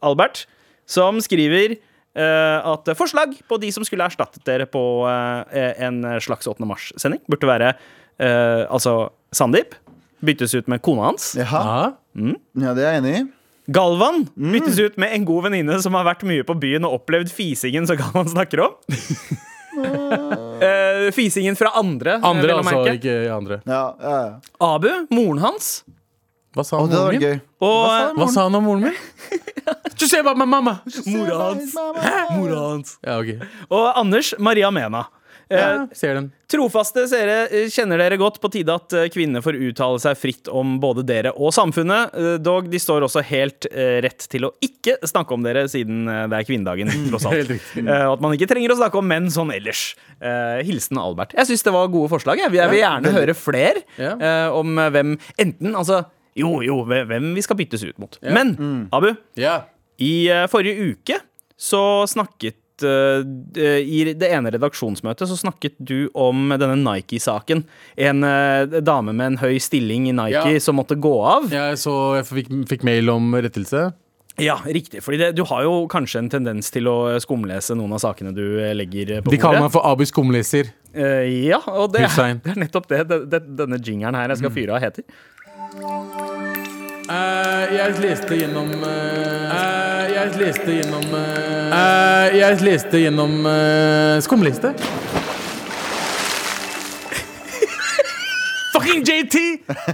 Albert? 0.03 0.41
Som 0.83 1.21
skriver 1.23 1.77
eh, 1.77 1.79
at 2.15 2.89
forslag 2.99 3.33
på 3.49 3.57
de 3.61 3.71
som 3.73 3.83
skulle 3.87 4.05
erstattet 4.05 4.43
dere 4.45 4.67
på 4.69 4.81
eh, 5.09 5.71
en 5.87 6.01
slags 6.21 6.47
8. 6.47 6.61
mars-sending, 6.69 7.21
burde 7.31 7.49
være 7.49 7.71
eh, 8.19 8.63
altså 8.69 9.09
Sandeep. 9.33 9.73
Byttes 10.23 10.53
ut 10.55 10.69
med 10.71 10.79
kona 10.85 11.09
hans. 11.09 11.33
Jaha. 11.35 11.63
Ja. 12.15 12.35
Ja, 12.61 12.73
det 12.77 12.83
er 12.85 12.93
jeg 12.93 13.01
enig 13.01 13.15
i. 13.17 13.23
Galvan 13.73 14.25
byttes 14.35 14.77
ut 14.79 14.97
med 14.99 15.15
en 15.15 15.25
god 15.25 15.45
venninne 15.49 15.79
som 15.83 15.95
har 15.97 16.05
vært 16.07 16.23
mye 16.27 16.43
på 16.47 16.55
byen 16.59 16.83
og 16.87 16.99
opplevd 17.01 17.31
fisingen 17.33 17.87
som 17.89 17.97
Galvan 17.99 18.29
snakker 18.31 18.63
om. 18.67 18.77
Eh, 19.73 21.07
fisingen 21.11 21.55
fra 21.57 21.71
andre. 21.75 22.11
eh, 22.19 22.25
Andre, 22.29 22.53
altså. 22.59 22.83
Ikke 22.93 23.15
andre. 23.33 23.57
Ja, 23.65 23.95
ja, 23.99 24.11
ja. 24.21 24.51
Abu, 24.61 24.87
moren 25.09 25.41
hans. 25.41 25.83
Hva 26.53 26.63
sa 26.67 26.77
han 26.83 26.91
om 26.93 26.99
moren 26.99 27.23
min? 27.23 27.41
Og 27.65 28.13
Hva 28.19 28.27
sa 28.29 28.45
han 28.47 28.59
om 28.59 28.67
moren 28.67 28.87
min? 28.89 29.41
Du 29.97 30.05
ser 30.09 30.23
bare 30.25 30.37
med 30.37 30.49
mamma! 30.51 30.77
mora 31.07 31.37
hans. 31.49 31.73
Mora 32.35 32.61
hans. 32.69 32.95
Ja, 33.05 33.17
okay. 33.21 33.39
Og 33.71 33.89
Anders 33.97 34.33
Maria 34.39 34.69
Mena. 34.73 35.05
Eh, 35.51 35.59
Ja, 35.59 35.87
ser 35.93 36.15
den. 36.17 36.27
Trofaste 36.49 37.03
seere 37.11 37.47
eh, 37.51 37.65
kjenner 37.71 37.99
dere 37.99 38.15
godt 38.17 38.37
på 38.41 38.49
tide 38.53 38.73
at 38.73 38.93
eh, 38.95 39.07
kvinner 39.13 39.41
får 39.43 39.57
uttale 39.67 39.99
seg 40.01 40.15
fritt 40.17 40.49
om 40.49 40.77
både 40.81 41.03
dere 41.05 41.33
og 41.35 41.51
samfunnet. 41.55 42.13
Eh, 42.15 42.37
Dog 42.41 42.69
de 42.71 42.79
står 42.81 43.05
også 43.07 43.21
helt 43.27 43.67
eh, 43.71 43.99
rett 44.05 44.25
til 44.31 44.47
å 44.47 44.53
ikke 44.63 44.95
snakke 45.09 45.35
om 45.35 45.43
dere, 45.45 45.65
siden 45.71 46.07
eh, 46.09 46.23
det 46.31 46.39
er 46.41 46.47
kvinnedagen, 46.47 46.93
tross 47.11 47.27
alt. 47.29 47.53
Eh, 47.53 47.91
at 48.07 48.23
man 48.23 48.33
ikke 48.37 48.49
trenger 48.53 48.73
å 48.75 48.79
snakke 48.79 48.99
om 49.01 49.07
menn 49.09 49.29
sånn 49.33 49.53
ellers. 49.55 49.83
Eh, 50.19 50.63
hilsen 50.67 50.99
Albert. 51.01 51.35
Jeg 51.37 51.51
syns 51.51 51.65
det 51.67 51.75
var 51.75 51.91
gode 51.93 52.11
forslag. 52.15 52.41
Jeg, 52.45 52.53
vil 52.53 52.81
gjerne 52.81 53.13
høre 53.19 53.37
flere 53.37 53.85
eh, 53.99 54.49
om 54.53 54.77
eh, 54.79 54.91
hvem 54.95 55.15
Enten, 55.43 55.73
altså 55.75 56.03
Jo, 56.39 56.61
jo, 56.65 56.79
hvem 56.89 57.31
vi 57.37 57.43
skal 57.45 57.57
byttes 57.59 57.83
ut 57.85 57.99
mot. 58.01 58.17
Men 58.25 58.55
Abu, 58.91 59.11
Ja. 59.39 59.59
i 60.01 60.27
eh, 60.33 60.47
forrige 60.49 60.91
uke 60.95 61.19
så 61.59 62.03
snakket 62.09 62.57
eh, 62.83 63.79
I 63.85 63.99
det 64.17 64.31
ene 64.33 64.49
redaksjonsmøtet 64.51 65.29
så 65.29 65.37
snakket 65.37 65.75
du 65.79 66.09
om 66.17 66.49
denne 66.57 66.75
Nike-saken. 66.81 67.61
En 67.95 68.23
eh, 68.25 68.79
dame 68.81 69.13
med 69.13 69.33
en 69.33 69.37
høy 69.43 69.59
stilling 69.61 70.09
i 70.09 70.15
Nike 70.17 70.55
Ja. 70.55 70.59
som 70.59 70.79
måtte 70.81 70.97
gå 70.99 71.13
av. 71.21 71.51
Jeg 71.53 71.77
så 71.77 72.15
jeg 72.17 72.25
fikk, 72.31 72.49
fikk 72.73 72.83
mail 72.89 73.13
om 73.13 73.29
rettelse. 73.37 73.91
Ja, 74.41 74.55
riktig. 74.65 75.03
Fordi 75.05 75.19
det, 75.21 75.27
du 75.37 75.43
har 75.45 75.61
jo 75.61 75.83
kanskje 75.87 76.23
en 76.23 76.29
tendens 76.33 76.71
til 76.73 76.87
å 76.89 76.95
skumlese 77.21 77.75
noen 77.77 77.93
av 77.93 78.01
sakene 78.01 78.33
du 78.33 78.57
eh, 78.63 78.73
legger 78.73 79.19
på 79.21 79.29
De 79.29 79.37
kaller 79.37 79.61
meg 79.61 79.69
for 79.75 79.85
Abu 79.85 80.01
skumleser. 80.09 80.73
Eh, 80.89 81.45
ja, 81.51 81.61
og 81.69 81.93
det, 81.93 82.07
Hussein. 82.07 82.41
det 82.43 82.55
er 82.55 82.63
nettopp 82.65 82.89
det, 82.89 83.03
det, 83.11 83.21
det 83.29 83.43
denne 83.61 83.77
jingeren 83.77 84.17
her 84.17 84.33
jeg 84.33 84.41
skal 84.41 84.55
fyre 84.57 84.73
av, 84.79 84.81
heter. 84.89 86.22
Eh, 87.13 87.73
jeg 87.75 87.97
leste 88.01 88.37
gjennom 88.37 88.69
eh, 88.87 89.51
eh, 89.53 90.13
Jeg 90.13 90.31
leste 90.39 90.77
gjennom 90.79 91.11
Jeg 92.33 92.61
leste 92.63 93.01
gjennom 93.03 93.35
skumliste. 94.23 94.73
Fucking 98.73 99.03
JT! 99.05 99.37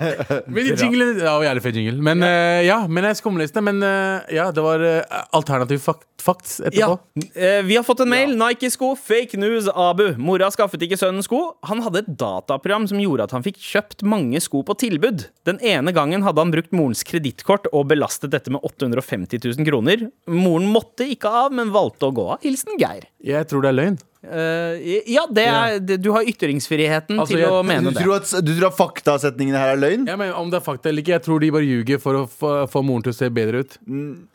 Men 0.53 0.69
de 0.69 0.75
jinglene 0.79 1.19
Ja, 1.25 1.33
jævlig 1.43 1.63
fet 1.65 1.75
jingle. 1.79 1.99
Men 2.05 2.23
eh, 2.23 2.61
ja, 2.67 2.77
men 2.87 3.03
jeg 3.09 3.17
skumleste. 3.19 3.59
Men 3.65 3.81
eh, 3.83 4.29
ja, 4.37 4.45
det 4.55 4.63
var 4.63 4.79
uh, 4.83 5.17
alternativ 5.35 5.81
facts 5.83 6.59
Ja, 6.63 6.69
etterpå. 6.69 6.95
eh, 7.35 7.59
Vi 7.67 7.75
har 7.75 7.83
fått 7.87 8.03
en 8.05 8.11
mail. 8.11 8.35
Nike-sko, 8.39 8.93
fake 8.99 9.39
news, 9.41 9.67
Abu. 9.73 10.13
Mora 10.21 10.47
skaffet 10.53 10.83
ikke 10.87 10.99
sønnen 10.99 11.25
sko. 11.25 11.41
Han 11.67 11.83
hadde 11.85 12.05
et 12.05 12.11
dataprogram 12.19 12.87
som 12.91 13.01
gjorde 13.03 13.27
at 13.27 13.35
han 13.35 13.43
fikk 13.45 13.59
kjøpt 13.63 14.05
mange 14.07 14.39
sko 14.43 14.63
på 14.67 14.77
tilbud. 14.79 15.27
Den 15.49 15.59
ene 15.65 15.91
gangen 15.95 16.23
hadde 16.25 16.43
han 16.45 16.55
brukt 16.55 16.71
morens 16.75 17.03
kredittkort 17.07 17.67
og 17.73 17.89
belastet 17.91 18.31
dette 18.35 18.51
med 18.53 18.63
850 18.63 19.43
000 19.59 19.67
kroner. 19.67 20.07
Moren 20.31 20.71
måtte 20.71 21.07
ikke 21.09 21.31
av, 21.45 21.51
men 21.55 21.75
valgte 21.75 22.07
å 22.09 22.15
gå 22.15 22.29
av. 22.35 22.39
Hilsen 22.47 22.79
Geir. 22.79 23.09
Jeg 23.27 23.49
tror 23.51 23.65
det 23.67 23.73
er 23.73 23.79
løgn. 23.83 23.99
Eh, 24.19 25.03
ja, 25.07 25.21
det 25.31 25.45
er, 25.47 25.77
det, 25.79 25.95
du 26.03 26.09
har 26.11 26.25
ytringsfriheten 26.27 27.21
Altså, 27.21 27.31
til 27.37 27.39
jeg- 27.39 27.49
å 27.55 27.61
mene 27.63 27.87
Du 27.87 27.95
det. 27.95 28.03
tror, 28.03 28.15
at, 28.19 28.33
du 28.43 28.51
tror 28.57 28.67
at 28.67 28.75
faktasetningene 28.75 29.55
her 29.57 29.69
er 29.75 29.79
løgn? 29.79 30.07
Ja, 30.11 30.17
men 30.19 30.33
Om 30.35 30.49
det 30.51 30.59
er 30.59 30.65
fakta 30.65 30.89
eller 30.89 31.01
ikke, 31.01 31.15
jeg 31.15 31.23
tror 31.23 31.39
de 31.39 31.51
bare 31.55 31.63
ljuger 31.63 32.01
for 32.03 32.13
å 32.19 32.23
få, 32.27 32.67
få 32.67 32.83
moren 32.83 33.03
til 33.07 33.13
å 33.13 33.15
se 33.15 33.29
bedre 33.29 33.63
ut. 33.63 33.77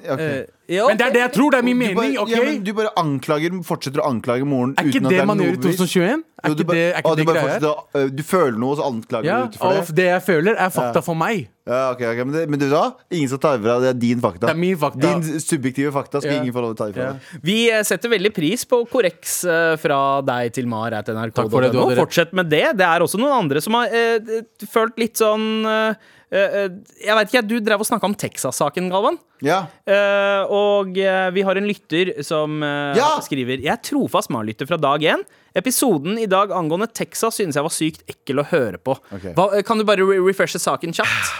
Ok. 0.08 0.20
Eh, 0.20 0.46
ja, 0.68 0.86
Men 0.88 0.96
det 0.96 1.06
er 1.06 1.12
det 1.12 1.20
jeg 1.20 1.32
tror, 1.34 1.50
det 1.52 1.58
er 1.60 1.64
min 1.66 1.78
Du 1.78 1.84
bare, 1.94 1.94
mening. 2.06 2.18
ok? 2.22 2.30
ja, 2.30 2.42
men 2.44 2.62
du 2.64 2.72
bare 2.72 2.92
anklager, 2.96 3.56
fortsetter 3.68 4.00
å 4.00 4.06
anklage 4.08 4.46
moren 4.48 4.74
Er 4.78 4.86
ikke 4.88 5.00
uten 5.02 5.06
at 5.06 5.12
det 5.12 5.18
er 5.20 5.26
man 5.28 5.38
gjør 5.44 5.58
i 5.58 5.60
2021? 5.60 6.22
Er 6.44 6.50
ikke 6.54 6.66
det, 6.68 6.84
er 6.84 7.02
å, 7.04 7.12
ikke 7.16 7.34
du 7.34 7.60
det 7.64 7.68
å- 7.70 7.84
øh, 7.96 8.08
Du 8.16 8.22
føler 8.22 8.58
noe, 8.60 8.70
og 8.72 8.78
så 8.78 8.86
anklager 8.88 9.24
Ja, 9.28 9.36
du 9.44 9.48
ut 9.48 9.58
for 9.60 9.72
det? 9.72 9.94
det 9.96 10.06
jeg 10.10 10.22
føler, 10.24 10.56
er 10.60 10.70
fakta 10.72 11.02
for 11.04 11.14
meg. 11.16 11.48
Ja, 11.64 11.90
okay, 11.92 12.06
okay. 12.12 12.24
Men, 12.24 12.32
det, 12.36 12.42
men 12.52 12.60
du 12.60 12.66
sa 12.68 12.82
ingen 13.10 13.28
skal 13.32 13.38
ta 13.40 13.52
ifra. 13.56 13.78
Det 13.80 13.88
er 13.94 13.98
din 14.00 14.20
fakta. 14.20 14.46
Det 14.46 14.50
er 14.52 14.58
min 14.60 14.76
fakta. 14.76 15.00
Din 15.00 15.40
subjektive 15.40 15.92
fakta 15.92 16.20
skal 16.20 16.32
Ja. 16.34 16.40
ingen 16.42 16.52
få 16.52 16.60
lov 16.60 16.74
til 16.74 16.76
å 16.76 16.80
ta 16.84 16.88
ifra. 16.92 17.06
Ja. 17.06 17.12
deg. 17.12 17.44
Vi 17.48 17.58
eh, 17.72 17.82
setter 17.82 18.08
veldig 18.12 18.34
pris 18.36 18.64
på 18.68 18.82
korreks 18.88 19.44
eh, 19.48 19.76
fra 19.80 20.20
deg 20.20 20.52
til 20.52 20.66
mar 20.68 20.92
at 20.92 21.06
Takk 21.06 21.48
for 21.50 21.60
det, 21.64 21.72
du 21.72 21.78
nrk.no. 21.78 21.88
hadde. 21.88 22.00
Fortsett 22.04 22.32
med 22.36 22.50
det. 22.52 22.76
Det 22.76 22.84
er 22.84 23.00
også 23.00 23.16
noen 23.20 23.32
andre 23.44 23.60
som 23.64 23.72
har 23.80 23.88
eh, 23.88 24.42
følt 24.68 24.98
litt 25.00 25.16
sånn 25.16 25.64
eh, 25.64 25.94
eh, 26.30 26.68
Jeg 27.06 27.16
vet 27.16 27.32
ikke, 27.32 27.46
Du 27.48 27.56
drev 27.60 27.80
og 27.80 27.88
snakka 27.88 28.04
om 28.04 28.14
Texas-saken, 28.14 28.90
Galvan. 28.92 29.16
Ja. 29.44 29.60
Uh, 29.84 30.42
og 30.48 30.96
uh, 30.96 31.28
vi 31.34 31.44
har 31.46 31.60
en 31.60 31.68
lytter 31.68 32.14
som 32.26 32.62
uh, 32.64 32.96
Ja! 32.96 33.14
skriver 33.24 33.60
Jeg 33.60 33.72
er 33.74 33.82
trofast 33.84 34.32
Mar-lytter 34.32 34.68
fra 34.70 34.80
dag 34.80 35.04
én. 35.14 35.24
Episoden 35.54 36.18
i 36.18 36.26
dag 36.30 36.52
angående 36.56 36.88
Texas 36.90 37.38
synes 37.38 37.58
jeg 37.58 37.66
var 37.66 37.74
sykt 37.74 38.06
ekkel 38.10 38.42
å 38.42 38.48
høre 38.50 38.80
på. 38.80 38.96
Okay. 39.14 39.34
Hva, 39.36 39.50
kan 39.66 39.78
du 39.78 39.86
bare 39.86 40.06
re 40.06 40.18
refreshe 40.24 40.58
saken 40.62 40.96
kjapt? 40.96 41.34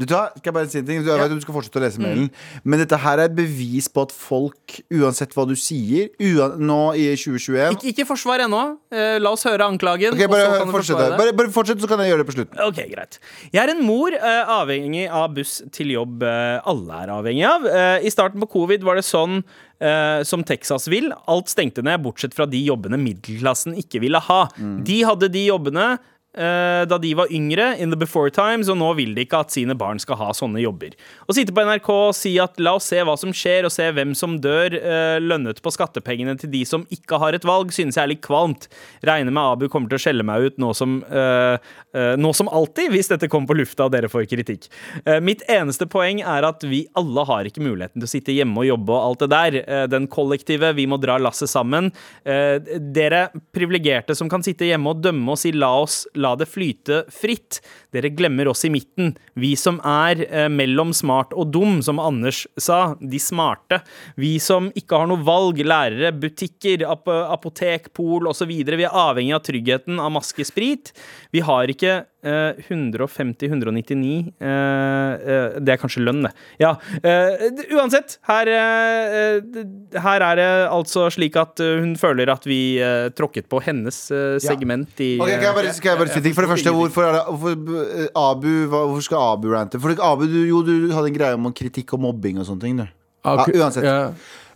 Du 0.00 0.06
tar, 0.08 0.30
skal 0.38 0.48
jeg 0.48 0.54
bare 0.56 0.68
si 0.72 0.78
en 0.80 0.86
ting? 0.88 1.02
Du, 1.04 1.10
jeg 1.10 1.20
vet 1.20 1.34
du 1.36 1.42
skal 1.44 1.56
fortsette 1.56 1.80
å 1.80 1.82
lese 1.84 2.00
mailen. 2.00 2.30
Men 2.64 2.80
dette 2.80 2.96
her 3.02 3.20
er 3.20 3.28
et 3.28 3.34
bevis 3.36 3.90
på 3.92 4.06
at 4.06 4.14
folk, 4.14 4.78
uansett 4.94 5.34
hva 5.36 5.44
du 5.48 5.52
sier 5.58 6.08
uan, 6.22 6.54
Nå 6.62 6.78
i 6.96 7.10
2021 7.18 7.76
Ikke, 7.76 7.90
ikke 7.92 8.06
forsvar 8.08 8.44
ennå. 8.46 8.62
Eh, 8.92 9.18
la 9.20 9.32
oss 9.36 9.44
høre 9.48 9.66
anklagen. 9.68 10.16
Ok, 10.16 10.22
og 10.24 10.32
så 10.32 10.32
bare 10.32 10.60
kan 10.62 10.70
du 10.70 10.76
fortsett, 10.76 11.02
det. 11.02 11.18
bare, 11.20 11.34
bare 11.42 11.52
fortsett, 11.52 11.82
så 11.82 11.90
kan 11.90 12.00
jeg 12.00 12.12
gjøre 12.12 12.24
det 12.24 12.28
på 12.30 12.36
slutten. 12.38 12.62
Ok, 12.64 12.80
greit. 12.94 13.18
Jeg 13.52 13.60
er 13.64 13.74
en 13.74 13.82
mor 13.84 14.16
eh, 14.16 14.54
avhengig 14.56 15.04
av 15.12 15.34
buss 15.36 15.58
til 15.76 15.92
jobb 15.96 16.24
eh, 16.28 16.56
alle 16.72 17.02
er 17.04 17.12
avhengig 17.18 17.44
av. 17.48 17.68
Eh, 17.68 18.06
I 18.08 18.14
starten 18.14 18.40
på 18.44 18.48
covid 18.56 18.86
var 18.86 18.96
det 18.96 19.04
sånn 19.06 19.42
eh, 19.82 20.22
som 20.28 20.44
Texas 20.48 20.88
vil. 20.92 21.10
Alt 21.30 21.52
stengte 21.52 21.84
ned, 21.84 22.00
bortsett 22.04 22.36
fra 22.36 22.48
de 22.48 22.62
jobbene 22.64 23.00
middelklassen 23.02 23.76
ikke 23.80 24.00
ville 24.04 24.20
ha. 24.30 24.40
De 24.56 25.02
hadde 25.06 25.28
de 25.32 25.46
jobbene 25.50 25.92
da 26.32 26.96
de 26.98 27.12
var 27.16 27.30
yngre, 27.32 27.74
in 27.78 27.90
the 27.92 27.98
before 27.98 28.30
times, 28.32 28.70
og 28.72 28.78
nå 28.80 28.88
vil 28.96 29.12
de 29.16 29.26
ikke 29.26 29.42
at 29.44 29.52
sine 29.52 29.74
barn 29.78 30.00
skal 30.00 30.16
ha 30.20 30.30
sånne 30.36 30.62
jobber. 30.62 30.94
Å 31.28 31.36
sitte 31.36 31.52
på 31.54 31.64
NRK 31.66 31.90
og 31.92 32.14
si 32.16 32.34
at 32.40 32.60
la 32.62 32.74
oss 32.78 32.88
se 32.88 33.02
hva 33.04 33.16
som 33.20 33.34
skjer, 33.36 33.66
og 33.68 33.74
se 33.74 33.88
hvem 33.92 34.14
som 34.16 34.38
dør, 34.40 34.76
eh, 34.78 35.18
lønnet 35.20 35.60
på 35.62 35.72
skattepengene 35.74 36.38
til 36.40 36.52
de 36.52 36.62
som 36.68 36.86
ikke 36.94 37.20
har 37.20 37.36
et 37.36 37.46
valg, 37.48 37.72
synes 37.74 37.98
jeg 37.98 38.04
er 38.04 38.12
litt 38.14 38.24
kvalmt. 38.24 38.68
Regner 39.04 39.32
med 39.32 39.42
Abu 39.42 39.68
kommer 39.68 39.92
til 39.92 40.00
å 40.00 40.04
skjelle 40.06 40.26
meg 40.26 40.48
ut 40.48 40.60
nå 40.62 40.72
som, 40.76 41.00
uh, 41.12 41.56
uh, 41.92 42.14
nå 42.16 42.32
som 42.36 42.48
alltid, 42.48 42.92
hvis 42.94 43.12
dette 43.12 43.28
kommer 43.32 43.52
på 43.52 43.58
lufta 43.60 43.86
og 43.86 43.94
dere 43.94 44.10
får 44.12 44.28
kritikk. 44.30 44.68
Uh, 45.06 45.18
mitt 45.24 45.44
eneste 45.52 45.88
poeng 45.90 46.22
er 46.24 46.48
at 46.48 46.64
vi 46.68 46.84
alle 46.98 47.24
har 47.28 47.48
ikke 47.48 47.64
muligheten 47.64 48.00
til 48.00 48.08
å 48.08 48.12
sitte 48.12 48.34
hjemme 48.34 48.62
og 48.62 48.68
jobbe 48.68 48.94
og 48.94 49.02
alt 49.02 49.24
det 49.24 49.30
der. 49.32 49.58
Eh, 49.62 49.84
den 49.90 50.08
kollektive, 50.10 50.72
vi 50.76 50.86
må 50.90 50.98
dra 51.02 51.18
lasset 51.20 51.50
sammen. 51.50 51.90
Eh, 52.24 52.58
dere 52.94 53.26
privilegerte 53.54 54.16
som 54.18 54.30
kan 54.32 54.44
sitte 54.44 54.68
hjemme 54.68 54.92
og 54.92 55.02
dømme 55.04 55.34
og 55.34 55.40
si 55.40 55.52
la 55.54 55.72
oss 55.82 56.02
la 56.22 56.34
det 56.38 56.48
flyte 56.50 57.02
fritt. 57.12 57.60
Dere 57.92 58.12
glemmer 58.14 58.50
oss 58.52 58.64
i 58.64 58.72
midten. 58.72 59.12
Vi 59.34 59.52
som 59.58 59.80
er 59.84 60.24
eh, 60.28 60.48
mellom 60.52 60.94
smart 60.96 61.34
og 61.36 61.50
dum, 61.54 61.80
som 61.84 62.00
Anders 62.02 62.44
sa. 62.56 62.94
De 63.00 63.20
smarte. 63.22 63.82
Vi 64.20 64.36
som 64.42 64.70
ikke 64.78 65.02
har 65.02 65.10
noe 65.10 65.24
valg. 65.26 65.60
Lærere, 65.62 66.12
butikker, 66.16 66.86
ap 66.88 67.10
apotek, 67.12 67.90
pol 67.96 68.30
osv. 68.30 68.50
Vi 68.52 68.86
er 68.86 69.02
avhengig 69.02 69.36
av 69.36 69.44
tryggheten 69.46 70.00
av 70.02 70.14
maskesprit. 70.14 70.94
Vi 71.34 71.42
har 71.44 71.70
ikke 71.72 72.02
eh, 72.24 72.60
150-199 72.68 74.32
eh, 74.40 74.46
eh, 74.46 75.58
Det 75.60 75.74
er 75.74 75.80
kanskje 75.80 76.04
lønn, 76.04 76.22
det. 76.26 76.32
Ja. 76.62 76.74
eh, 77.02 77.46
uansett, 77.76 78.18
her, 78.28 78.50
eh, 78.52 79.42
eh, 79.42 80.00
her 80.04 80.26
er 80.28 80.40
det 80.40 80.48
altså 80.68 81.08
slik 81.12 81.36
at 81.40 81.60
eh, 81.62 81.80
hun 81.82 81.94
føler 82.00 82.32
at 82.32 82.46
vi 82.48 82.78
eh, 82.82 83.10
tråkket 83.16 83.48
på 83.52 83.62
hennes 83.66 83.98
eh, 84.14 84.38
segment 84.42 85.02
i 85.02 85.14
Ok, 85.20 85.28
kan 85.34 85.48
jeg 85.48 85.58
bare, 85.58 85.74
skal 85.76 85.94
jeg 85.94 86.02
bare 86.04 86.14
si 86.14 86.24
ting? 86.24 86.36
For 86.36 86.46
det 86.46 86.52
første, 86.54 86.74
hvorfor, 86.78 87.08
er 87.08 87.18
det, 87.18 87.24
hvorfor, 87.28 87.86
eh, 88.06 88.08
Abu, 88.22 88.50
hvorfor 88.72 89.06
skal 89.08 89.28
Abu 89.34 89.52
rante? 89.54 89.80
For 89.82 89.94
Abu, 89.98 90.26
du, 90.30 90.40
jo, 90.48 90.62
du 90.66 90.90
hadde 90.94 91.12
en 91.12 91.18
greie 91.18 91.38
om 91.38 91.52
kritikk 91.56 91.96
og 91.96 92.06
mobbing 92.06 92.40
og 92.42 92.48
sånne 92.48 92.66
ting. 92.66 92.78
Du. 92.82 92.86
Ja, 93.22 93.44
uansett. 93.46 93.84
ja. 93.86 93.98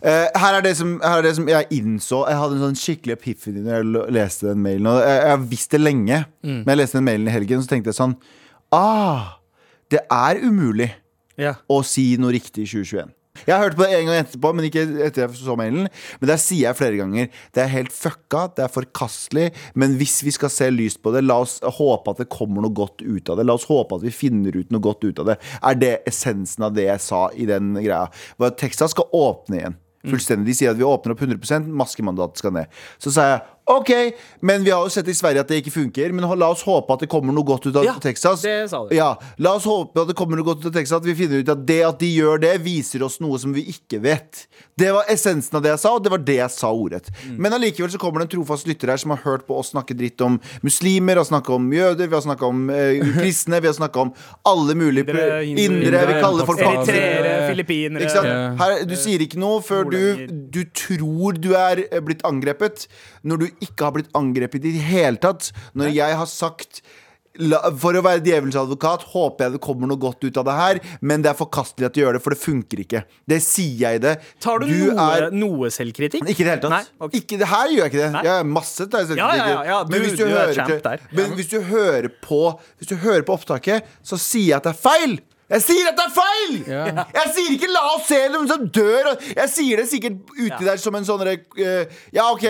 Eh, 0.01 0.27
her, 0.37 0.53
er 0.59 0.61
det 0.61 0.75
som, 0.77 0.99
her 1.01 1.17
er 1.17 1.25
det 1.25 1.31
som 1.39 1.47
jeg 1.49 1.65
innså 1.73 2.19
Jeg 2.29 2.37
hadde 2.37 2.53
en 2.59 2.65
sånn 2.67 2.77
skikkelig 2.77 3.15
epiphany 3.17 3.63
når 3.65 3.73
jeg 3.79 4.13
leste 4.13 4.47
den 4.51 4.61
mailen. 4.61 4.85
Og 4.91 4.99
jeg, 5.01 5.25
har 5.31 5.45
visst 5.49 5.71
det 5.73 5.81
lenge, 5.81 6.19
Mm. 6.43 6.59
men 6.63 6.71
jeg 6.73 6.77
leste 6.83 6.97
den 6.99 7.07
mailen 7.09 7.27
i 7.27 7.33
helgen, 7.33 7.61
så 7.65 7.71
tenkte 7.73 7.89
jeg 7.93 7.97
sånn 7.97 8.17
Ah, 8.71 9.37
det 9.89 10.01
er 10.11 10.41
umulig 10.43 10.91
yeah. 11.39 11.55
å 11.71 11.79
si 11.87 12.17
noe 12.19 12.33
riktig 12.35 12.65
i 12.67 12.67
2021. 12.67 13.13
Jeg 13.45 13.53
har 13.53 13.61
hørt 13.67 13.75
på 13.77 13.85
det 13.85 13.93
en 13.99 14.07
gang 14.09 14.17
etterpå, 14.25 14.49
men 14.57 14.65
ikke 14.65 14.81
etter 15.05 15.21
jeg 15.27 15.37
så 15.37 15.53
mailen. 15.59 15.85
Men 16.19 16.29
der 16.31 16.39
sier 16.41 16.63
jeg 16.71 16.77
flere 16.79 16.97
ganger 16.97 17.27
det 17.53 17.61
er 17.63 17.69
helt 17.69 17.93
fucka, 17.93 18.47
det 18.57 18.63
er 18.65 18.71
forkastelig. 18.73 19.51
Men 19.77 19.93
hvis 19.99 20.15
vi 20.25 20.33
skal 20.33 20.49
se 20.49 20.69
lyst 20.73 21.03
på 21.05 21.13
det, 21.13 21.21
la 21.23 21.37
oss 21.45 21.59
håpe 21.61 22.11
at 22.15 22.23
det 22.23 22.29
kommer 22.33 22.65
noe 22.65 22.73
godt 22.73 23.03
ut 23.05 23.29
av 23.29 23.37
det. 23.37 23.45
La 23.45 23.53
oss 23.53 23.67
håpe 23.69 23.99
at 23.99 24.05
vi 24.07 24.13
finner 24.13 24.57
ut 24.57 24.71
noe 24.73 24.81
godt 24.81 25.05
ut 25.05 25.21
av 25.21 25.29
det. 25.31 25.37
Er 25.61 25.77
det 25.77 25.93
essensen 26.09 26.65
av 26.65 26.73
det 26.77 26.87
jeg 26.89 27.03
sa 27.05 27.27
i 27.37 27.45
den 27.49 27.75
greia? 27.77 28.07
At 28.41 28.57
Texas 28.57 28.91
skal 28.97 29.05
åpne 29.13 29.61
igjen. 29.61 29.77
Fullstendig. 30.05 30.51
De 30.51 30.57
sier 30.59 30.73
at 30.73 30.79
vi 30.79 30.85
åpner 30.87 31.15
opp 31.15 31.23
100% 31.25 31.69
maskemandatet 31.81 32.43
skal 32.43 32.53
ned. 32.55 32.81
Så 33.01 33.13
sa 33.15 33.25
jeg 33.31 33.39
OK, 33.67 33.91
men 34.47 34.63
vi 34.63 34.71
har 34.71 34.83
jo 34.85 34.89
sett 34.93 35.07
i 35.11 35.15
Sverige 35.17 35.41
at 35.43 35.49
det 35.51 35.57
ikke 35.61 35.73
funker. 35.75 36.13
Men 36.15 36.27
la 36.39 36.47
oss 36.53 36.63
håpe 36.63 36.95
at 36.95 37.03
det 37.03 37.09
kommer 37.11 37.35
noe 37.35 37.43
godt 37.47 37.67
ut 37.67 37.75
av 37.75 37.83
Ja, 37.87 37.97
Texas. 37.99 38.41
det 38.45 38.69
sa 38.71 38.85
du. 38.87 38.93
Ja, 38.95 39.09
La 39.43 39.55
oss 39.59 39.65
håpe 39.67 40.05
at 40.05 40.11
det 40.11 40.15
kommer 40.15 40.39
noe 40.39 40.47
godt 40.47 40.61
ut 40.63 40.69
av 40.71 40.77
Texas. 40.77 41.01
At 41.01 41.07
vi 41.09 41.15
finner 41.19 41.43
ut 41.43 41.51
at 41.51 41.65
det 41.67 41.81
at 41.83 41.99
de 41.99 42.07
gjør 42.13 42.39
det, 42.45 42.53
viser 42.63 43.03
oss 43.03 43.19
noe 43.23 43.39
som 43.41 43.51
vi 43.55 43.65
ikke 43.73 43.99
vet. 44.03 44.45
Det 44.79 44.91
var 44.95 45.09
essensen 45.11 45.57
av 45.59 45.65
det 45.65 45.73
jeg 45.73 45.81
sa, 45.83 45.91
og 45.97 46.03
det 46.05 46.13
var 46.13 46.23
det 46.23 46.37
jeg 46.39 46.53
sa 46.53 46.71
ordrett. 46.71 47.09
Mm. 47.25 47.35
Men 47.43 47.57
allikevel 47.57 47.91
så 47.91 47.99
kommer 48.01 48.21
det 48.23 48.29
en 48.29 48.33
trofast 48.37 48.69
lytter 48.69 48.93
her 48.93 49.01
som 49.01 49.11
har 49.15 49.21
hørt 49.25 49.43
på 49.49 49.57
oss 49.59 49.73
snakke 49.73 49.97
dritt 49.97 50.21
om 50.23 50.39
muslimer, 50.63 51.19
har 51.19 51.27
snakka 51.27 51.57
om 51.57 51.67
jøder, 51.73 52.07
vi 52.07 52.15
har 52.15 52.23
snakka 52.23 52.47
om 52.47 52.69
eh, 52.71 53.03
kristne, 53.19 53.59
vi 53.63 53.67
har 53.71 53.75
snakka 53.75 54.05
om 54.07 54.13
alle 54.47 54.77
mulige 54.79 55.07
indre, 55.09 55.27
indre, 55.43 55.65
indre. 55.65 56.03
Vi 56.13 56.17
kaller 56.23 56.47
folk 56.47 56.63
Eritreere, 56.63 57.35
filippinere 57.49 58.05
ikke 58.07 58.15
sant? 58.15 58.61
Her, 58.61 58.77
du 58.87 58.95
sier 58.99 59.23
ikke 59.27 59.41
noe 59.41 59.59
før 59.65 59.89
du, 59.91 59.99
du 60.53 60.61
tror 60.77 61.37
du 61.41 61.51
er 61.57 61.83
eh, 61.89 61.99
blitt 62.03 62.23
angrepet, 62.27 62.87
når 63.27 63.43
du 63.43 63.47
ikke 63.63 63.87
har 63.87 63.97
blitt 63.97 64.15
angrepet 64.17 64.63
i 64.63 64.77
det 64.77 64.85
hele 64.87 65.21
tatt. 65.21 65.51
Når 65.77 65.93
jeg 65.95 66.17
har 66.21 66.29
sagt 66.29 66.81
for 67.77 67.97
å 67.97 68.01
være 68.01 68.21
djevelens 68.25 68.57
advokat 68.57 69.03
håper 69.11 69.45
jeg 69.45 69.55
det 69.55 69.61
kommer 69.63 69.89
noe 69.89 70.01
godt 70.01 70.25
ut 70.25 70.39
av 70.41 70.47
det 70.47 70.55
her, 70.57 70.79
men 71.05 71.21
det 71.21 71.31
er 71.31 71.37
forkastelig 71.37 71.89
at 71.89 71.95
du 71.95 72.01
gjør 72.01 72.17
det, 72.17 72.21
for 72.25 72.33
det 72.33 72.39
funker 72.41 72.81
ikke. 72.83 73.03
Det 73.29 73.39
sier 73.45 73.83
jeg 73.83 74.03
det. 74.03 74.15
Tar 74.43 74.63
du, 74.63 74.71
noe, 74.71 75.05
er 75.05 75.27
noe 75.35 75.71
selvkritikk? 75.73 76.25
ikke 76.25 76.43
i 76.43 76.47
det 76.47 76.55
hele 76.55 76.63
tatt. 76.65 76.73
Nei, 76.73 76.83
okay. 76.97 77.21
ikke, 77.21 77.39
det 77.41 77.51
her 77.53 77.73
gjør 77.73 77.83
jeg 77.83 77.93
ikke 77.93 78.01
det. 78.01 78.11
Nei. 78.17 78.25
Jeg 78.27 78.33
har 78.33 78.51
masse 78.57 78.87
jeg 78.87 79.17
Ja, 79.21 79.29
ja, 79.37 79.47
ja, 79.53 79.63
ja, 79.69 79.79
men 79.91 80.05
hvis 80.05 80.17
du, 80.17 80.25
du 80.25 80.33
er 80.33 80.53
hører, 80.57 81.07
men 81.13 81.37
hvis 81.37 81.51
du 81.53 81.59
hører 81.61 82.09
på 82.23 82.41
Hvis 82.79 82.89
du 82.89 82.95
hører 83.01 83.25
på 83.27 83.35
opptaket, 83.37 83.85
så 84.05 84.19
sier 84.21 84.55
jeg 84.55 84.61
at 84.61 84.69
det 84.69 84.73
er 84.73 84.81
feil! 84.81 85.19
Jeg 85.47 85.63
sier 85.63 85.87
at 85.87 85.95
det 85.95 86.03
er 86.03 86.11
feil! 86.11 86.55
Ja. 86.67 87.03
Jeg 87.15 87.29
sier 87.35 87.53
ikke 87.55 87.69
'la 87.71 87.83
oss 87.93 88.07
se 88.09 88.17
noen 88.33 88.49
som 88.49 88.65
dør'. 88.67 89.13
Jeg 89.31 89.49
sier 89.53 89.79
det 89.79 89.85
sikkert 89.87 90.17
uti 90.35 90.65
der 90.65 90.79
som 90.81 90.95
en 90.99 91.05
sånn 91.07 91.23
uh, 91.23 91.83
Ja, 92.11 92.25
OK, 92.33 92.43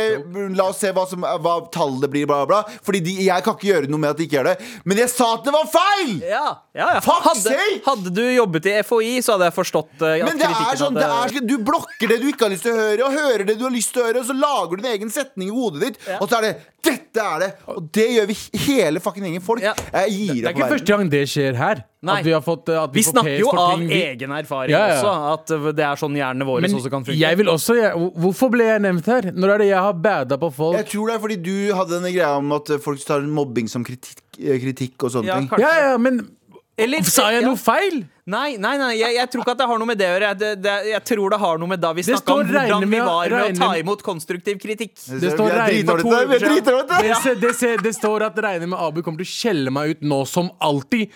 la 0.57 0.65
oss 0.71 0.79
se 0.81 0.89
hva, 0.95 1.03
som, 1.09 1.21
hva 1.21 1.53
tallet 1.73 2.09
blir, 2.09 2.25
bla, 2.25 2.39
bla. 2.49 2.63
bla. 2.63 2.79
Fordi 2.83 3.03
de, 3.05 3.13
jeg 3.27 3.45
kan 3.45 3.53
ikke 3.53 3.69
gjøre 3.69 3.91
noe 3.91 4.01
med 4.01 4.15
at 4.15 4.17
de 4.17 4.25
ikke 4.25 4.39
gjør 4.39 4.49
det. 4.49 4.55
Men 4.89 5.01
jeg 5.03 5.11
sa 5.13 5.27
at 5.35 5.45
det 5.45 5.53
var 5.53 5.69
feil! 5.69 6.15
Ja, 6.25 6.45
ja, 6.73 6.87
ja. 6.97 7.03
Fuck 7.05 7.27
Hadde, 7.27 7.43
sake! 7.43 7.81
hadde 7.85 8.13
du 8.17 8.23
jobbet 8.33 8.69
i 8.71 8.73
FHI, 8.81 9.11
så 9.25 9.35
hadde 9.35 9.51
jeg 9.51 9.57
forstått 9.59 9.93
uh, 10.01 10.15
at 10.15 10.25
Men 10.25 10.41
det 10.41 10.49
er 10.49 10.79
sånn, 10.81 10.97
det 10.97 11.05
er, 11.05 11.35
sånn- 11.35 11.47
du 11.51 11.57
blokker 11.69 12.13
det 12.13 12.17
du 12.23 12.27
ikke 12.31 12.47
har 12.47 12.55
lyst 12.55 12.65
til 12.65 12.73
å 12.73 12.79
høre, 12.81 13.03
og 13.05 13.19
hører 13.21 13.45
det 13.51 13.59
du 13.59 13.67
har 13.67 13.75
lyst 13.77 13.93
til 13.93 14.01
å 14.01 14.07
høre, 14.09 14.23
og 14.23 14.31
så 14.31 14.37
lager 14.37 14.73
du 14.73 14.81
din 14.81 14.91
egen 14.95 15.13
setning 15.13 15.51
i 15.51 15.53
hodet 15.53 15.83
ditt, 15.85 16.01
og 16.17 16.25
så 16.29 16.39
er 16.41 16.49
det 16.49 16.55
'dette 16.87 17.19
er 17.19 17.39
det'. 17.43 17.53
Og 17.75 17.91
det 17.93 18.07
gjør 18.15 18.27
vi 18.29 18.37
hele 18.67 18.99
fucking 19.03 19.25
gjengen 19.27 19.43
folk. 19.43 19.61
Ja. 19.61 19.73
Jeg 19.93 20.11
gir 20.17 20.33
Det 20.41 20.45
er 20.45 20.53
ikke 20.53 20.63
verden. 20.63 20.77
første 20.77 20.93
gang 20.93 21.09
det 21.11 21.23
skjer 21.29 21.57
her. 21.59 21.83
Nei. 22.07 22.19
At 22.21 22.25
vi 22.29 22.33
har 22.35 22.43
fått 22.45 22.69
at 22.73 22.93
Vi 22.95 23.01
vi 23.01 23.03
snakker 23.09 23.37
jo 23.41 23.49
av 23.51 23.73
ting 23.75 23.87
vi- 23.89 24.01
egen 24.13 24.31
erfaring 24.37 24.71
Ja, 24.71 24.81
ja. 24.87 24.95
også, 25.01 25.13
at 25.33 25.51
eh, 25.57 25.67
det 25.81 25.85
er 25.89 25.99
sånn 25.99 26.15
hjernene 26.17 26.47
våre 26.47 26.61
Men 26.65 26.77
også 26.79 26.89
kan 26.93 27.03
funke. 27.05 27.19
jeg 27.19 27.37
vil 27.41 27.51
også 27.53 27.75
jeg, 27.81 27.91
Hvorfor 28.23 28.49
ble 28.55 28.63
jeg 28.71 28.81
nevnt 28.87 29.05
her? 29.11 29.29
Når 29.35 29.53
er 29.53 29.57
det 29.65 29.67
jeg 29.73 29.83
har 29.89 29.93
bada 30.07 30.37
på 30.41 30.51
folk? 30.53 30.77
Jeg 30.79 30.89
tror 30.93 31.07
det 31.11 31.15
er 31.19 31.23
fordi 31.27 31.37
du 31.43 31.73
hadde 31.75 31.91
denne 31.99 32.13
greia 32.15 32.33
om 32.39 32.51
at 32.57 32.71
folk 32.81 33.03
tar 33.05 33.21
mobbing 33.27 33.67
som 33.69 33.83
kritikk, 33.83 34.23
eh, 34.39 34.57
kritikk 34.63 35.03
og 35.03 35.11
sånne 35.11 35.25
Ja, 35.33 35.39
ting. 35.43 35.49
Ja, 35.59 35.91
ja, 35.91 35.97
men 35.97 36.27
Eller- 36.79 37.01
Sa 37.01 37.31
jeg 37.31 37.41
ja. 37.41 37.47
noe 37.49 37.57
feil? 37.57 38.03
Nei, 38.27 38.55
nei, 38.61 38.77
nei 38.77 38.91
jeg, 38.99 39.15
jeg 39.15 39.29
tror 39.31 39.41
ikke 39.41 39.53
at 39.55 39.57
det 39.57 39.65
har 39.67 39.79
noe 39.79 39.87
med 39.87 39.97
det 39.97 40.05
å 40.05 40.11
gjøre. 40.13 40.27
Jeg, 40.27 40.37
det, 40.37 40.49
det, 40.61 40.73
jeg 40.91 41.03
tror 41.09 41.29
det 41.33 41.39
har 41.39 41.57
noe 41.57 41.67
med 41.71 41.79
da 41.81 41.89
vi 41.97 42.03
Det 42.03 42.13
snakka 42.19 42.33
om 42.35 42.43
hvordan 42.45 42.83
vi 42.91 42.99
var 42.99 43.29
med 43.33 43.55
å 43.55 43.57
ta 43.57 43.69
imot 43.79 44.03
konstruktiv 44.05 44.59
kritikk. 44.61 44.93
Det 45.07 45.21
det. 45.23 45.31
står 45.33 45.49
det. 45.57 45.87
Det, 47.33 47.41
det, 47.41 47.71
det 47.81 47.93
står 47.95 48.27
at 48.27 48.37
regner 48.37 48.67
med 48.67 48.77
Abu 48.77 49.01
kommer 49.01 49.23
til 49.23 49.25
å 49.25 49.31
skjelle 49.31 49.73
meg 49.73 49.95
ut 49.95 50.01
nå 50.05 50.21
som 50.27 50.51
alltid. 50.61 51.09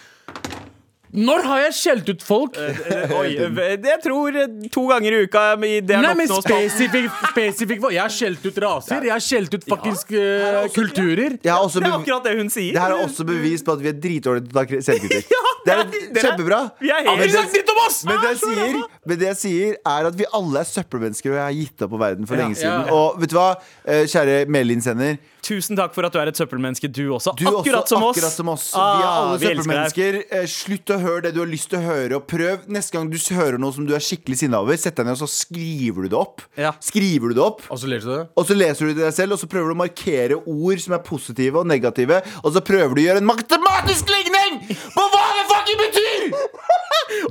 Når 1.14 1.43
har 1.43 1.59
jeg 1.66 1.74
skjelt 1.76 2.09
ut 2.14 2.22
folk? 2.24 2.55
Oi, 2.55 3.32
jeg 3.36 3.97
tror 4.03 4.38
eh, 4.39 4.47
to 4.72 4.84
ganger 4.88 5.12
i 5.18 5.22
uka. 5.28 5.43
men 5.59 5.86
Det 5.86 5.95
er 5.97 6.01
Nei, 6.05 6.14
nok 6.14 6.20
men 6.22 6.32
spesifikt, 6.32 7.18
spesifikt? 7.34 7.88
Jeg 7.91 8.01
har 8.01 8.14
skjelt 8.16 8.45
ut 8.47 8.59
raser. 8.64 9.03
Jeg 9.03 9.12
har 9.12 9.24
skjelt 9.26 9.53
ut 9.57 9.66
faktisk 9.68 10.14
eh, 10.16 10.62
kulturer. 10.76 11.36
Det 11.41 11.51
er 11.51 11.57
akkurat 11.91 12.24
det 12.30 12.38
hun 12.39 12.49
sier. 12.53 12.72
det 12.78 12.82
her 12.86 12.95
er 12.95 13.03
også 13.05 13.26
bevis 13.28 13.64
på 13.68 13.76
at 13.76 13.84
vi 13.84 13.91
er 13.91 13.97
dritdårlige 14.07 14.47
til 14.47 14.55
å 14.55 14.64
ta 14.64 14.82
selvkritikk. 14.91 15.36
Det 15.62 15.74
er 15.78 15.84
kjempebra. 16.18 16.57
Vi 16.82 16.89
helt- 16.89 17.05
Men 17.05 17.20
det- 17.22 17.34
sagt 17.36 17.51
dritt 17.53 17.68
om 17.70 17.80
oss! 17.86 17.99
Men 18.09 18.16
det, 18.18 18.30
jeg 18.32 18.38
sier, 18.41 18.78
men 19.05 19.20
det 19.22 19.28
jeg 19.28 19.38
sier, 19.38 19.76
er 19.91 20.07
at 20.09 20.16
vi 20.18 20.26
alle 20.34 20.64
er 20.64 20.66
søppelmennesker, 20.66 21.30
og 21.30 21.38
jeg 21.38 21.43
har 21.45 21.53
gitt 21.59 21.84
opp 21.86 21.91
på 21.93 21.99
verden 22.01 22.26
for 22.32 22.41
lenge 22.41 22.57
siden. 22.57 22.89
Og 22.89 23.20
vet 23.22 23.30
du 23.30 23.36
hva, 23.38 23.51
Eh, 23.86 24.07
kjære 24.09 24.39
mailinnsender. 24.49 25.20
Tusen 25.41 25.75
takk 25.79 25.93
for 25.95 26.05
at 26.05 26.13
du 26.13 26.19
er 26.21 26.29
et 26.29 26.37
søppelmenneske, 26.37 26.85
du 26.93 27.03
også. 27.15 27.33
Du 27.39 27.47
akkurat 27.49 27.81
også, 27.83 27.95
som 27.95 28.03
oss. 28.05 28.19
som 28.35 28.49
oss. 28.53 28.65
vi 28.73 28.79
Ah, 28.79 28.99
er 29.01 29.07
alle 29.09 29.37
vi 29.41 29.47
søppelmennesker. 29.49 30.17
Eh, 30.37 30.45
slutt 30.51 30.93
å 30.93 30.99
høre 31.01 31.21
det 31.25 31.31
du 31.33 31.39
har 31.41 31.49
lyst 31.49 31.69
til 31.73 31.79
å 31.79 31.85
høre, 31.87 32.19
og 32.19 32.27
prøv 32.29 32.67
neste 32.69 32.93
gang 32.97 33.09
du 33.09 33.17
hører 33.35 33.57
noe 33.61 33.73
som 33.73 33.87
du 33.89 33.95
er 33.97 34.03
skikkelig 34.05 34.37
sinna 34.43 34.61
over, 34.61 34.77
sett 34.77 34.95
deg 35.01 35.09
ned 35.09 35.17
og 35.17 35.23
så 35.23 35.29
skriver 35.33 36.05
du 36.05 36.11
det 36.13 36.19
opp. 36.21 36.45
Ja. 36.61 36.73
Skriver 36.79 37.33
du 37.33 37.39
det 37.39 37.43
opp 37.45 37.63
Og 37.73 37.79
så 37.81 37.89
leser 37.89 38.07
du 38.07 38.15
det. 38.19 38.27
og 38.37 38.45
så 38.51 38.57
leser 38.61 38.85
du 38.85 38.93
det 38.93 39.03
deg 39.07 39.13
selv, 39.17 39.33
og 39.33 39.41
så 39.41 39.49
prøver 39.49 39.73
du 39.73 39.77
å 39.77 39.81
markere 39.81 40.37
ord 40.45 40.79
som 40.85 40.93
er 40.97 41.03
positive 41.09 41.59
og 41.63 41.67
negative, 41.67 42.21
og 42.43 42.53
så 42.53 42.61
prøver 42.61 42.95
du 42.95 43.01
å 43.01 43.07
gjøre 43.09 43.23
en 43.25 43.29
matematisk 43.33 44.13
ligning 44.13 44.61
på 44.69 45.07
hva 45.15 45.25
det 45.39 45.45
fucking 45.55 45.81
betyr! 45.87 46.27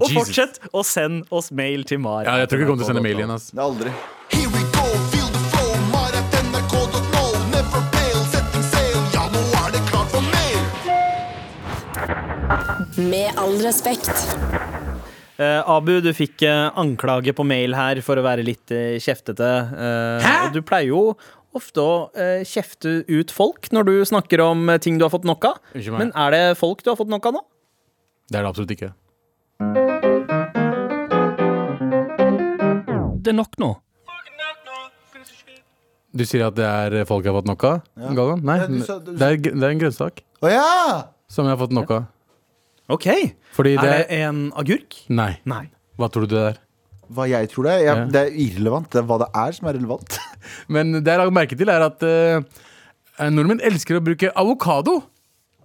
Og 0.01 0.11
Jesus. 0.11 0.15
fortsett 0.19 0.59
å 0.77 0.83
sende 0.85 1.25
oss 1.35 1.49
mail 1.57 1.83
til 1.89 1.99
Mar. 2.03 2.25
Ja, 2.27 2.35
jeg 2.43 2.51
tror 2.51 2.61
ikke 2.61 2.67
jeg 2.67 2.69
kommer 2.71 2.83
til 2.85 2.87
å 2.87 2.91
sende 2.93 3.03
mail 3.05 3.19
igjen. 3.23 3.33
Altså. 3.33 3.57
Aldri. 3.65 3.93
Med 13.01 13.33
all 13.39 13.57
respekt. 13.65 14.11
Eh, 15.41 15.61
Abu, 15.71 16.01
du 16.05 16.11
fikk 16.15 16.43
eh, 16.45 16.69
anklage 16.79 17.33
på 17.37 17.45
mail 17.49 17.73
her 17.79 18.01
for 18.05 18.21
å 18.21 18.25
være 18.25 18.45
litt 18.45 18.73
eh, 18.75 18.99
kjeftete. 19.01 19.47
Eh, 19.73 20.25
Hæ? 20.27 20.35
og 20.49 20.57
Du 20.57 20.61
pleier 20.67 20.91
jo 20.91 21.03
ofte 21.57 21.81
å 21.83 21.93
eh, 22.15 22.43
kjefte 22.47 22.99
ut 23.09 23.33
folk 23.35 23.71
når 23.75 23.89
du 23.89 23.95
snakker 24.11 24.43
om 24.45 24.67
eh, 24.75 24.81
ting 24.83 24.99
du 25.01 25.07
har 25.07 25.13
fått 25.15 25.25
nok 25.29 25.47
av. 25.49 25.61
Unnskyld 25.73 25.97
meg. 25.97 26.03
Men 26.03 26.13
er 26.27 26.37
det 26.37 26.43
folk 26.61 26.85
du 26.85 26.91
har 26.93 26.99
fått 27.01 27.13
nok 27.13 27.31
av 27.31 27.39
nå? 27.39 27.45
Det 28.31 28.39
er 28.41 28.45
det 28.45 28.53
absolutt 28.53 28.75
ikke. 28.77 28.93
Det 33.21 33.33
er 33.33 33.39
nok 33.41 33.57
nå. 33.61 33.73
Du 36.11 36.25
sier 36.27 36.49
at 36.49 36.57
det 36.59 36.67
er 36.67 37.05
folk 37.07 37.23
jeg 37.25 37.31
har 37.31 37.39
fått 37.39 37.49
nok 37.49 37.65
av? 37.69 37.83
Galvan? 38.19 38.41
Nei, 38.45 38.57
Ja, 38.59 38.67
du 38.67 38.81
sa- 38.83 38.99
du- 38.99 39.13
det, 39.15 39.23
er, 39.23 39.37
det 39.47 39.63
er 39.63 39.71
en 39.71 39.79
grønnsak 39.79 40.25
Å 40.43 40.49
ja! 40.51 41.05
som 41.31 41.47
jeg 41.47 41.55
har 41.55 41.61
fått 41.61 41.75
nok 41.77 41.91
av. 41.95 42.09
OK. 42.91 43.07
Fordi 43.57 43.77
Er 43.77 43.83
det 43.85 43.93
det 44.11 44.19
en 44.25 44.41
agurk? 44.59 44.99
Nei. 45.09 45.33
Nei. 45.49 45.65
Hva 46.01 46.09
tror 46.13 46.27
du 46.27 46.35
det 46.35 46.43
er? 46.53 46.59
Hva 47.11 47.27
jeg 47.27 47.51
tror 47.51 47.67
det 47.67 47.73
er? 47.75 47.85
Jeg, 47.85 48.01
Ja. 48.01 48.09
Det 48.15 48.21
er 48.23 48.35
irrelevant. 48.47 48.91
Det 48.93 49.01
er 49.03 49.07
hva 49.09 49.19
det 49.23 49.31
er 49.35 49.55
som 49.57 49.69
er 49.71 49.79
relevant. 49.79 50.19
Men 50.75 50.93
det 50.99 51.07
jeg 51.11 51.19
har 51.23 51.33
merke 51.35 51.59
til, 51.59 51.73
er 51.73 51.87
at 51.89 52.03
eh, 52.07 52.43
nordmenn 53.31 53.63
elsker 53.67 53.99
å 53.99 54.05
bruke 54.05 54.31
avokado. 54.39 55.01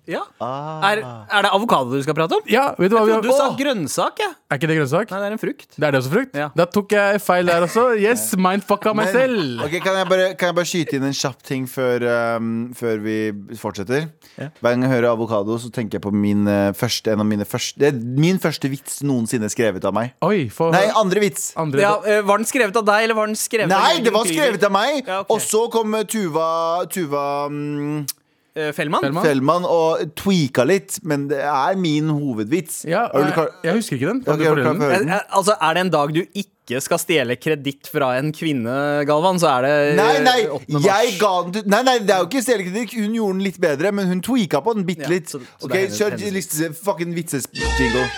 Ja. 0.09 0.21
Ah. 0.43 0.83
Er, 0.91 1.01
er 1.01 1.45
det 1.47 1.51
avokado 1.55 1.95
du 1.95 2.01
skal 2.05 2.15
prate 2.17 2.37
om? 2.37 2.43
Ja, 2.49 2.67
vet 2.77 2.91
du 2.91 2.95
hva 2.97 3.05
vi 3.07 3.13
har 3.15 3.23
du 3.25 3.29
sa 3.31 3.47
Åh! 3.49 3.55
grønnsak, 3.57 4.21
jeg. 4.21 4.33
Er 4.51 4.59
ikke 4.59 4.69
det 4.69 4.77
grønnsak? 4.77 5.11
Nei, 5.11 5.19
det 5.21 5.27
er 5.27 5.35
en 5.35 5.41
frukt. 5.41 5.67
Det 5.73 5.87
er 5.87 5.95
det 5.95 5.99
også 6.01 6.11
frukt? 6.13 6.35
Ja. 6.37 6.47
Da 6.57 6.67
tok 6.69 6.93
jeg 6.93 7.21
feil 7.25 7.49
der 7.49 7.65
også. 7.65 7.85
Yes, 7.97 8.25
mindfucka 8.45 8.93
meg 8.97 9.09
selv. 9.15 9.63
ok, 9.65 9.77
kan, 9.81 9.97
jeg 10.01 10.09
bare, 10.11 10.27
kan 10.37 10.51
jeg 10.51 10.57
bare 10.59 10.69
skyte 10.69 10.97
inn 10.99 11.07
en 11.09 11.15
kjapp 11.17 11.41
ting 11.47 11.65
før, 11.69 12.05
um, 12.37 12.51
før 12.77 13.01
vi 13.05 13.17
fortsetter? 13.61 14.09
Ja. 14.37 14.49
Hver 14.59 14.75
gang 14.75 14.85
jeg 14.85 14.93
hører 14.93 15.09
avokado, 15.13 15.57
så 15.61 15.71
tenker 15.73 15.97
jeg 15.99 16.05
på 16.05 16.13
min, 16.13 16.45
uh, 16.49 16.69
første, 16.77 17.15
en 17.15 17.23
av 17.25 17.29
mine 17.29 17.47
første, 17.49 17.81
det 17.81 17.89
er 17.93 18.21
min 18.25 18.41
første 18.41 18.69
vits 18.71 18.99
noensinne 19.05 19.49
skrevet 19.53 19.85
av 19.89 19.95
meg. 19.97 20.13
Oi, 20.25 20.45
for 20.53 20.75
Nei, 20.75 20.85
andre 20.93 21.25
vits. 21.25 21.49
andre 21.59 21.81
Ja, 21.81 21.95
eh, 22.05 22.21
var 22.25 22.41
den 22.41 22.49
skrevet 22.49 22.77
av 22.77 22.85
deg, 22.85 23.07
eller 23.07 23.17
var 23.17 23.31
den 23.31 23.39
skrevet 23.39 23.73
av 23.73 23.87
Nei, 23.89 24.03
det 24.05 24.13
var 24.13 24.29
skrevet 24.29 24.69
av 24.69 24.75
meg! 24.75 25.01
Ja, 25.05 25.23
ok. 25.25 25.33
Og 25.33 25.41
så 25.43 25.65
kom 25.73 25.97
uh, 25.97 26.05
Tuva, 26.05 26.47
Tuva 26.91 27.25
um, 27.49 28.05
Eh, 28.05 28.24
Fellmann? 28.55 29.01
Fellmann? 29.03 29.25
Fellmann 29.25 29.65
og 29.67 30.15
tweaka 30.15 30.63
litt, 30.65 30.99
men 31.03 31.27
det 31.27 31.41
er 31.43 31.75
min 31.75 32.07
hovedvits. 32.07 32.85
Ja, 32.87 33.01
Er 33.11 33.11
du 33.11 33.25
jeg, 33.25 33.33
klar- 33.35 33.51
jeg 33.67 33.73
husker 33.75 33.95
ikke 33.97 34.07
den. 34.13 34.19
Ok, 34.21 34.25
Kan 34.25 34.37
du 34.39 34.45
er 34.45 34.55
du 34.55 34.61
klar 34.61 34.71
den? 34.71 34.79
for 34.79 34.85
å 34.85 34.87
høre 34.87 34.95
Eh, 34.95 34.99
den? 34.99 35.09
eh, 35.09 35.19
Altså, 35.35 35.57
Er 35.61 35.73
det 35.73 35.81
en 35.81 35.89
dag 35.91 36.13
du 36.13 36.21
ikke 36.33 36.81
skal 36.81 36.97
stjele 36.97 37.35
kreditt 37.35 37.87
fra 37.91 38.13
en 38.17 38.31
kvinne, 38.31 39.05
Galvan, 39.05 39.37
så 39.43 39.49
er 39.57 39.61
det 39.67 39.73
eh, 39.91 39.95
Nei, 39.99 40.19
nei, 40.23 40.47
8. 40.47 40.69
mars. 40.71 40.83
jeg 40.85 41.19
ga 41.19 41.33
den 41.43 41.51
til 41.51 41.63
Nei, 41.67 41.81
nei, 41.83 41.97
det 41.99 42.09
er 42.15 42.19
jo 42.23 42.29
ikke 42.31 42.43
stjelekritikk. 42.47 42.95
Hun 43.03 43.13
gjorde 43.13 43.33
den 43.35 43.43
litt 43.43 43.59
bedre, 43.59 43.91
men 43.91 44.07
hun 44.07 44.21
tweaka 44.21 44.61
på 44.63 44.73
den 44.73 44.85
bitte 44.85 45.03
Ja, 45.03 45.09
litt. 45.09 45.27
så- 45.29 45.39
så 45.59 45.65
Ok, 45.65 45.71
det 45.71 45.75
er 45.75 45.87
hennes- 45.87 45.99
Kjør 45.99 46.09
hennes 46.15 46.33
liste, 46.33 46.73
fucking 46.73 47.13
vitsejingle. 47.13 48.09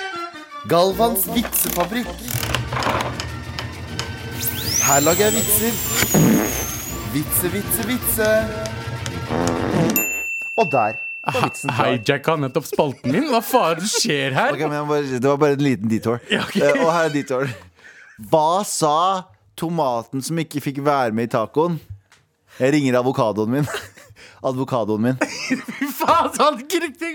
Galvans 0.68 1.26
vitsefabrikk. 1.34 2.06
Her 4.86 5.00
lager 5.02 5.32
jeg 5.32 5.34
vitser. 5.34 5.72
Vitse, 7.12 7.50
vitse, 7.52 7.88
vitse. 7.88 9.57
Og 10.58 10.72
der 10.72 10.98
var 11.28 11.44
vitsen 11.44 11.70
klar. 11.70 11.92
Hijacka 11.92 12.36
nettopp 12.42 12.68
spalten 12.68 13.12
min. 13.14 13.28
Hva 13.32 13.42
faen 13.46 13.84
skjer 13.84 14.36
her? 14.36 14.56
Okay, 14.56 14.70
men 14.72 14.88
bare, 14.90 15.20
det 15.20 15.28
var 15.28 15.42
bare 15.42 15.58
en 15.58 15.66
liten 15.66 15.92
detour. 15.92 16.22
Ja, 16.32 16.46
okay. 16.48 16.64
uh, 16.64 16.86
og 16.86 16.94
her 16.96 17.10
er 17.10 17.14
detour. 17.14 17.52
Hva 18.32 18.64
sa 18.66 18.96
tomaten 19.58 20.24
som 20.26 20.40
ikke 20.42 20.64
fikk 20.64 20.82
være 20.86 21.14
med 21.18 21.30
i 21.30 21.34
tacoen? 21.36 21.78
Jeg 22.58 22.74
ringer 22.74 22.98
avokadoen 23.02 23.52
min. 23.60 23.68
Advokadoen 24.48 25.02
min. 25.02 25.18
Fy 25.18 25.88
Faen, 25.98 26.30
sa 26.34 26.52
han 26.52 26.60
ikke 26.62 26.80
riktig 26.84 27.14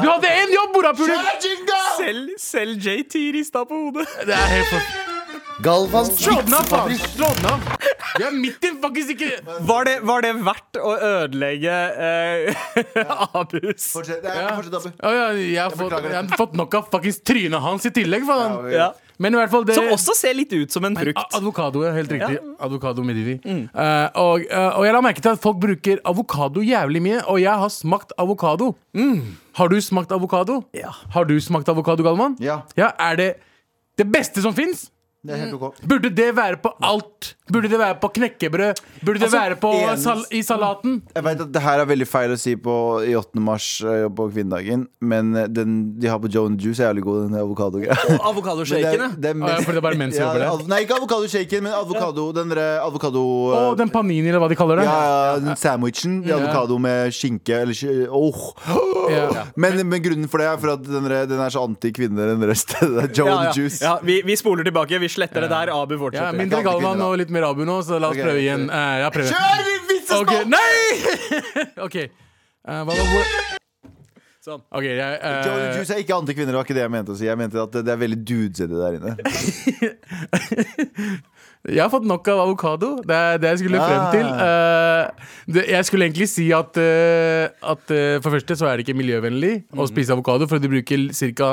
Du 0.00 0.06
hadde 0.08 0.32
én 0.32 0.54
jobb, 0.54 0.74
morapuler! 0.74 1.30
Selv, 1.96 2.34
selv 2.40 2.88
JT 2.88 3.14
rista 3.36 3.64
på 3.68 3.84
hodet. 3.86 4.08
Det 4.26 4.36
er 4.36 4.52
helt 4.56 4.72
for... 4.72 5.09
Galvans 5.62 6.14
Slå 6.20 6.38
den 6.46 6.54
av, 6.56 6.64
faen! 6.68 6.88
vitsefabrikk. 6.88 7.16
Slå 7.16 7.28
den 7.36 7.48
av! 7.50 7.64
Vi 8.20 8.24
er 8.26 8.32
midt 8.36 8.64
i 8.66 8.70
faktisk 8.82 9.10
ikke 9.14 9.58
Var 9.68 9.86
det, 9.88 9.94
var 10.08 10.24
det 10.24 10.30
verdt 10.44 10.78
å 10.80 10.94
ødelegge 10.96 11.74
eh, 12.06 12.64
Abus? 13.40 13.90
Fortsett, 13.92 14.22
nei, 14.24 14.34
Ja. 14.40 14.54
fortsett, 14.56 14.78
Abu. 14.78 14.88
Ja, 15.04 15.12
ja, 15.18 15.26
jeg, 15.36 15.60
har 15.60 15.74
fått, 15.76 15.94
jeg 16.06 16.16
har 16.16 16.32
fått 16.40 16.56
nok 16.58 16.76
av 16.80 16.88
faktisk 16.94 17.24
trynet 17.28 17.60
hans 17.64 17.86
i 17.88 17.92
tillegg. 18.00 18.26
Faen. 18.28 18.58
Ja, 18.72 18.76
Ja. 18.80 18.90
Men 19.20 19.34
i 19.34 19.36
hvert 19.36 19.50
fall 19.52 19.66
det 19.68 19.74
Som 19.76 19.90
også 19.92 20.14
ser 20.16 20.32
litt 20.32 20.48
ut 20.56 20.72
som 20.72 20.84
en 20.88 20.94
A- 20.96 21.00
frukt. 21.04 21.34
Advokado, 21.36 21.82
ja, 21.84 21.90
helt 21.92 22.08
riktig. 22.14 22.38
Avokado 22.64 23.02
medivi. 23.04 23.34
Eh, 23.44 24.06
og, 24.16 24.46
eh, 24.48 24.68
og 24.78 24.86
jeg 24.86 24.94
la 24.96 25.02
merke 25.04 25.20
til 25.20 25.34
at 25.36 25.42
folk 25.42 25.58
bruker 25.60 26.00
avokado 26.08 26.62
jævlig 26.64 27.02
mye, 27.04 27.18
og 27.28 27.36
jeg 27.42 27.52
har 27.52 27.68
smakt 27.74 28.14
avokado. 28.16 28.70
Har 29.60 29.68
du 29.68 29.76
smakt 29.84 30.14
avokado? 30.16 30.62
Ja. 30.72 30.94
Har 31.12 31.28
du 31.28 31.34
smakt 31.44 31.68
avokado, 31.68 32.00
Galvan? 32.06 32.38
Ja, 32.40 32.62
Ja, 32.80 32.94
Er 32.96 33.20
det 33.20 33.28
det 34.00 34.08
beste 34.08 34.40
som 34.40 34.56
fins? 34.56 34.86
Det 35.20 35.34
er 35.34 35.40
helt 35.42 35.56
ok. 35.58 35.80
Burde 35.84 36.08
det 36.16 36.30
være 36.32 36.56
på 36.64 36.70
alt? 36.80 37.34
Burde 37.52 37.68
det 37.68 37.76
være 37.76 37.96
på 38.00 38.08
knekkebrød? 38.16 38.78
Burde 39.04 39.18
det 39.20 39.26
Altså, 39.26 39.36
være 39.36 39.56
på 39.60 39.72
sal 40.00 40.22
i 40.32 40.40
salaten? 40.46 40.94
Jeg 41.12 41.24
vet 41.26 41.42
at 41.44 41.50
det 41.52 41.60
her 41.60 41.82
er 41.82 41.88
veldig 41.90 42.06
feil 42.08 42.32
å 42.32 42.38
si 42.40 42.54
på, 42.56 42.76
i 43.04 43.12
8. 43.18 43.42
mars 43.44 43.66
eh, 43.84 44.06
på 44.16 44.28
kvinnedagen, 44.30 44.86
men 45.04 45.34
eh, 45.36 45.48
den 45.52 45.74
de 46.00 46.08
har 46.08 46.22
på 46.22 46.30
Joe 46.32 46.48
Juice 46.56 46.80
er 46.80 46.88
jævlig 46.88 47.04
god, 47.04 47.18
den 47.26 47.36
avokadogreia. 47.42 48.16
Avokadoshaken, 48.30 49.04
ja. 49.04 49.10
det 49.20 49.34
er 49.34 49.42
det 49.66 49.74
er 49.76 49.84
bare 49.84 50.00
menn 50.00 50.14
som 50.14 50.24
ja, 50.24 50.54
det? 50.56 50.70
Nei, 50.72 50.80
ikke 50.86 50.96
avokadoshaken, 51.02 51.66
men 51.68 51.76
avokado. 51.76 52.30
Den 52.40 52.56
avokado 52.56 53.26
Å, 53.50 53.60
den 53.76 53.92
panini, 53.92 54.24
eller 54.30 54.40
hva 54.40 54.48
de 54.48 54.56
kaller 54.56 54.80
det. 54.80 54.88
ja, 54.88 54.96
ja, 55.04 55.36
den 55.44 55.60
sandwichen. 55.60 56.20
Ja. 56.24 56.40
Avokado 56.40 56.80
med 56.80 57.12
skinke 57.12 57.60
eller 57.66 58.08
åh. 58.08 58.40
Ja. 59.10 59.44
men, 59.60 59.82
men 59.90 60.00
grunnen 60.00 60.30
for 60.30 60.40
det 60.40 60.48
er 60.48 60.58
for 60.62 60.78
at 60.78 60.84
den, 60.86 61.12
den 61.28 61.44
er 61.44 61.52
så 61.52 61.66
anti-kvinner, 61.68 62.32
den 62.32 62.48
resten. 62.48 62.96
Ja. 63.20 63.50
Juice. 63.52 63.82
Ja, 63.82 63.98
vi, 64.02 64.20
vi 64.24 64.34
spoler 64.38 64.64
tilbake. 64.64 64.96
Vi 65.02 65.09
sletter 65.12 65.40
det 65.46 65.50
der. 65.52 65.66
Abu 65.74 65.94
fortsetter. 66.00 66.30
Ja, 66.30 66.32
mindre 66.40 66.56
Jeg 66.62 66.66
Galvan 66.70 66.98
og 67.06 67.12
litt 67.20 67.30
mer 67.34 67.44
Abu 67.50 67.62
nå, 67.68 67.76
så 67.86 67.94
la 68.02 68.06
oss 68.14 68.18
prøve 68.20 68.40
igjen. 68.42 68.62
Uh, 68.70 68.96
jeg 69.04 69.10
prøver. 69.18 69.32
Kjør 69.36 69.60
vitsespalt! 69.92 70.26
okay. 70.26 70.42
Nei! 70.50 70.76
OK. 71.86 71.96
Uh, 72.66 72.82
hva 72.84 72.92
var. 73.00 73.26
Sånn. 74.40 74.56
Ok, 74.72 74.84
jeg, 74.88 75.16
uh, 75.20 75.76
Juice 75.76 75.92
er 75.92 75.98
ikke 76.00 76.16
andre 76.16 76.32
kvinner 76.32 76.54
det 76.54 76.56
var 76.56 76.64
ikke 76.64 76.72
det 76.78 76.86
jeg 76.86 76.92
mente 76.94 77.12
å 77.12 77.16
si. 77.18 77.26
Jeg 77.28 77.36
mente 77.36 77.60
at 77.60 77.74
det, 77.76 77.82
det 77.84 77.92
er 77.92 77.98
veldig 78.00 78.16
dudesete 78.24 78.72
der 78.72 78.96
inne. 78.96 79.12
jeg 81.68 81.76
har 81.82 81.90
fått 81.92 82.06
nok 82.08 82.24
av 82.32 82.40
avokado. 82.46 82.88
Det 83.04 83.16
er 83.18 83.36
det 83.42 83.50
jeg 83.52 83.58
skulle 83.64 83.82
frem 83.84 84.00
Ah. 84.00 84.08
til. 84.14 84.26
Uh, 84.40 85.04
det, 85.58 85.66
jeg 85.74 85.84
skulle 85.90 86.04
egentlig 86.08 86.28
si 86.32 86.46
at, 86.56 86.72
uh, 86.80 87.44
at 87.74 87.84
eh, 87.92 88.16
for 88.22 88.30
det 88.30 88.34
første 88.38 88.56
så 88.62 88.66
er 88.70 88.74
det 88.80 88.86
ikke 88.88 88.96
miljøvennlig 88.96 89.52
å 89.76 89.84
spise 89.90 90.14
avokado, 90.16 90.48
for 90.48 90.56
du 90.62 90.68
bruker 90.72 90.98
ca. 91.12 91.50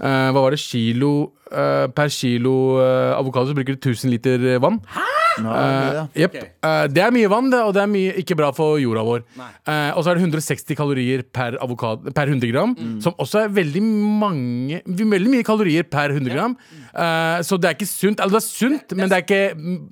hva 0.00 0.32
var 0.40 0.50
det? 0.56 0.60
Kilo 0.60 1.12
eh, 1.52 1.86
Per 1.96 2.08
kilo 2.08 2.56
uh, 2.80 3.18
avokado 3.18 3.50
så 3.50 3.54
bruker 3.54 3.76
du 3.76 3.90
1000 3.92 4.10
liter 4.10 4.58
vann. 4.62 4.80
Hæ? 4.86 5.06
Eh, 5.36 5.94
ja. 5.94 6.04
jepp. 6.16 6.36
Ok. 6.36 6.44
Eh, 6.64 6.86
det 6.92 7.02
er 7.04 7.12
mye 7.14 7.28
vann, 7.30 7.50
det, 7.52 7.60
og 7.60 7.74
det 7.76 7.82
er 7.82 7.90
mye, 7.90 8.14
ikke 8.22 8.36
bra 8.38 8.50
for 8.56 8.78
jorda 8.80 9.02
vår. 9.06 9.24
Eh, 9.36 9.90
og 9.96 10.04
så 10.04 10.12
er 10.12 10.18
det 10.18 10.24
160 10.24 10.78
kalorier 10.78 11.24
per, 11.34 11.58
avokado, 11.62 12.12
per 12.16 12.32
100 12.32 12.50
gram, 12.52 12.74
som 13.04 13.16
også 13.20 13.44
er 13.44 13.52
veldig 13.56 13.82
mange 13.84 14.80
Veldig 14.86 15.30
mye 15.30 15.44
kalorier 15.46 15.84
per 15.88 16.12
100 16.14 16.32
gram. 16.34 16.56
Eh, 16.90 17.42
så 17.46 17.58
det 17.60 17.68
er 17.70 17.76
ikke 17.76 17.88
sunt. 17.88 18.20
Eller 18.20 18.36
det 18.36 18.42
er 18.42 18.46
sunt, 18.46 18.96
men 18.96 19.10
det 19.12 19.18
er, 19.18 19.24
ikke, 19.24 19.42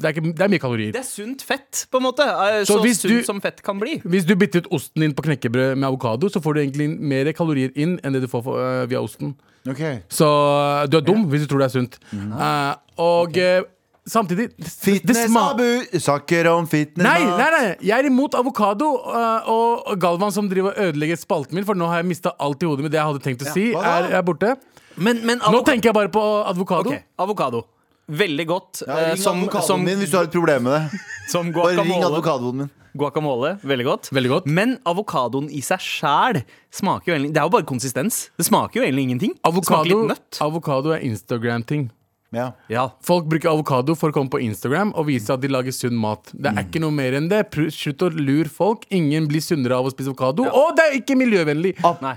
det, 0.00 0.04
er 0.08 0.14
ikke, 0.16 0.26
det 0.32 0.46
er 0.46 0.52
mye 0.54 0.62
kalorier. 0.62 0.92
Det 0.96 1.02
er 1.02 1.08
sunt 1.08 1.44
fett, 1.46 1.84
på 1.92 2.00
en 2.00 2.06
måte. 2.08 2.24
Eh, 2.26 2.62
Så 2.64 2.78
Så, 2.80 2.94
sunt 3.02 3.12
du- 3.12 3.24
som 3.24 3.40
fett 3.40 3.62
kan 3.62 3.78
bli. 3.80 4.00
Hvis 4.04 4.24
du 4.26 4.34
bytter 4.36 4.64
ut 4.64 4.72
osten 4.72 5.00
din 5.04 5.14
på 5.14 5.22
knekkebrød 5.28 5.76
med 5.76 5.88
avokado, 5.88 6.28
så 6.28 6.40
får 6.42 6.54
du 6.54 6.60
egentlig 6.60 6.88
mer 6.98 7.32
kalorier 7.32 7.70
inn 7.76 7.98
enn 8.02 8.12
det 8.12 8.22
du 8.22 8.28
får 8.28 8.42
for, 8.44 8.58
eh, 8.60 8.86
via 8.86 9.00
osten. 9.00 9.34
Okay. 9.64 10.02
Så 10.12 10.26
eh, 10.28 10.86
du 10.92 10.98
er 10.98 11.04
dum 11.06 11.24
hvis 11.32 11.43
du 11.44 11.52
tror 11.52 11.62
det 11.64 11.68
er 11.70 11.74
sunt. 11.76 11.98
Eh, 12.14 12.74
og 13.04 13.38
eh, 13.38 13.62
samtidig 14.08 14.48
det- 14.50 14.64
det 14.64 14.72
Fitness, 14.72 15.20
sma- 15.30 15.46
Abu! 15.54 15.98
Snakker 15.98 16.48
om 16.52 16.66
fitness 16.68 17.04
Nei, 17.06 17.24
nei, 17.24 17.50
nei, 17.54 17.76
jeg 17.80 17.98
er 17.98 18.08
imot 18.10 18.34
avokado 18.36 18.88
øh, 19.08 19.48
og 19.48 19.94
Galvan 20.02 20.32
som 20.34 20.48
driver 20.50 20.74
og 20.74 20.90
ødelegger 20.90 21.16
spalten 21.20 21.54
min, 21.56 21.64
for 21.64 21.74
nå 21.78 21.86
har 21.88 22.02
jeg 22.02 22.10
mista 22.12 22.34
alt 22.40 22.62
i 22.62 22.66
hodet 22.68 22.84
med 22.84 22.92
det 22.92 23.00
jeg 23.00 23.06
hadde 23.12 23.22
tenkt 23.24 23.46
å 23.46 23.52
si. 23.54 23.70
hva 23.72 23.82
da? 23.82 23.94
Er, 24.02 24.10
er 24.18 24.26
borte. 24.26 24.56
Men, 24.96 25.24
men 25.26 25.40
Nå 25.42 25.64
tenker 25.66 25.88
jeg 25.90 25.94
bare 25.96 26.08
på 26.14 26.20
avokado. 26.46 26.92
Ok, 26.92 27.00
avokado. 27.18 27.64
Veldig 28.08 28.46
godt. 28.50 28.82
Ja, 28.86 28.98
eh, 28.98 29.10
ring 29.14 29.22
som, 29.22 29.38
advokaten 29.40 29.66
som, 29.66 29.84
min 29.84 29.98
hvis 30.02 30.10
du 30.12 30.16
har 30.18 30.24
et 30.28 30.34
problem 30.34 30.66
med 30.68 30.72
det. 30.76 31.02
som 31.32 31.52
Bare 31.52 31.72
ring 31.72 31.88
guacamole. 31.88 32.10
advokaten 32.12 32.56
min. 32.62 32.70
guacamole. 32.94 33.54
Veldig 33.64 33.86
godt. 33.88 34.10
Veldig 34.12 34.30
godt. 34.30 34.46
Men 34.46 34.76
avokadoen 34.86 35.48
i 35.50 35.62
seg 35.64 35.80
sjæl 35.82 36.42
smaker 36.74 37.10
jo 37.12 37.16
egentlig 37.16 37.32
Det 37.34 37.40
er 37.42 37.48
jo 37.48 37.54
bare 37.56 37.66
konsistens. 37.66 38.28
Det 38.38 38.46
smaker 38.46 38.80
jo 38.82 38.86
egentlig 38.86 39.08
ingenting. 39.08 39.34
Avokado, 39.42 39.84
litt 40.04 40.12
nøtt. 40.14 40.40
avokado 40.44 40.92
er 40.94 41.00
Instagram-ting. 41.08 41.88
Ja. 42.34 42.48
Ja. 42.66 42.88
Folk 43.06 43.28
bruker 43.30 43.52
avokado 43.52 43.94
for 43.94 44.10
å 44.10 44.14
komme 44.16 44.26
på 44.32 44.40
Instagram 44.42 44.90
og 44.98 45.06
vise 45.06 45.30
at 45.30 45.38
de 45.42 45.46
lager 45.52 45.70
sunn 45.74 45.94
mat. 45.94 46.32
Det 46.34 46.50
er 46.50 46.64
ikke 46.64 46.80
noe 46.82 46.90
mer 46.90 47.14
enn 47.14 47.28
det. 47.30 47.44
Slutt 47.70 48.02
å 48.02 48.08
lure 48.10 48.50
folk. 48.50 48.82
Ingen 48.90 49.28
blir 49.30 49.42
sunnere 49.44 49.78
av 49.78 49.86
å 49.86 49.92
spise 49.94 50.10
avokado. 50.10 50.42
Og 50.50 50.74
det 50.74 50.88
er 50.88 50.96
ikke 50.98 51.14
miljøvennlig! 51.20 51.76
Nei. 52.02 52.16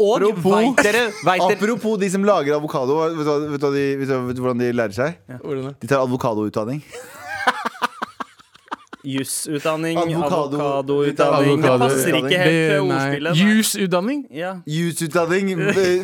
Og 0.00 0.16
Apropos- 0.16 0.56
vet 0.76 0.84
dere, 0.86 1.02
vet 1.12 1.42
dere 1.44 1.56
Apropos 1.58 1.98
de 2.00 2.08
som 2.10 2.22
lager 2.24 2.54
avokado, 2.56 2.94
vet 3.04 3.26
du, 3.26 3.48
vet, 3.52 3.60
du 3.60 3.70
de, 3.74 3.86
vet, 4.00 4.08
du, 4.08 4.14
vet 4.30 4.36
du 4.38 4.42
hvordan 4.42 4.58
de 4.62 4.72
lærer 4.72 4.94
seg? 4.96 5.18
Ja. 5.28 5.38
De 5.80 5.86
tar 5.90 6.00
avokadoutdanning. 6.06 6.80
Jusutdanning, 9.02 9.96
avokadoutdanning 9.96 11.62
Det 11.64 11.70
passer 11.80 12.16
ikke 12.18 12.40
helt 12.42 12.58
til 12.68 12.80
ordspillet. 12.84 13.38
Jusutdanning? 13.40 14.24
Ja. 14.36 14.50
Jusutdanning 14.68 15.54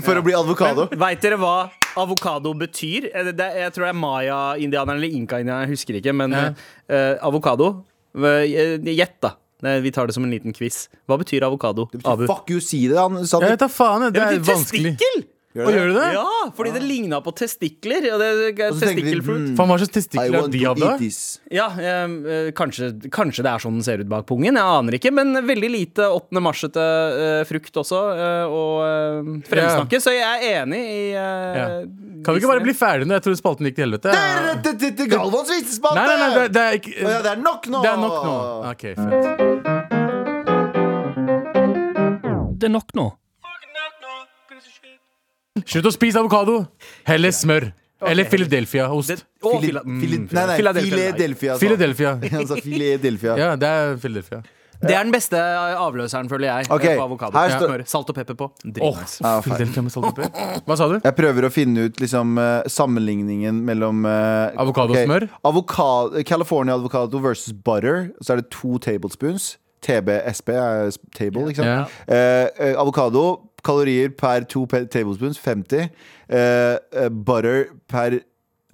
for 0.06 0.16
å 0.16 0.22
bli 0.24 0.32
avokado. 0.36 0.86
Veit 0.96 1.20
dere 1.24 1.36
hva 1.40 1.56
avokado 2.00 2.54
betyr? 2.56 3.10
Eh, 3.12 3.32
Det, 3.36 3.50
jeg 3.60 3.72
tror 3.76 3.84
det 3.84 3.92
er 3.92 4.00
maya-indianerne 4.00 4.96
eller 4.96 5.12
inka-indianerne, 5.18 5.66
jeg 5.68 5.74
husker 5.76 6.00
ikke. 6.00 6.14
Men 6.16 6.32
Ja. 6.32 6.46
eh, 6.88 7.16
avokado 7.20 7.84
eh, 8.16 8.78
Gjett, 8.80 9.20
da. 9.20 9.34
Det- 9.66 9.82
Vi 9.82 9.90
tar 9.90 10.06
det 10.06 10.14
som 10.14 10.24
en 10.24 10.30
liten 10.30 10.52
quiz. 10.56 10.88
Hva 11.08 11.18
betyr 11.18 11.42
avokado? 11.46 11.88
Abu? 12.04 12.26
Fuck 12.30 12.50
you, 12.54 12.60
si 12.60 12.86
det, 12.88 12.96
han 12.98 13.26
sa 13.26 13.40
Jeg 13.40 13.48
det. 13.48 13.50
vet 13.58 13.64
da 13.66 13.68
faen. 13.68 14.02
jeg. 14.06 14.12
Det 14.14 14.20
Det 14.22 14.22
er 14.22 14.38
betyr 14.40 14.54
vanskelig. 14.54 14.92
testikkel! 14.98 15.24
Og 15.64 15.70
gjør 15.72 15.86
du 15.92 15.94
det? 15.96 16.06
Ja, 16.16 16.24
fordi 16.56 16.72
det 16.74 16.82
ligna 16.84 17.20
på 17.24 17.32
testikler. 17.36 18.04
Og 18.12 18.20
det, 18.20 18.28
testikkelfruit. 18.58 19.46
hmm, 19.48 19.56
Faen, 19.56 19.68
hva 19.70 19.78
slags 19.80 19.92
I 19.92 19.96
testikler 19.96 20.36
er 20.42 20.48
de 20.52 20.60
to 20.66 20.74
da? 20.82 20.90
Ja, 21.56 21.68
eh, 21.80 22.04
eh, 22.36 22.50
kanskje, 22.56 22.90
kanskje 23.14 23.42
det 23.46 23.52
er 23.54 23.58
sånn 23.64 23.78
den 23.78 23.86
ser 23.86 24.02
ut 24.04 24.08
bak 24.10 24.26
pungen. 24.28 24.54
Jeg 24.58 24.62
aner 24.80 24.98
ikke. 24.98 25.12
Men 25.16 25.32
veldig 25.46 25.70
lite 25.72 26.08
8. 26.12 26.42
marsete 26.44 26.82
eh, 26.82 27.44
frukt 27.48 27.72
også. 27.82 28.02
eh, 28.16 28.44
og 28.46 28.74
uh, 28.82 29.40
fremsnakke. 29.48 30.00
Så 30.02 30.12
jeg 30.14 30.24
er 30.26 30.62
enig 30.64 30.82
i 30.82 31.00
eh, 31.14 31.56
Ja. 31.56 31.66
Kan 32.26 32.34
vi 32.34 32.40
ikke 32.42 32.50
bare 32.50 32.64
bli 32.64 32.74
ferdige 32.74 33.06
nå? 33.08 33.14
Jeg 33.16 33.22
tror 33.26 33.36
spalten 33.38 33.66
gikk 33.68 33.76
til 33.78 33.86
helvete. 33.86 34.10
Det- 34.12 34.62
det- 34.64 34.78
det- 34.80 34.96
det- 34.98 35.08
Galvans 35.12 35.48
vitsespalte! 35.50 35.94
Nei, 36.00 36.06
nei, 36.06 36.16
nei, 36.16 36.28
det, 36.34 36.52
det 36.52 36.62
er 36.62 36.72
ikke 36.80 36.94
ja, 37.00 37.22
det 37.22 37.30
er 37.32 37.40
nok 37.42 37.66
nå! 37.70 37.82
Det 37.82 37.90
er 37.90 37.96
nok 38.02 38.18
nå. 38.26 38.36
Okay, 38.72 38.94
fett. 38.98 40.26
Det 42.58 42.64
er 42.66 42.72
nok 42.72 42.90
nå. 42.96 43.06
Slutt 45.64 45.88
å 45.88 45.92
spise 45.94 46.20
avokado. 46.20 46.66
Heller 47.08 47.32
smør. 47.32 47.70
Eller 48.06 48.28
Philadelphia-ost. 48.28 49.22
Å, 49.40 49.54
Fili-. 49.62 49.72
Fili- 50.02 50.18
Nei, 50.28 50.42
nei, 50.50 50.56
Philadelphia. 50.58 50.98
Philadelphia. 51.00 51.56
Philadelphia. 51.62 52.10
Han 52.34 52.46
sa 52.50 52.58
Philadelphia. 52.60 53.36
Ja, 53.40 53.54
det 53.56 53.70
er 53.72 53.96
Philadelphia. 54.02 54.42
Det 54.76 54.92
er 54.92 55.06
den 55.06 55.12
beste 55.14 55.38
avløseren, 55.80 56.28
føler 56.28 56.50
jeg. 56.50 56.66
Ok, 56.70 56.82
På 56.98 57.06
avokado. 57.06 57.32
her 57.38 57.54
står- 57.54 57.70
Smør, 57.70 57.84
Salt 57.88 58.10
og 58.12 58.16
pepper 58.18 58.36
på. 58.36 58.50
Oh. 58.84 58.98
Philadelphia 59.40 59.82
med 59.86 59.94
salt 59.94 60.10
og 60.10 60.18
pepper. 60.18 60.58
Hva 60.68 60.76
sa 60.76 60.90
du? 60.92 60.98
Jeg 61.00 61.16
prøver 61.16 61.46
å 61.48 61.50
finne 61.54 61.86
ut 61.88 62.02
liksom 62.04 62.36
eh, 62.42 62.68
sammenligningen 62.68 63.62
mellom 63.64 64.04
uh, 64.04 64.52
Avokado 64.60 64.92
og 64.92 64.98
okay. 64.98 65.06
smør? 65.08 65.26
avokado- 65.48 66.22
California 66.28 66.76
avocado 66.76 67.22
versus 67.24 67.54
butter. 67.56 68.10
Så 68.20 68.36
er 68.36 68.42
det 68.44 68.50
to 68.52 68.76
tablespoons. 68.84 69.54
TB-SB 69.86 70.52
er 70.60 70.92
table, 71.16 71.48
ikke 71.52 71.62
sant? 71.64 71.68
Yeah. 71.68 71.96
Eh, 72.12 72.68
eh, 72.72 72.76
avokado, 72.80 73.24
kalorier 73.66 74.12
per 74.18 74.46
to 74.46 74.64
tablespoons 74.92 75.38
50. 75.42 75.82
Eh, 75.82 76.38
eh, 76.38 77.08
butter 77.10 77.66
per 77.90 78.20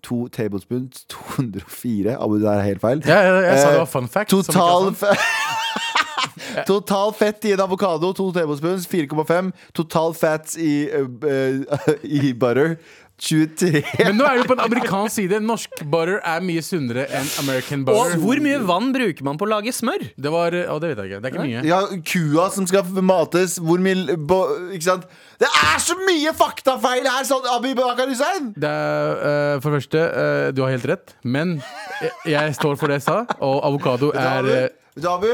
to 0.02 0.26
tablespoons 0.34 1.04
204. 1.12 2.16
Abu, 2.20 2.38
det 2.42 2.48
er 2.52 2.62
helt 2.66 2.80
feil. 2.82 3.02
Ja, 3.06 3.20
jeg, 3.26 3.44
jeg 3.48 3.58
sa 3.58 3.66
det 3.68 3.74
Eh, 3.74 3.82
var 3.84 3.90
fun 3.96 4.08
fact. 4.08 4.30
Total, 4.30 4.92
Total 6.66 7.12
fett 7.16 7.44
i 7.48 7.52
en 7.54 7.60
avokado, 7.64 8.12
to 8.12 8.28
tablespoons, 8.34 8.86
4,5. 8.86 9.50
Total 9.74 10.14
fats 10.14 10.56
i, 10.60 10.88
uh, 10.92 11.06
uh, 11.24 11.94
i 12.20 12.32
butter, 12.32 12.76
23. 13.22 13.82
Men 14.02 14.16
nå 14.18 14.26
er 14.26 14.40
du 14.40 14.48
på 14.50 14.56
en 14.56 14.62
amerikansk 14.64 15.20
side. 15.20 15.38
Norsk 15.46 15.82
butter 15.82 16.16
er 16.26 16.42
mye 16.42 16.62
sunnere 16.64 17.04
enn 17.14 17.28
American 17.44 17.84
Og 17.84 17.92
butter. 17.92 18.16
hvor 18.22 18.40
mye 18.42 18.60
vann 18.66 18.90
bruker 18.94 19.26
man 19.26 19.38
på 19.38 19.46
å 19.46 19.50
lage 19.52 19.74
smør? 19.76 20.08
Det 20.18 20.32
var 20.34 20.56
Å, 20.62 20.78
det 20.82 20.90
vet 20.92 21.02
jeg 21.02 21.12
ikke. 21.12 21.20
Det 21.22 21.30
er 21.30 21.36
ikke 21.36 21.46
mye. 21.46 21.62
Ja, 21.68 21.80
kua 22.12 22.48
som 22.54 22.66
skal 22.66 23.02
mates, 23.06 23.58
hvor 23.62 23.82
mye 23.82 24.16
bo, 24.18 24.40
Ikke 24.74 24.88
sant? 24.88 25.06
Det 25.42 25.48
er 25.48 25.78
så 25.82 25.96
mye 25.98 26.34
faktafeil 26.38 27.06
her, 27.08 27.24
sånn, 27.26 27.46
Abi 27.50 27.72
Bakar 27.78 28.10
Hussein! 28.10 28.52
Det 28.54 28.68
er, 28.68 29.16
uh, 29.22 29.54
for 29.62 29.72
det 29.72 29.80
første, 29.80 30.02
uh, 30.02 30.50
du 30.54 30.62
har 30.62 30.74
helt 30.74 30.86
rett, 30.86 31.14
men 31.22 31.56
jeg, 32.02 32.12
jeg 32.34 32.58
står 32.58 32.78
for 32.78 32.92
det 32.92 33.00
jeg 33.00 33.06
sa, 33.08 33.16
og 33.42 33.62
avokado 33.66 34.12
er 34.14 34.50
eh, 34.52 34.68
Vet 34.94 35.02
du, 35.02 35.08
Abu, 35.10 35.30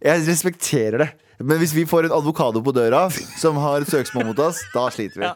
jeg 0.00 0.24
respekterer 0.28 1.04
det. 1.04 1.10
Men 1.40 1.60
hvis 1.60 1.72
vi 1.72 1.86
får 1.88 2.08
en 2.08 2.14
advokado 2.18 2.60
på 2.64 2.72
døra 2.76 3.06
som 3.40 3.56
har 3.60 3.80
et 3.80 3.88
søksmål 3.88 4.28
mot 4.28 4.42
oss, 4.44 4.60
da 4.74 4.86
sliter 4.92 5.22
vi. 5.22 5.28
Ja. 5.28 5.34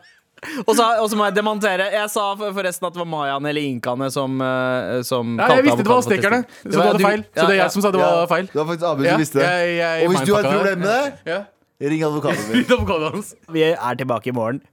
Og 0.66 0.72
så, 0.76 0.86
og 1.03 1.09
så 1.11 1.18
må 1.18 1.28
jeg 1.28 1.36
demontere. 1.38 1.88
Jeg 1.95 2.11
sa 2.12 2.26
forresten 2.40 2.88
at 2.88 2.97
det 2.97 3.03
var 3.03 3.11
mayaene 3.11 3.51
eller 3.53 3.68
inkaene 3.70 4.11
som, 4.14 4.36
eh, 4.40 5.01
som 5.07 5.34
Ja, 5.40 5.49
jeg 5.59 5.66
visste 5.68 5.82
det 5.84 5.90
var 5.92 6.03
aztekerne, 6.05 6.42
så 6.62 6.70
det 6.74 6.84
var 6.84 7.01
feil. 7.07 7.24
Så 7.34 7.47
det 7.49 7.57
er 7.57 7.61
jeg 7.62 7.74
som 7.76 7.84
sa 7.86 7.95
det 7.95 8.05
var 8.05 8.30
feil. 8.30 8.47
Det 8.53 8.61
var 8.61 8.70
faktisk 8.72 8.88
Abu 8.92 9.05
som 9.09 9.24
visste 9.24 9.42
det. 9.42 9.51
Og 10.05 10.14
hvis 10.14 10.28
du 10.28 10.34
har 10.34 10.40
et 10.45 10.53
problem 10.55 10.78
med 10.84 11.18
det, 11.24 11.40
ring 11.95 12.05
advokaten 12.07 12.45
min. 12.49 13.24
Vi 13.53 13.62
er 13.72 14.01
tilbake 14.01 14.32
i 14.32 14.36
morgen. 14.36 14.64